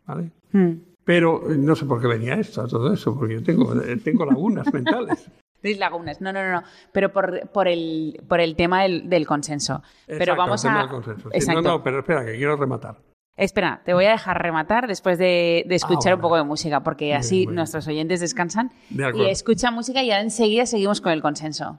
¿Vale? 0.07 0.31
Mm. 0.53 0.73
Pero 1.05 1.51
eh, 1.51 1.57
no 1.57 1.75
sé 1.75 1.87
por 1.87 2.01
qué 2.01 2.07
venía 2.07 2.35
esto, 2.35 2.67
todo 2.67 2.93
eso, 2.93 3.15
porque 3.17 3.35
yo 3.35 3.43
tengo, 3.43 3.75
eh, 3.81 3.97
tengo 3.97 4.25
lagunas 4.25 4.73
mentales. 4.73 5.31
lagunas, 5.63 6.21
no, 6.21 6.33
no, 6.33 6.53
no, 6.53 6.63
pero 6.93 7.13
por, 7.13 7.49
por, 7.49 7.67
el, 7.67 8.23
por 8.29 8.41
el 8.41 8.55
tema 8.57 8.83
del, 8.83 9.09
del 9.09 9.27
consenso. 9.27 9.83
pero 10.07 10.37
vamos 10.37 10.65
a... 10.65 10.87
No, 10.87 11.63
no, 11.63 11.83
pero 11.83 12.01
espera, 12.01 12.25
que 12.25 12.37
quiero 12.37 12.57
rematar. 12.57 12.97
Espera, 13.39 13.83
te 13.85 13.95
voy 13.95 14.05
a 14.05 14.11
dejar 14.11 14.43
rematar 14.43 14.89
después 14.89 15.17
de, 15.17 15.65
escuchar 15.71 16.13
ah, 16.13 16.17
un 16.17 16.21
poco 16.21 16.37
de 16.37 16.43
música, 16.43 16.83
porque 16.83 17.15
así 17.15 17.47
nuestros 17.47 17.87
oyentes 17.87 18.19
descansan. 18.19 18.73
Y 18.91 19.27
escuchan 19.27 19.75
música 19.75 20.03
y 20.03 20.11
enseguida 20.11 20.67
seguimos 20.67 21.01
con 21.01 21.13
el 21.13 21.23
consenso. 21.23 21.79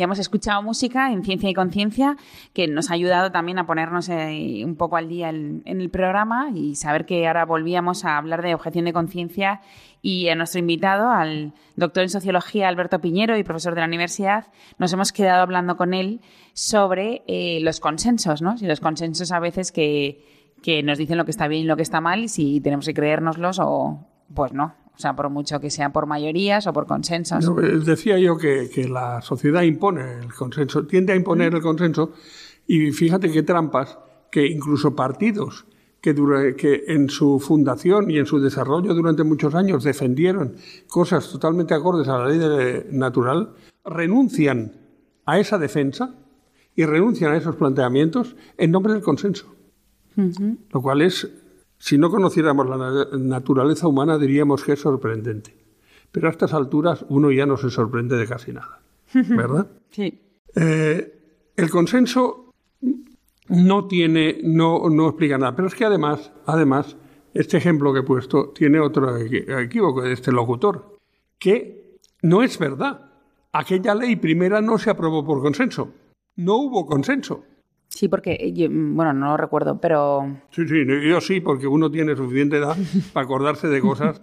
Ya 0.00 0.04
hemos 0.04 0.18
escuchado 0.18 0.62
música 0.62 1.12
en 1.12 1.22
Ciencia 1.22 1.50
y 1.50 1.52
Conciencia 1.52 2.16
que 2.54 2.66
nos 2.66 2.90
ha 2.90 2.94
ayudado 2.94 3.32
también 3.32 3.58
a 3.58 3.66
ponernos 3.66 4.08
eh, 4.08 4.62
un 4.64 4.74
poco 4.74 4.96
al 4.96 5.10
día 5.10 5.28
en, 5.28 5.60
el 5.66 5.90
programa 5.90 6.48
y 6.54 6.74
saber 6.76 7.04
que 7.04 7.28
ahora 7.28 7.44
volvíamos 7.44 8.06
a 8.06 8.16
hablar 8.16 8.40
de 8.40 8.54
objeción 8.54 8.86
de 8.86 8.94
conciencia 8.94 9.60
y 10.00 10.30
a 10.30 10.34
nuestro 10.36 10.58
invitado, 10.58 11.10
al 11.10 11.52
doctor 11.76 12.04
en 12.04 12.08
sociología 12.08 12.68
Alberto 12.68 13.02
Piñero 13.02 13.36
y 13.36 13.44
profesor 13.44 13.74
de 13.74 13.82
la 13.82 13.88
universidad, 13.88 14.46
nos 14.78 14.90
hemos 14.94 15.12
quedado 15.12 15.42
hablando 15.42 15.76
con 15.76 15.92
él 15.92 16.22
sobre 16.54 17.22
eh, 17.26 17.58
los 17.60 17.78
consensos, 17.78 18.40
¿no? 18.40 18.54
Y 18.58 18.64
los 18.64 18.80
consensos 18.80 19.30
a 19.32 19.38
veces 19.38 19.70
que, 19.70 20.54
que 20.62 20.82
nos 20.82 20.96
dicen 20.96 21.18
lo 21.18 21.26
que 21.26 21.30
está 21.30 21.46
bien 21.46 21.64
y 21.64 21.66
lo 21.66 21.76
que 21.76 21.82
está 21.82 22.00
mal 22.00 22.24
y 22.24 22.28
si 22.28 22.62
tenemos 22.62 22.86
que 22.86 22.94
creérnoslos 22.94 23.58
o 23.60 24.00
pues 24.34 24.54
no. 24.54 24.74
O 25.00 25.02
sea, 25.02 25.16
por 25.16 25.30
mucho 25.30 25.58
que 25.60 25.70
sea 25.70 25.94
por 25.94 26.04
mayorías 26.04 26.66
o 26.66 26.74
por 26.74 26.86
consensos. 26.86 27.42
Eh, 27.42 27.78
decía 27.82 28.18
yo 28.18 28.36
que, 28.36 28.68
la 28.86 29.22
sociedad 29.22 29.62
impone 29.62 30.18
el 30.18 30.34
consenso, 30.34 30.86
tiende 30.86 31.14
a 31.14 31.16
imponer 31.16 31.54
el 31.54 31.62
consenso 31.62 32.12
y 32.66 32.90
fíjate 32.92 33.32
qué 33.32 33.42
trampas 33.42 33.98
que 34.30 34.46
incluso 34.46 34.94
partidos 34.94 35.64
que, 36.02 36.14
que 36.54 36.84
en 36.88 37.08
su 37.08 37.40
fundación 37.40 38.10
y 38.10 38.18
en 38.18 38.26
su 38.26 38.40
desarrollo 38.40 38.92
durante 38.92 39.24
muchos 39.24 39.54
años 39.54 39.84
defendieron 39.84 40.56
cosas 40.86 41.30
totalmente 41.30 41.72
acordes 41.72 42.06
a 42.08 42.18
la 42.18 42.28
ley 42.28 42.84
natural, 42.90 43.54
renuncian 43.82 44.72
a 45.24 45.38
esa 45.38 45.56
defensa 45.56 46.14
y 46.76 46.84
renuncian 46.84 47.32
a 47.32 47.38
esos 47.38 47.56
planteamientos 47.56 48.36
en 48.58 48.70
nombre 48.70 48.92
del 48.92 49.00
consenso. 49.00 49.46
Lo 50.14 50.82
cual 50.82 51.00
es 51.00 51.26
si 51.80 51.96
no 51.96 52.10
conociéramos 52.10 52.68
la 52.68 53.06
naturaleza 53.18 53.88
humana 53.88 54.18
diríamos 54.18 54.62
que 54.62 54.74
es 54.74 54.80
sorprendente. 54.80 55.56
Pero 56.12 56.28
a 56.28 56.30
estas 56.30 56.52
alturas 56.52 57.06
uno 57.08 57.32
ya 57.32 57.46
no 57.46 57.56
se 57.56 57.70
sorprende 57.70 58.18
de 58.18 58.26
casi 58.26 58.52
nada. 58.52 58.82
¿Verdad? 59.14 59.66
Sí. 59.90 60.20
Eh, 60.54 61.50
el 61.56 61.70
consenso 61.70 62.52
no 63.48 63.86
tiene, 63.86 64.40
no, 64.44 64.90
no 64.90 65.08
explica 65.08 65.38
nada. 65.38 65.56
Pero 65.56 65.68
es 65.68 65.74
que 65.74 65.86
además, 65.86 66.30
además, 66.44 66.98
este 67.32 67.56
ejemplo 67.56 67.94
que 67.94 68.00
he 68.00 68.04
puesto 68.04 68.50
tiene 68.50 68.78
otro 68.78 69.16
equívoco 69.16 70.02
de 70.02 70.12
este 70.12 70.32
locutor, 70.32 70.98
que 71.38 71.98
no 72.20 72.42
es 72.42 72.58
verdad. 72.58 73.10
Aquella 73.52 73.94
ley 73.94 74.16
primera 74.16 74.60
no 74.60 74.76
se 74.76 74.90
aprobó 74.90 75.24
por 75.24 75.40
consenso. 75.40 75.94
No 76.36 76.56
hubo 76.56 76.84
consenso. 76.84 77.44
Sí, 77.90 78.08
porque, 78.08 78.36
eh, 78.40 78.68
mm, 78.68 78.94
bueno, 78.94 79.12
no 79.12 79.26
lo 79.30 79.36
recuerdo, 79.36 79.80
pero... 79.80 80.38
Sí, 80.50 80.66
sí, 80.66 80.84
yo 80.86 81.20
sí, 81.20 81.40
porque 81.40 81.66
uno 81.66 81.90
tiene 81.90 82.16
suficiente 82.16 82.56
edad 82.56 82.76
para 83.12 83.24
acordarse 83.24 83.68
de 83.68 83.80
cosas. 83.80 84.20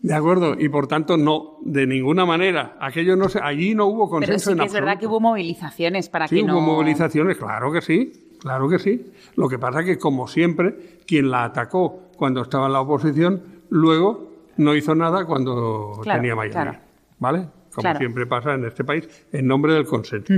De 0.00 0.14
acuerdo, 0.14 0.54
y 0.58 0.68
por 0.68 0.86
tanto 0.86 1.16
no, 1.16 1.56
de 1.62 1.86
ninguna 1.86 2.24
manera. 2.26 2.76
Aquello 2.80 3.16
no 3.16 3.28
se, 3.28 3.40
allí 3.40 3.74
no 3.74 3.86
hubo 3.86 4.08
consenso 4.08 4.50
Pero 4.50 4.56
sí 4.56 4.60
que 4.60 4.66
es 4.66 4.72
verdad 4.72 4.98
que 4.98 5.06
hubo 5.06 5.20
movilizaciones 5.20 6.08
para 6.08 6.28
que 6.28 6.36
no... 6.36 6.40
Sí, 6.40 6.50
hubo 6.50 6.60
movilizaciones, 6.60 7.36
claro 7.38 7.72
que 7.72 7.80
sí, 7.80 8.12
claro 8.38 8.68
que 8.68 8.78
sí. 8.78 9.10
Lo 9.36 9.48
que 9.48 9.58
pasa 9.58 9.80
es 9.80 9.86
que, 9.86 9.98
como 9.98 10.28
siempre, 10.28 10.98
quien 11.06 11.30
la 11.30 11.44
atacó 11.44 12.10
cuando 12.16 12.42
estaba 12.42 12.66
en 12.66 12.74
la 12.74 12.82
oposición, 12.82 13.42
luego 13.70 14.28
no 14.58 14.74
hizo 14.74 14.94
nada 14.94 15.24
cuando 15.24 16.00
tenía 16.04 16.36
mayoría. 16.36 16.82
¿Vale? 17.18 17.48
Como 17.74 17.94
siempre 17.96 18.26
pasa 18.26 18.54
en 18.54 18.66
este 18.66 18.84
país, 18.84 19.08
en 19.32 19.46
nombre 19.46 19.72
del 19.72 19.86
consenso. 19.86 20.32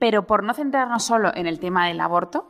Pero 0.00 0.26
por 0.26 0.42
no 0.42 0.54
centrarnos 0.54 1.04
solo 1.04 1.30
en 1.34 1.46
el 1.46 1.60
tema 1.60 1.86
del 1.86 2.00
aborto, 2.00 2.48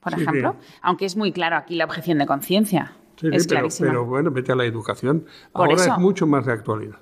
por 0.00 0.12
ejemplo, 0.12 0.56
aunque 0.82 1.06
es 1.06 1.16
muy 1.16 1.32
claro 1.32 1.56
aquí 1.56 1.74
la 1.74 1.86
objeción 1.86 2.18
de 2.18 2.26
conciencia. 2.26 2.92
es 3.22 3.46
pero, 3.48 3.68
pero, 3.80 4.04
bueno, 4.04 4.30
vete 4.30 4.52
a 4.52 4.54
la 4.54 4.66
educación. 4.66 5.24
Ahora 5.54 5.74
es 5.74 5.98
mucho 5.98 6.26
más 6.26 6.46
de 6.46 6.52
actualidad. 6.52 6.98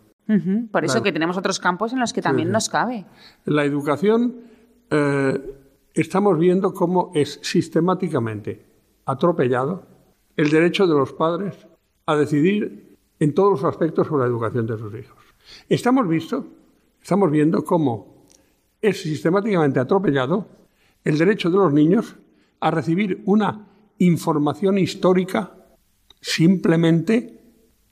Por 0.70 0.84
eso 0.84 1.02
que 1.02 1.12
tenemos 1.12 1.36
otros 1.36 1.58
campos 1.58 1.92
en 1.92 2.00
los 2.00 2.12
que 2.12 2.22
también 2.22 2.50
nos 2.50 2.68
cabe. 2.68 3.06
La 3.44 3.64
educación 3.64 4.36
eh, 4.90 5.54
estamos 5.94 6.38
viendo 6.38 6.72
cómo 6.72 7.10
es 7.14 7.40
sistemáticamente 7.42 8.64
atropellado 9.04 9.86
el 10.36 10.50
derecho 10.50 10.86
de 10.86 10.94
los 10.94 11.12
padres 11.12 11.66
a 12.06 12.14
decidir 12.14 12.96
en 13.18 13.34
todos 13.34 13.50
los 13.50 13.64
aspectos 13.64 14.06
sobre 14.06 14.22
la 14.22 14.28
educación 14.28 14.66
de 14.66 14.78
sus 14.78 14.94
hijos. 14.94 15.18
Estamos, 15.68 16.06
visto, 16.06 16.46
estamos 17.02 17.30
viendo 17.30 17.64
cómo 17.64 18.17
es 18.80 19.02
sistemáticamente 19.02 19.80
atropellado 19.80 20.46
el 21.04 21.18
derecho 21.18 21.50
de 21.50 21.56
los 21.56 21.72
niños 21.72 22.16
a 22.60 22.70
recibir 22.70 23.22
una 23.24 23.68
información 23.98 24.78
histórica 24.78 25.52
simplemente 26.20 27.40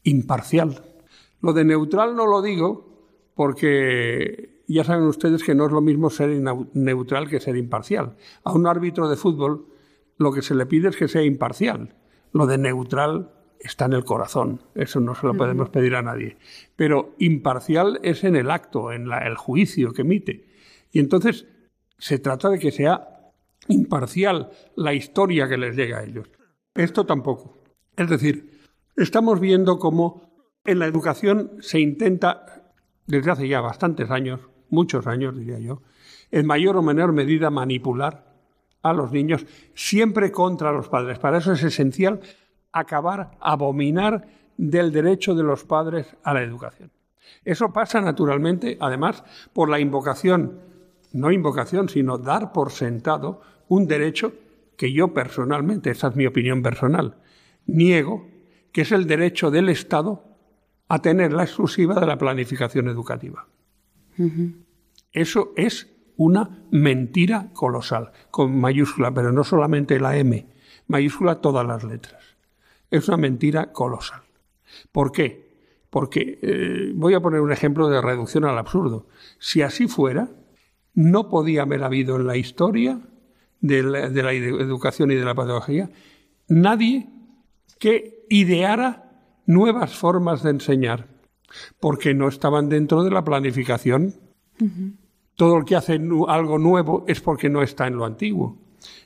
imparcial. 0.02 0.82
Lo 1.40 1.52
de 1.52 1.64
neutral 1.64 2.16
no 2.16 2.26
lo 2.26 2.42
digo 2.42 2.86
porque 3.34 4.62
ya 4.68 4.84
saben 4.84 5.04
ustedes 5.04 5.42
que 5.42 5.54
no 5.54 5.66
es 5.66 5.72
lo 5.72 5.80
mismo 5.80 6.10
ser 6.10 6.30
neutral 6.74 7.28
que 7.28 7.40
ser 7.40 7.56
imparcial. 7.56 8.16
A 8.44 8.52
un 8.52 8.66
árbitro 8.66 9.08
de 9.08 9.16
fútbol 9.16 9.66
lo 10.18 10.32
que 10.32 10.42
se 10.42 10.54
le 10.54 10.66
pide 10.66 10.88
es 10.88 10.96
que 10.96 11.08
sea 11.08 11.22
imparcial. 11.22 11.94
Lo 12.32 12.46
de 12.46 12.58
neutral 12.58 13.30
está 13.60 13.86
en 13.86 13.94
el 13.94 14.04
corazón, 14.04 14.62
eso 14.74 15.00
no 15.00 15.14
se 15.14 15.26
lo 15.26 15.34
podemos 15.34 15.70
pedir 15.70 15.94
a 15.94 16.02
nadie. 16.02 16.36
Pero 16.74 17.14
imparcial 17.18 18.00
es 18.02 18.24
en 18.24 18.36
el 18.36 18.50
acto, 18.50 18.92
en 18.92 19.10
el 19.10 19.36
juicio 19.36 19.92
que 19.92 20.02
emite. 20.02 20.44
Y 20.96 20.98
entonces 20.98 21.46
se 21.98 22.18
trata 22.18 22.48
de 22.48 22.58
que 22.58 22.72
sea 22.72 23.30
imparcial 23.68 24.48
la 24.76 24.94
historia 24.94 25.46
que 25.46 25.58
les 25.58 25.76
llega 25.76 25.98
a 25.98 26.04
ellos. 26.04 26.30
Esto 26.74 27.04
tampoco. 27.04 27.58
Es 27.94 28.08
decir, 28.08 28.62
estamos 28.96 29.38
viendo 29.38 29.78
cómo 29.78 30.22
en 30.64 30.78
la 30.78 30.86
educación 30.86 31.52
se 31.60 31.80
intenta, 31.80 32.72
desde 33.06 33.30
hace 33.30 33.46
ya 33.46 33.60
bastantes 33.60 34.10
años, 34.10 34.40
muchos 34.70 35.06
años 35.06 35.36
diría 35.36 35.58
yo, 35.58 35.82
en 36.30 36.46
mayor 36.46 36.78
o 36.78 36.82
menor 36.82 37.12
medida 37.12 37.50
manipular 37.50 38.32
a 38.80 38.94
los 38.94 39.12
niños, 39.12 39.44
siempre 39.74 40.32
contra 40.32 40.72
los 40.72 40.88
padres. 40.88 41.18
Para 41.18 41.36
eso 41.36 41.52
es 41.52 41.62
esencial 41.62 42.20
acabar, 42.72 43.32
abominar 43.40 44.28
del 44.56 44.92
derecho 44.92 45.34
de 45.34 45.42
los 45.42 45.62
padres 45.64 46.16
a 46.22 46.32
la 46.32 46.42
educación. 46.42 46.90
Eso 47.44 47.70
pasa 47.70 48.00
naturalmente, 48.00 48.78
además, 48.80 49.24
por 49.52 49.68
la 49.68 49.78
invocación 49.78 50.64
no 51.16 51.32
invocación, 51.32 51.88
sino 51.88 52.18
dar 52.18 52.52
por 52.52 52.70
sentado 52.70 53.40
un 53.68 53.86
derecho 53.88 54.32
que 54.76 54.92
yo 54.92 55.14
personalmente, 55.14 55.90
esa 55.90 56.08
es 56.08 56.16
mi 56.16 56.26
opinión 56.26 56.62
personal, 56.62 57.16
niego, 57.66 58.28
que 58.72 58.82
es 58.82 58.92
el 58.92 59.06
derecho 59.06 59.50
del 59.50 59.68
Estado 59.68 60.24
a 60.88 61.00
tener 61.00 61.32
la 61.32 61.44
exclusiva 61.44 61.98
de 61.98 62.06
la 62.06 62.18
planificación 62.18 62.88
educativa. 62.88 63.48
Eso 65.12 65.52
es 65.56 65.92
una 66.16 66.64
mentira 66.70 67.50
colosal, 67.52 68.12
con 68.30 68.58
mayúscula, 68.58 69.12
pero 69.12 69.32
no 69.32 69.44
solamente 69.44 69.98
la 69.98 70.16
M, 70.16 70.46
mayúscula 70.86 71.40
todas 71.40 71.66
las 71.66 71.84
letras. 71.84 72.22
Es 72.90 73.08
una 73.08 73.16
mentira 73.16 73.72
colosal. 73.72 74.22
¿Por 74.92 75.12
qué? 75.12 75.46
Porque 75.90 76.38
eh, 76.42 76.92
voy 76.94 77.14
a 77.14 77.20
poner 77.20 77.40
un 77.40 77.52
ejemplo 77.52 77.88
de 77.88 78.00
reducción 78.00 78.44
al 78.44 78.58
absurdo. 78.58 79.06
Si 79.38 79.62
así 79.62 79.88
fuera, 79.88 80.30
no 80.96 81.28
podía 81.28 81.62
haber 81.62 81.84
habido 81.84 82.16
en 82.16 82.26
la 82.26 82.36
historia 82.36 82.98
de 83.60 83.82
la, 83.82 84.32
educación 84.32 85.10
y 85.12 85.14
de 85.14 85.24
la 85.24 85.34
pedagogía 85.34 85.90
nadie 86.48 87.08
que 87.78 88.24
ideara 88.28 89.10
nuevas 89.44 89.94
formas 89.94 90.42
de 90.42 90.50
enseñar, 90.50 91.06
porque 91.78 92.14
no 92.14 92.28
estaban 92.28 92.68
dentro 92.68 93.04
de 93.04 93.10
la 93.10 93.22
planificación. 93.22 94.14
Todo 95.34 95.58
el 95.58 95.64
que 95.64 95.76
hace 95.76 96.00
algo 96.28 96.58
nuevo 96.58 97.04
es 97.06 97.20
porque 97.20 97.50
no 97.50 97.62
está 97.62 97.86
en 97.86 97.96
lo 97.96 98.06
antiguo. 98.06 98.58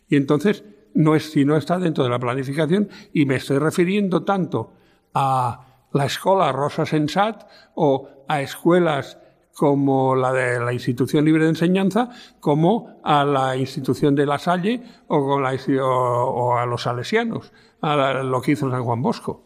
Y 0.09 0.17
entonces, 0.17 0.65
no 0.95 1.17
es, 1.17 1.33
si 1.33 1.45
no 1.45 1.57
está 1.57 1.79
dentro 1.79 2.05
de 2.05 2.11
la 2.11 2.21
planificación, 2.21 2.89
y 3.13 3.27
me 3.27 3.37
estoy 3.37 3.59
refiriendo 3.59 4.23
tanto 4.23 4.73
a 5.13 5.89
la 5.93 6.07
escuela 6.07 6.53
Rosa 6.53 6.87
Sensat 6.87 7.49
o 7.75 8.09
a 8.29 8.41
escuelas 8.43 9.19
como 9.61 10.17
la 10.17 10.33
de 10.33 10.59
la 10.59 10.73
Institución 10.73 11.27
Libre 11.27 11.43
de 11.45 11.51
Enseñanza, 11.51 12.09
como 12.41 12.99
a 13.05 13.27
la 13.27 13.59
institución 13.59 14.15
de 14.15 14.25
La 14.25 14.39
Salle 14.39 14.81
o, 15.07 16.57
a 16.57 16.65
los 16.65 16.85
salesianos, 16.85 17.53
a 17.83 18.23
lo 18.23 18.41
que 18.41 18.53
hizo 18.53 18.71
San 18.71 18.83
Juan 18.83 19.03
Bosco 19.03 19.45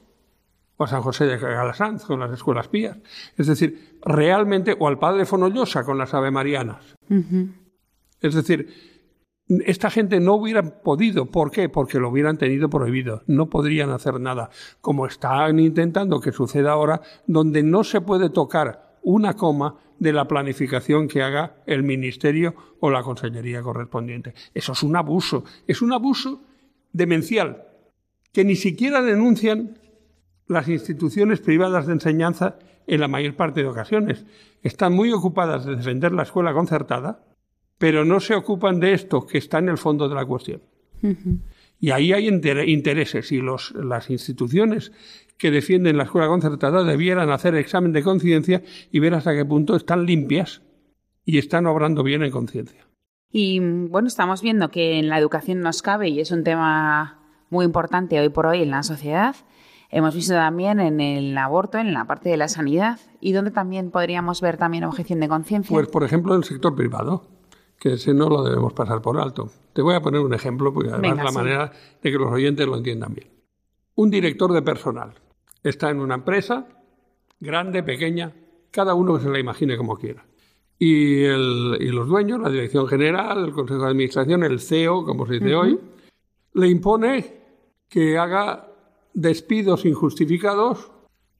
o 0.76 0.84
a 0.84 0.86
San 0.86 1.02
José 1.02 1.24
de 1.24 1.36
Galasanz 1.36 2.04
con 2.04 2.20
las 2.20 2.30
escuelas 2.30 2.68
pías. 2.68 2.96
Es 3.36 3.48
decir, 3.48 3.98
realmente, 4.04 4.76
o 4.78 4.86
al 4.86 5.00
padre 5.00 5.26
Fonollosa 5.26 5.82
con 5.82 5.98
las 5.98 6.14
Ave 6.14 6.30
Marianas. 6.30 6.94
Es 8.20 8.34
decir, 8.34 8.68
esta 9.66 9.90
gente 9.90 10.20
no 10.20 10.34
hubiera 10.34 10.80
podido. 10.80 11.26
¿Por 11.26 11.50
qué? 11.50 11.68
Porque 11.68 11.98
lo 11.98 12.10
hubieran 12.10 12.38
tenido 12.38 12.70
prohibido. 12.70 13.22
No 13.26 13.50
podrían 13.50 13.90
hacer 13.90 14.20
nada. 14.20 14.50
Como 14.80 15.06
están 15.06 15.58
intentando 15.58 16.20
que 16.20 16.30
suceda 16.30 16.70
ahora, 16.70 17.00
donde 17.26 17.64
no 17.64 17.82
se 17.82 18.00
puede 18.00 18.30
tocar 18.30 18.94
una 19.02 19.34
coma 19.34 19.80
de 19.98 20.12
la 20.12 20.26
planificación 20.26 21.08
que 21.08 21.22
haga 21.22 21.56
el 21.66 21.82
ministerio 21.82 22.54
o 22.80 22.90
la 22.90 23.02
consellería 23.02 23.62
correspondiente. 23.62 24.34
Eso 24.52 24.72
es 24.72 24.82
un 24.82 24.96
abuso, 24.96 25.44
es 25.66 25.82
un 25.82 25.92
abuso 25.92 26.42
demencial 26.92 27.64
que 28.32 28.44
ni 28.44 28.56
siquiera 28.56 29.02
denuncian 29.02 29.78
las 30.46 30.68
instituciones 30.68 31.40
privadas 31.40 31.86
de 31.86 31.94
enseñanza 31.94 32.58
en 32.86 33.00
la 33.00 33.08
mayor 33.08 33.34
parte 33.36 33.62
de 33.62 33.68
ocasiones. 33.68 34.26
Están 34.62 34.92
muy 34.92 35.12
ocupadas 35.12 35.64
de 35.64 35.76
defender 35.76 36.12
la 36.12 36.24
escuela 36.24 36.52
concertada 36.52 37.24
pero 37.78 38.04
no 38.04 38.20
se 38.20 38.34
ocupan 38.34 38.80
de 38.80 38.94
esto 38.94 39.26
que 39.26 39.38
está 39.38 39.58
en 39.58 39.68
el 39.68 39.78
fondo 39.78 40.08
de 40.08 40.14
la 40.14 40.24
cuestión. 40.24 40.62
Y 41.80 41.90
ahí 41.90 42.12
hay 42.12 42.28
intereses 42.28 43.30
y 43.32 43.38
los, 43.38 43.72
las 43.72 44.08
instituciones 44.08 44.92
que 45.38 45.50
defienden 45.50 45.96
la 45.96 46.04
escuela 46.04 46.28
concertada 46.28 46.84
debieran 46.84 47.30
hacer 47.30 47.54
examen 47.54 47.92
de 47.92 48.02
conciencia 48.02 48.62
y 48.90 49.00
ver 49.00 49.14
hasta 49.14 49.34
qué 49.34 49.44
punto 49.44 49.76
están 49.76 50.06
limpias 50.06 50.62
y 51.24 51.38
están 51.38 51.66
obrando 51.66 52.02
bien 52.02 52.22
en 52.22 52.30
conciencia. 52.30 52.86
Y 53.30 53.58
bueno, 53.58 54.06
estamos 54.06 54.42
viendo 54.42 54.70
que 54.70 54.98
en 54.98 55.08
la 55.08 55.18
educación 55.18 55.60
nos 55.60 55.82
cabe 55.82 56.08
y 56.08 56.20
es 56.20 56.30
un 56.30 56.44
tema 56.44 57.18
muy 57.50 57.64
importante 57.64 58.20
hoy 58.20 58.28
por 58.28 58.46
hoy 58.46 58.62
en 58.62 58.70
la 58.70 58.82
sociedad. 58.82 59.34
Hemos 59.90 60.14
visto 60.14 60.34
también 60.34 60.80
en 60.80 61.00
el 61.00 61.36
aborto, 61.36 61.78
en 61.78 61.92
la 61.92 62.04
parte 62.04 62.28
de 62.28 62.36
la 62.36 62.48
sanidad, 62.48 62.98
y 63.20 63.32
donde 63.32 63.50
también 63.50 63.90
podríamos 63.90 64.40
ver 64.40 64.56
también 64.56 64.84
objeción 64.84 65.20
de 65.20 65.28
conciencia. 65.28 65.74
Pues, 65.74 65.88
por 65.88 66.04
ejemplo, 66.04 66.34
en 66.34 66.38
el 66.38 66.44
sector 66.44 66.74
privado, 66.74 67.28
que 67.78 67.94
ese 67.94 68.14
no 68.14 68.28
lo 68.28 68.42
debemos 68.42 68.72
pasar 68.72 69.02
por 69.02 69.20
alto. 69.20 69.50
Te 69.72 69.82
voy 69.82 69.94
a 69.94 70.00
poner 70.00 70.20
un 70.20 70.34
ejemplo, 70.34 70.72
porque 70.72 70.90
además 70.90 71.24
la 71.24 71.32
manera 71.32 71.72
de 72.02 72.10
que 72.10 72.18
los 72.18 72.30
oyentes 72.30 72.66
lo 72.66 72.76
entiendan 72.76 73.14
bien. 73.14 73.28
Un 73.94 74.10
director 74.10 74.52
de 74.52 74.62
personal 74.62 75.14
está 75.64 75.90
en 75.90 76.00
una 76.00 76.16
empresa, 76.16 76.68
grande, 77.40 77.82
pequeña, 77.82 78.32
cada 78.70 78.94
uno 78.94 79.16
que 79.16 79.24
se 79.24 79.30
la 79.30 79.38
imagine 79.40 79.76
como 79.76 79.96
quiera. 79.96 80.24
Y, 80.78 81.24
el, 81.24 81.78
y 81.80 81.88
los 81.88 82.06
dueños, 82.06 82.40
la 82.40 82.50
dirección 82.50 82.86
general, 82.86 83.44
el 83.44 83.52
consejo 83.52 83.82
de 83.82 83.90
administración, 83.90 84.44
el 84.44 84.60
CEO, 84.60 85.04
como 85.04 85.26
se 85.26 85.34
dice 85.34 85.54
hoy, 85.54 85.80
le 86.52 86.68
impone 86.68 87.40
que 87.88 88.18
haga 88.18 88.68
despidos 89.14 89.84
injustificados 89.84 90.90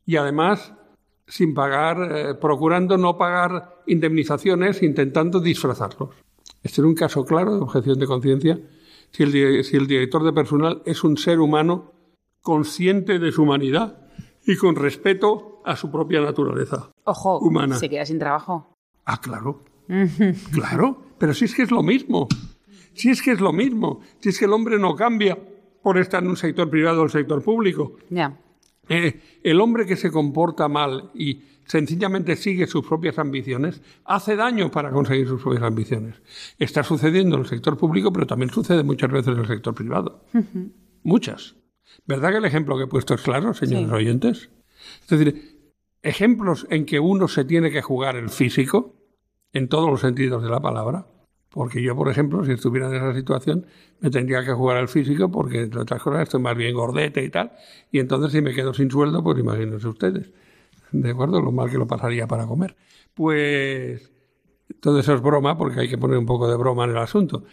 y 0.07 0.17
además 0.17 0.73
sin 1.27 1.55
pagar, 1.55 2.13
eh, 2.13 2.35
procurando 2.35 2.97
no 2.97 3.17
pagar 3.19 3.83
indemnizaciones, 3.87 4.83
intentando 4.83 5.41
disfrazarlos. 5.41 6.11
Este 6.63 6.81
es 6.81 6.87
un 6.87 6.95
caso 6.95 7.25
claro 7.25 7.57
de 7.57 7.63
objeción 7.63 7.99
de 7.99 8.07
conciencia. 8.07 8.61
Si 9.11 9.23
el, 9.23 9.65
si 9.65 9.77
el 9.77 9.87
director 9.87 10.23
de 10.25 10.33
personal 10.33 10.83
es 10.85 11.03
un 11.05 11.17
ser 11.17 11.41
humano 11.41 11.93
consciente 12.41 13.19
de 13.19 13.33
su 13.33 13.43
humanidad 13.43 14.04
y 14.47 14.57
con 14.57 14.77
respeto 14.77 15.61
a 15.65 15.77
su 15.77 15.91
propia 15.91 16.21
naturaleza 16.21 16.91
Ojo, 17.05 17.39
humana. 17.39 17.77
se 17.77 17.89
queda 17.89 18.05
sin 18.05 18.19
trabajo. 18.19 18.77
Ah, 19.05 19.21
claro. 19.21 19.61
claro. 20.53 21.03
Pero 21.19 21.35
si 21.35 21.45
es 21.47 21.55
que 21.55 21.63
es 21.63 21.71
lo 21.71 21.83
mismo. 21.83 22.29
Si 22.95 23.11
es 23.11 23.23
que 23.23 23.33
es 23.33 23.41
lo 23.41 23.53
mismo. 23.53 24.01
Si 24.21 24.29
es 24.31 24.39
que 24.39 24.45
el 24.45 24.53
hombre 24.53 24.79
no 24.79 24.95
cambia 24.95 25.39
por 25.83 25.99
estar 25.99 26.23
en 26.23 26.31
un 26.31 26.37
sector 26.37 26.69
privado 26.71 27.03
o 27.03 27.05
el 27.05 27.11
sector 27.11 27.43
público. 27.43 27.97
Ya. 28.11 28.39
Eh, 28.89 29.21
el 29.43 29.61
hombre 29.61 29.87
que 29.87 29.97
se 29.97 30.11
comporta 30.11 30.69
mal 30.69 31.11
y 31.15 31.43
sencillamente 31.67 32.37
sigue 32.37 32.67
sus 32.67 32.87
propias 32.87 33.19
ambiciones, 33.19 33.83
hace 34.05 34.37
daño 34.37 34.71
para 34.71 34.91
conseguir 34.91 35.27
sus 35.27 35.43
propias 35.43 35.63
ambiciones. 35.63 36.17
Está 36.59 36.83
sucediendo 36.83 37.37
en 37.37 37.43
el 37.43 37.49
sector 37.49 37.77
público, 37.77 38.13
pero 38.13 38.27
también 38.27 38.51
sucede 38.51 38.83
muchas 38.83 39.11
veces 39.11 39.35
en 39.35 39.41
el 39.41 39.47
sector 39.47 39.75
privado. 39.75 40.25
Muchas. 41.03 41.57
¿Verdad 42.07 42.31
que 42.31 42.39
el 42.39 42.45
ejemplo 42.45 42.77
que 42.77 42.85
he 42.85 42.89
puesto 42.89 43.15
es 43.15 43.23
claro, 43.23 43.55
señores 43.55 43.91
oyentes? 43.91 44.51
Es 45.03 45.09
decir, 45.09 45.73
ejemplos 46.03 46.67
en 46.71 46.85
que 46.87 47.01
uno 47.01 47.29
se 47.29 47.45
tiene 47.45 47.71
que 47.71 47.83
jugar 47.83 48.17
el 48.17 48.29
físico, 48.29 48.95
en 49.53 49.69
todos 49.69 49.89
los 49.89 50.01
sentidos 50.01 50.43
de 50.43 50.51
la 50.51 50.61
palabra, 50.61 51.07
porque 51.49 51.81
yo, 51.81 51.95
por 51.95 52.11
ejemplo, 52.11 52.45
si 52.45 52.51
estuviera 52.51 52.89
en 52.89 52.97
esa 52.97 53.15
situación, 53.15 53.67
me 54.01 54.11
tendría 54.11 54.45
que 54.45 54.53
jugar 54.53 54.79
el 54.79 54.89
físico 54.89 55.31
porque, 55.31 55.63
entre 55.63 55.81
otras 55.81 56.03
cosas, 56.03 56.23
estoy 56.23 56.41
más 56.41 56.57
bien 56.57 56.75
gordete 56.75 57.23
y 57.23 57.31
tal. 57.31 57.53
Y 57.93 58.01
entonces, 58.01 58.33
si 58.33 58.43
me 58.43 58.53
quedo 58.53 58.75
sin 58.75 58.91
sueldo, 58.91 59.23
pues 59.23 59.39
imagínense 59.39 59.87
ustedes. 59.87 60.33
¿De 60.91 61.11
acuerdo? 61.11 61.41
Lo 61.41 61.53
mal 61.53 61.71
que 61.71 61.79
lo 61.79 61.87
pasaría 61.87 62.27
para 62.27 62.47
comer. 62.47 62.75
Pues 63.15 64.11
todo 64.81 64.99
eso 64.99 65.15
es 65.15 65.23
broma, 65.23 65.57
porque 65.57 65.79
hay 65.79 65.89
que 65.89 65.97
poner 65.97 66.19
un 66.19 66.27
poco 66.27 66.51
de 66.51 66.57
broma 66.57 66.85
en 66.85 66.91
el 66.91 66.99
asunto, 66.99 67.45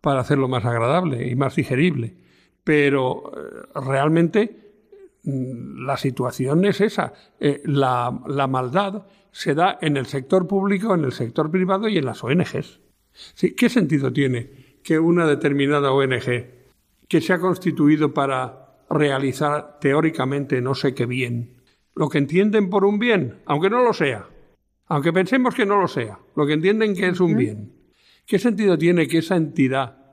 para 0.00 0.20
hacerlo 0.20 0.48
más 0.48 0.64
agradable 0.64 1.28
y 1.28 1.36
más 1.36 1.54
digerible. 1.54 2.16
Pero 2.64 3.32
eh, 3.36 3.80
realmente 3.86 4.72
mm, 5.22 5.84
la 5.84 5.96
situación 5.96 6.64
es 6.64 6.80
esa. 6.80 7.12
Eh, 7.38 7.62
la, 7.66 8.18
la 8.26 8.46
maldad 8.46 9.06
se 9.30 9.54
da 9.54 9.78
en 9.80 9.96
el 9.96 10.06
sector 10.06 10.46
público, 10.46 10.94
en 10.94 11.04
el 11.04 11.12
sector 11.12 11.50
privado 11.50 11.88
y 11.88 11.98
en 11.98 12.06
las 12.06 12.24
ONGs. 12.24 12.80
¿Qué 13.56 13.68
sentido 13.68 14.12
tiene 14.12 14.78
que 14.82 14.98
una 14.98 15.26
determinada 15.26 15.92
ONG 15.92 16.46
que 17.08 17.20
se 17.20 17.32
ha 17.32 17.38
constituido 17.38 18.12
para 18.12 18.64
realizar 18.90 19.78
teóricamente 19.80 20.60
no 20.60 20.74
sé 20.74 20.94
qué 20.94 21.06
bien, 21.06 21.62
lo 21.94 22.08
que 22.08 22.18
entienden 22.18 22.70
por 22.70 22.84
un 22.84 22.98
bien, 22.98 23.40
aunque 23.46 23.70
no 23.70 23.82
lo 23.82 23.92
sea, 23.92 24.28
aunque 24.86 25.12
pensemos 25.12 25.54
que 25.54 25.66
no 25.66 25.80
lo 25.80 25.88
sea, 25.88 26.18
lo 26.36 26.46
que 26.46 26.54
entienden 26.54 26.94
que 26.94 27.08
es 27.08 27.20
un 27.20 27.36
bien, 27.36 27.72
¿qué 28.26 28.38
sentido 28.38 28.78
tiene 28.78 29.08
que 29.08 29.18
esa 29.18 29.36
entidad 29.36 30.03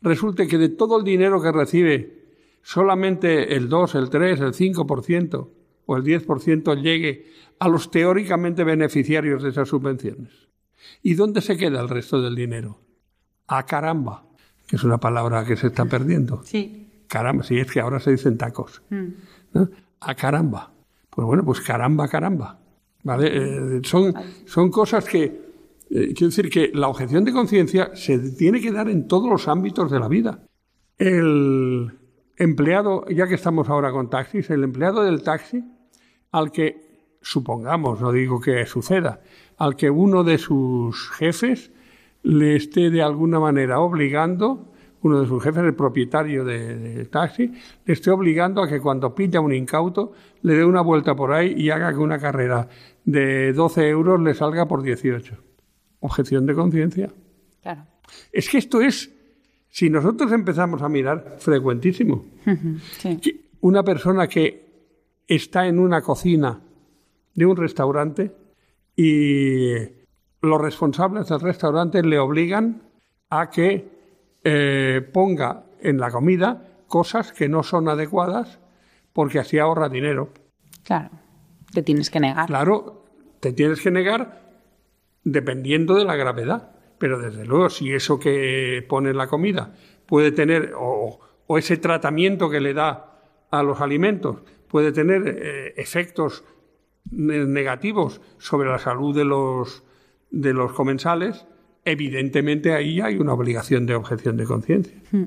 resulte 0.00 0.46
que 0.46 0.58
de 0.58 0.68
todo 0.68 0.98
el 0.98 1.04
dinero 1.04 1.42
que 1.42 1.52
recibe 1.52 2.18
solamente 2.62 3.54
el 3.56 3.68
2, 3.68 3.94
el 3.94 4.10
3, 4.10 4.40
el 4.40 4.52
5% 4.52 5.48
o 5.86 5.96
el 5.96 6.04
10% 6.04 6.80
llegue 6.80 7.26
a 7.58 7.68
los 7.68 7.90
teóricamente 7.90 8.64
beneficiarios 8.64 9.42
de 9.42 9.50
esas 9.50 9.68
subvenciones? 9.68 10.48
¿Y 11.02 11.14
dónde 11.14 11.40
se 11.40 11.56
queda 11.56 11.80
el 11.80 11.88
resto 11.88 12.20
del 12.20 12.34
dinero? 12.34 12.80
A 13.46 13.66
caramba, 13.66 14.26
que 14.66 14.76
es 14.76 14.84
una 14.84 14.98
palabra 14.98 15.44
que 15.44 15.56
se 15.56 15.68
está 15.68 15.86
perdiendo. 15.86 16.42
Sí. 16.44 17.04
Caramba, 17.06 17.42
sí, 17.42 17.58
es 17.58 17.70
que 17.70 17.80
ahora 17.80 18.00
se 18.00 18.10
dicen 18.10 18.36
tacos. 18.36 18.82
Mm. 18.90 19.62
A 20.00 20.14
caramba. 20.14 20.72
Pues 21.08 21.26
bueno, 21.26 21.44
pues 21.44 21.60
caramba, 21.60 22.06
caramba. 22.06 22.58
¿Vale? 23.02 23.30
Eh, 23.32 23.80
son, 23.84 24.14
son 24.44 24.70
cosas 24.70 25.04
que, 25.06 25.47
eh, 25.90 26.12
quiero 26.14 26.28
decir 26.28 26.50
que 26.50 26.70
la 26.74 26.88
objeción 26.88 27.24
de 27.24 27.32
conciencia 27.32 27.90
se 27.94 28.18
tiene 28.32 28.60
que 28.60 28.72
dar 28.72 28.88
en 28.88 29.08
todos 29.08 29.30
los 29.30 29.48
ámbitos 29.48 29.90
de 29.90 30.00
la 30.00 30.08
vida. 30.08 30.44
El 30.98 31.92
empleado, 32.36 33.06
ya 33.08 33.26
que 33.26 33.34
estamos 33.34 33.68
ahora 33.68 33.90
con 33.90 34.10
taxis, 34.10 34.50
el 34.50 34.64
empleado 34.64 35.02
del 35.02 35.22
taxi, 35.22 35.64
al 36.30 36.52
que 36.52 37.16
supongamos, 37.22 38.00
no 38.00 38.12
digo 38.12 38.40
que 38.40 38.66
suceda, 38.66 39.20
al 39.56 39.76
que 39.76 39.90
uno 39.90 40.24
de 40.24 40.38
sus 40.38 41.10
jefes 41.10 41.72
le 42.22 42.56
esté 42.56 42.90
de 42.90 43.02
alguna 43.02 43.40
manera 43.40 43.80
obligando, 43.80 44.72
uno 45.00 45.20
de 45.20 45.28
sus 45.28 45.42
jefes, 45.42 45.62
el 45.62 45.74
propietario 45.74 46.44
del 46.44 47.08
taxi, 47.08 47.52
le 47.84 47.92
esté 47.92 48.10
obligando 48.10 48.62
a 48.62 48.68
que 48.68 48.80
cuando 48.80 49.14
pilla 49.14 49.40
un 49.40 49.54
incauto 49.54 50.12
le 50.42 50.54
dé 50.54 50.64
una 50.64 50.80
vuelta 50.80 51.14
por 51.14 51.32
ahí 51.32 51.54
y 51.56 51.70
haga 51.70 51.92
que 51.92 51.98
una 51.98 52.18
carrera 52.18 52.68
de 53.04 53.52
12 53.52 53.88
euros 53.88 54.20
le 54.20 54.34
salga 54.34 54.66
por 54.66 54.82
18. 54.82 55.47
Objeción 56.00 56.46
de 56.46 56.54
conciencia. 56.54 57.10
Claro. 57.62 57.86
Es 58.32 58.48
que 58.48 58.58
esto 58.58 58.80
es, 58.80 59.10
si 59.68 59.90
nosotros 59.90 60.32
empezamos 60.32 60.82
a 60.82 60.88
mirar, 60.88 61.36
frecuentísimo. 61.38 62.24
Sí. 62.98 63.44
Una 63.60 63.82
persona 63.82 64.28
que 64.28 64.68
está 65.26 65.66
en 65.66 65.78
una 65.78 66.00
cocina 66.00 66.60
de 67.34 67.46
un 67.46 67.56
restaurante 67.56 68.32
y 68.96 69.74
los 70.40 70.60
responsables 70.60 71.28
del 71.28 71.40
restaurante 71.40 72.02
le 72.02 72.18
obligan 72.18 72.82
a 73.30 73.50
que 73.50 73.88
eh, 74.42 75.08
ponga 75.12 75.64
en 75.80 75.98
la 75.98 76.10
comida 76.10 76.64
cosas 76.86 77.32
que 77.32 77.48
no 77.48 77.62
son 77.62 77.88
adecuadas 77.88 78.58
porque 79.12 79.38
así 79.38 79.58
ahorra 79.58 79.88
dinero. 79.88 80.30
Claro, 80.84 81.10
te 81.72 81.82
tienes 81.82 82.10
que 82.10 82.20
negar. 82.20 82.46
Claro, 82.46 83.04
te 83.40 83.52
tienes 83.52 83.80
que 83.80 83.90
negar 83.90 84.47
dependiendo 85.24 85.94
de 85.94 86.04
la 86.04 86.16
gravedad. 86.16 86.72
Pero 86.98 87.18
desde 87.20 87.44
luego, 87.44 87.70
si 87.70 87.92
eso 87.92 88.18
que 88.18 88.84
pone 88.88 89.10
en 89.10 89.16
la 89.16 89.28
comida 89.28 89.74
puede 90.06 90.32
tener, 90.32 90.72
o, 90.76 91.20
ese 91.56 91.76
tratamiento 91.76 92.50
que 92.50 92.60
le 92.60 92.74
da 92.74 93.20
a 93.50 93.62
los 93.62 93.80
alimentos, 93.80 94.42
puede 94.68 94.92
tener 94.92 95.22
eh, 95.26 95.74
efectos 95.76 96.44
negativos 97.10 98.20
sobre 98.38 98.68
la 98.68 98.78
salud 98.78 99.16
de 99.16 99.24
los, 99.24 99.84
de 100.30 100.52
los 100.52 100.72
comensales, 100.72 101.46
evidentemente 101.84 102.74
ahí 102.74 103.00
hay 103.00 103.16
una 103.16 103.32
obligación 103.32 103.86
de 103.86 103.94
objeción 103.94 104.36
de 104.36 104.44
conciencia. 104.44 105.00
Hmm. 105.10 105.24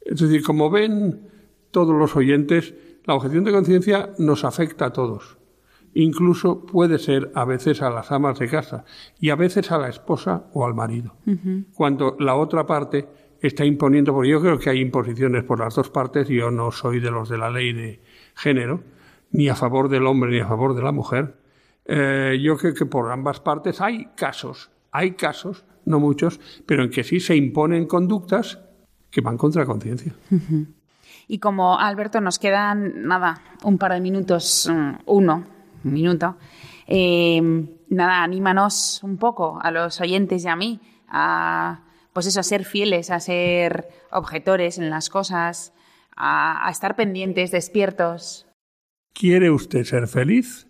Es 0.00 0.20
decir, 0.20 0.42
como 0.42 0.70
ven 0.70 1.28
todos 1.70 1.96
los 1.96 2.14
oyentes, 2.14 2.74
la 3.04 3.14
objeción 3.14 3.44
de 3.44 3.52
conciencia 3.52 4.10
nos 4.18 4.44
afecta 4.44 4.86
a 4.86 4.92
todos. 4.92 5.38
Incluso 5.98 6.66
puede 6.66 6.98
ser 6.98 7.30
a 7.34 7.46
veces 7.46 7.80
a 7.80 7.88
las 7.88 8.12
amas 8.12 8.38
de 8.38 8.48
casa 8.48 8.84
y 9.18 9.30
a 9.30 9.34
veces 9.34 9.72
a 9.72 9.78
la 9.78 9.88
esposa 9.88 10.44
o 10.52 10.66
al 10.66 10.74
marido. 10.74 11.16
Cuando 11.72 12.16
la 12.20 12.34
otra 12.34 12.66
parte 12.66 13.08
está 13.40 13.64
imponiendo, 13.64 14.12
porque 14.12 14.28
yo 14.28 14.42
creo 14.42 14.58
que 14.58 14.68
hay 14.68 14.80
imposiciones 14.80 15.42
por 15.44 15.58
las 15.58 15.74
dos 15.74 15.88
partes, 15.88 16.28
yo 16.28 16.50
no 16.50 16.70
soy 16.70 17.00
de 17.00 17.10
los 17.10 17.30
de 17.30 17.38
la 17.38 17.48
ley 17.48 17.72
de 17.72 18.02
género, 18.34 18.82
ni 19.30 19.48
a 19.48 19.54
favor 19.54 19.88
del 19.88 20.06
hombre 20.06 20.32
ni 20.32 20.40
a 20.40 20.46
favor 20.46 20.74
de 20.74 20.82
la 20.82 20.92
mujer. 20.92 21.38
Eh, 21.86 22.38
yo 22.42 22.58
creo 22.58 22.74
que 22.74 22.84
por 22.84 23.10
ambas 23.10 23.40
partes 23.40 23.80
hay 23.80 24.08
casos, 24.14 24.70
hay 24.92 25.12
casos, 25.12 25.64
no 25.86 25.98
muchos, 25.98 26.38
pero 26.66 26.84
en 26.84 26.90
que 26.90 27.04
sí 27.04 27.20
se 27.20 27.36
imponen 27.36 27.86
conductas 27.86 28.58
que 29.10 29.22
van 29.22 29.38
contra 29.38 29.62
la 29.62 29.66
conciencia. 29.66 30.14
Y 31.26 31.38
como 31.38 31.78
Alberto 31.78 32.20
nos 32.20 32.38
quedan 32.38 33.06
nada, 33.08 33.40
un 33.64 33.78
par 33.78 33.92
de 33.92 34.00
minutos, 34.02 34.70
mm, 34.70 35.04
uno, 35.86 35.94
minuto, 35.94 36.36
eh, 36.86 37.40
nada, 37.88 38.22
anímanos 38.22 39.00
un 39.02 39.16
poco 39.16 39.58
a 39.62 39.70
los 39.70 40.00
oyentes 40.00 40.44
y 40.44 40.48
a 40.48 40.56
mí 40.56 40.80
a, 41.08 41.84
pues 42.12 42.26
eso, 42.26 42.40
a 42.40 42.42
ser 42.42 42.64
fieles, 42.64 43.10
a 43.10 43.20
ser 43.20 43.88
objetores 44.10 44.78
en 44.78 44.90
las 44.90 45.08
cosas, 45.08 45.72
a, 46.16 46.66
a 46.66 46.70
estar 46.70 46.96
pendientes, 46.96 47.50
despiertos. 47.50 48.46
¿Quiere 49.12 49.50
usted 49.50 49.84
ser 49.84 50.08
feliz? 50.08 50.66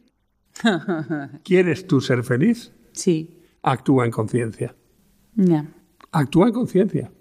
¿Quieres 1.44 1.86
tú 1.86 2.00
ser 2.00 2.22
feliz? 2.22 2.72
Sí. 2.92 3.42
Actúa 3.62 4.04
en 4.04 4.10
conciencia. 4.10 4.74
Ya. 5.34 5.66
Actúa 6.12 6.48
en 6.48 6.54
conciencia. 6.54 7.12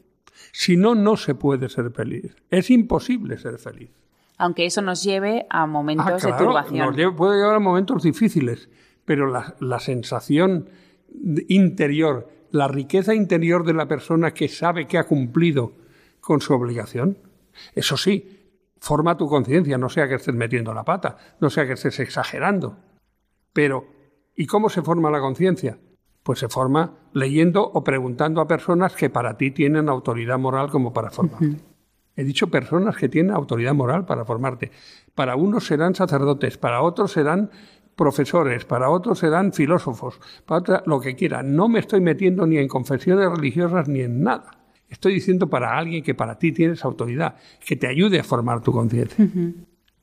Si 0.52 0.78
no, 0.78 0.96
no 0.96 1.18
se 1.18 1.36
puede 1.36 1.70
ser 1.70 1.92
feliz. 1.92 2.36
Es 2.50 2.70
imposible 2.70 3.38
ser 3.38 3.58
feliz. 3.58 3.92
Aunque 4.38 4.66
eso 4.66 4.82
nos 4.82 5.04
lleve 5.04 5.46
a 5.50 5.66
momentos 5.66 6.06
Ah, 6.24 6.28
de 6.28 6.34
turbación. 6.34 6.96
nos 6.96 7.16
puede 7.16 7.38
llevar 7.38 7.56
a 7.56 7.60
momentos 7.60 8.04
difíciles, 8.04 8.70
pero 9.06 9.28
la, 9.28 9.56
la 9.60 9.80
sensación 9.80 10.70
interior, 11.48 12.30
la 12.52 12.68
riqueza 12.68 13.14
interior 13.14 13.66
de 13.66 13.74
la 13.74 13.88
persona 13.88 14.32
que 14.34 14.48
sabe 14.48 14.88
que 14.88 14.98
ha 14.98 15.06
cumplido 15.06 15.74
con 16.20 16.42
su 16.42 16.54
obligación, 16.54 17.18
eso 17.74 17.98
sí, 17.98 18.52
forma 18.80 19.18
tu 19.18 19.28
conciencia, 19.28 19.78
no 19.78 19.90
sea 19.90 20.08
que 20.08 20.16
estés 20.16 20.36
metiendo 20.36 20.74
la 20.74 20.84
pata, 20.84 21.18
no 21.40 21.50
sea 21.50 21.66
que 21.66 21.74
estés 21.74 22.00
exagerando. 22.00 22.78
Pero, 23.54 23.86
¿y 24.36 24.46
cómo 24.48 24.70
se 24.70 24.82
forma 24.82 25.10
la 25.12 25.20
conciencia? 25.20 25.78
Pues 26.24 26.40
se 26.40 26.50
forma 26.50 26.96
leyendo 27.14 27.64
o 27.64 27.84
preguntando 27.84 28.42
a 28.42 28.48
personas 28.48 28.96
que 28.96 29.10
para 29.10 29.38
ti 29.38 29.52
tienen 29.52 29.88
autoridad 29.88 30.40
moral 30.40 30.70
como 30.72 30.92
para 30.92 31.12
formarte. 31.12 31.58
He 32.16 32.24
dicho 32.24 32.48
personas 32.48 32.96
que 32.96 33.10
tienen 33.10 33.32
autoridad 33.32 33.74
moral 33.74 34.06
para 34.06 34.26
formarte. 34.26 34.72
Para 35.14 35.36
unos 35.36 35.66
serán 35.66 35.96
sacerdotes, 35.96 36.58
para 36.58 36.82
otros 36.82 37.12
serán 37.12 37.50
profesores, 37.96 38.66
para 38.66 38.90
otros 38.90 39.20
serán 39.20 39.54
filósofos, 39.54 40.20
para 40.46 40.60
otros 40.60 40.82
lo 40.86 41.00
que 41.00 41.16
quieran. 41.16 41.56
No 41.56 41.68
me 41.68 41.80
estoy 41.80 42.02
metiendo 42.02 42.46
ni 42.46 42.58
en 42.58 42.68
confesiones 42.68 43.30
religiosas 43.30 43.88
ni 43.88 44.02
en 44.02 44.22
nada. 44.22 44.52
Estoy 44.90 45.14
diciendo 45.14 45.50
para 45.50 45.78
alguien 45.78 46.04
que 46.04 46.14
para 46.14 46.38
ti 46.38 46.52
tienes 46.52 46.86
autoridad, 46.86 47.36
que 47.66 47.76
te 47.76 47.88
ayude 47.88 48.20
a 48.20 48.24
formar 48.24 48.62
tu 48.62 48.72
conciencia. 48.72 49.28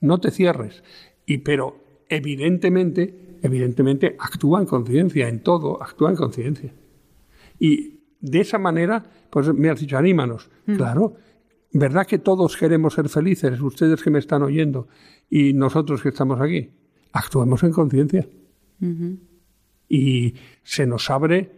No 0.00 0.18
te 0.18 0.30
cierres. 0.30 0.82
Y 1.24 1.38
pero 1.38 1.76
evidentemente, 2.08 3.38
evidentemente 3.42 4.16
actúa 4.18 4.60
en 4.60 4.66
conciencia 4.66 5.28
en 5.28 5.42
todo, 5.42 5.82
actúa 5.82 6.10
en 6.10 6.16
conciencia. 6.16 6.74
Y 7.58 8.00
de 8.20 8.40
esa 8.40 8.58
manera, 8.58 9.02
pues 9.30 9.52
me 9.54 9.70
has 9.70 9.80
dicho, 9.80 9.96
anímanos. 9.96 10.50
Claro, 10.76 11.14
¿verdad 11.72 12.06
que 12.06 12.18
todos 12.18 12.56
queremos 12.56 12.94
ser 12.94 13.08
felices? 13.08 13.60
Ustedes 13.60 14.02
que 14.02 14.10
me 14.10 14.18
están 14.18 14.42
oyendo 14.42 14.88
y 15.28 15.52
nosotros 15.52 16.02
que 16.02 16.10
estamos 16.10 16.40
aquí. 16.40 16.70
Actuemos 17.12 17.62
en 17.62 17.72
conciencia. 17.72 18.28
Y 19.88 20.34
se 20.62 20.86
nos 20.86 21.08
abre 21.10 21.50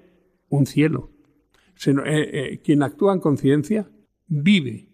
un 0.49 0.67
cielo. 0.67 1.11
Se 1.75 1.91
eh, 1.91 1.95
eh, 2.05 2.61
quien 2.63 2.83
actúa 2.83 3.15
en 3.15 3.21
conciencia 3.21 3.89
vive 4.27 4.89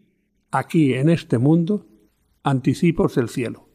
aquí 0.50 0.94
en 0.94 1.08
este 1.08 1.38
mundo 1.38 1.86
anticipos 2.42 3.14
del 3.14 3.28
cielo. 3.28 3.68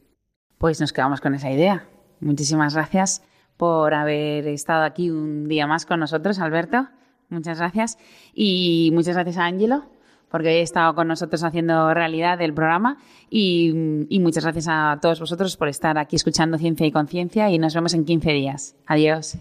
Pues 0.58 0.80
nos 0.80 0.92
quedamos 0.92 1.20
con 1.20 1.34
esa 1.34 1.50
idea. 1.50 1.88
Muchísimas 2.20 2.74
gracias 2.74 3.22
por 3.56 3.94
haber 3.94 4.46
estado 4.48 4.84
aquí 4.84 5.10
un 5.10 5.48
día 5.48 5.66
más 5.66 5.86
con 5.86 6.00
nosotros, 6.00 6.38
Alberto. 6.38 6.88
Muchas 7.28 7.58
gracias. 7.58 7.98
Y 8.34 8.90
muchas 8.94 9.14
gracias 9.14 9.38
a 9.38 9.46
Ángelo, 9.46 9.84
porque 10.30 10.48
hoy 10.48 10.56
ha 10.56 10.62
estado 10.62 10.94
con 10.94 11.08
nosotros 11.08 11.42
haciendo 11.44 11.92
realidad 11.94 12.40
el 12.40 12.54
programa. 12.54 12.98
Y, 13.30 14.06
y 14.08 14.20
muchas 14.20 14.44
gracias 14.44 14.66
a 14.68 14.98
todos 15.00 15.20
vosotros 15.20 15.56
por 15.56 15.68
estar 15.68 15.98
aquí 15.98 16.16
escuchando 16.16 16.58
Ciencia 16.58 16.86
y 16.86 16.92
Conciencia. 16.92 17.50
Y 17.50 17.58
nos 17.58 17.74
vemos 17.74 17.94
en 17.94 18.04
15 18.04 18.32
días. 18.32 18.76
Adiós. 18.86 19.38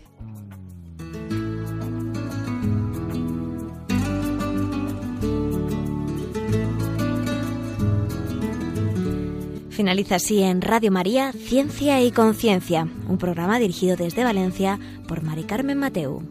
Finaliza 9.75 10.15
así 10.15 10.41
en 10.41 10.61
Radio 10.61 10.89
María 10.89 11.33
Ciencia 11.33 12.01
y 12.01 12.09
Conciencia, 12.11 12.87
un 13.09 13.17
programa 13.17 13.59
dirigido 13.59 13.97
desde 13.97 14.23
Valencia 14.23 14.79
por 15.05 15.21
Mari 15.21 15.43
Carmen 15.43 15.77
Mateu. 15.77 16.21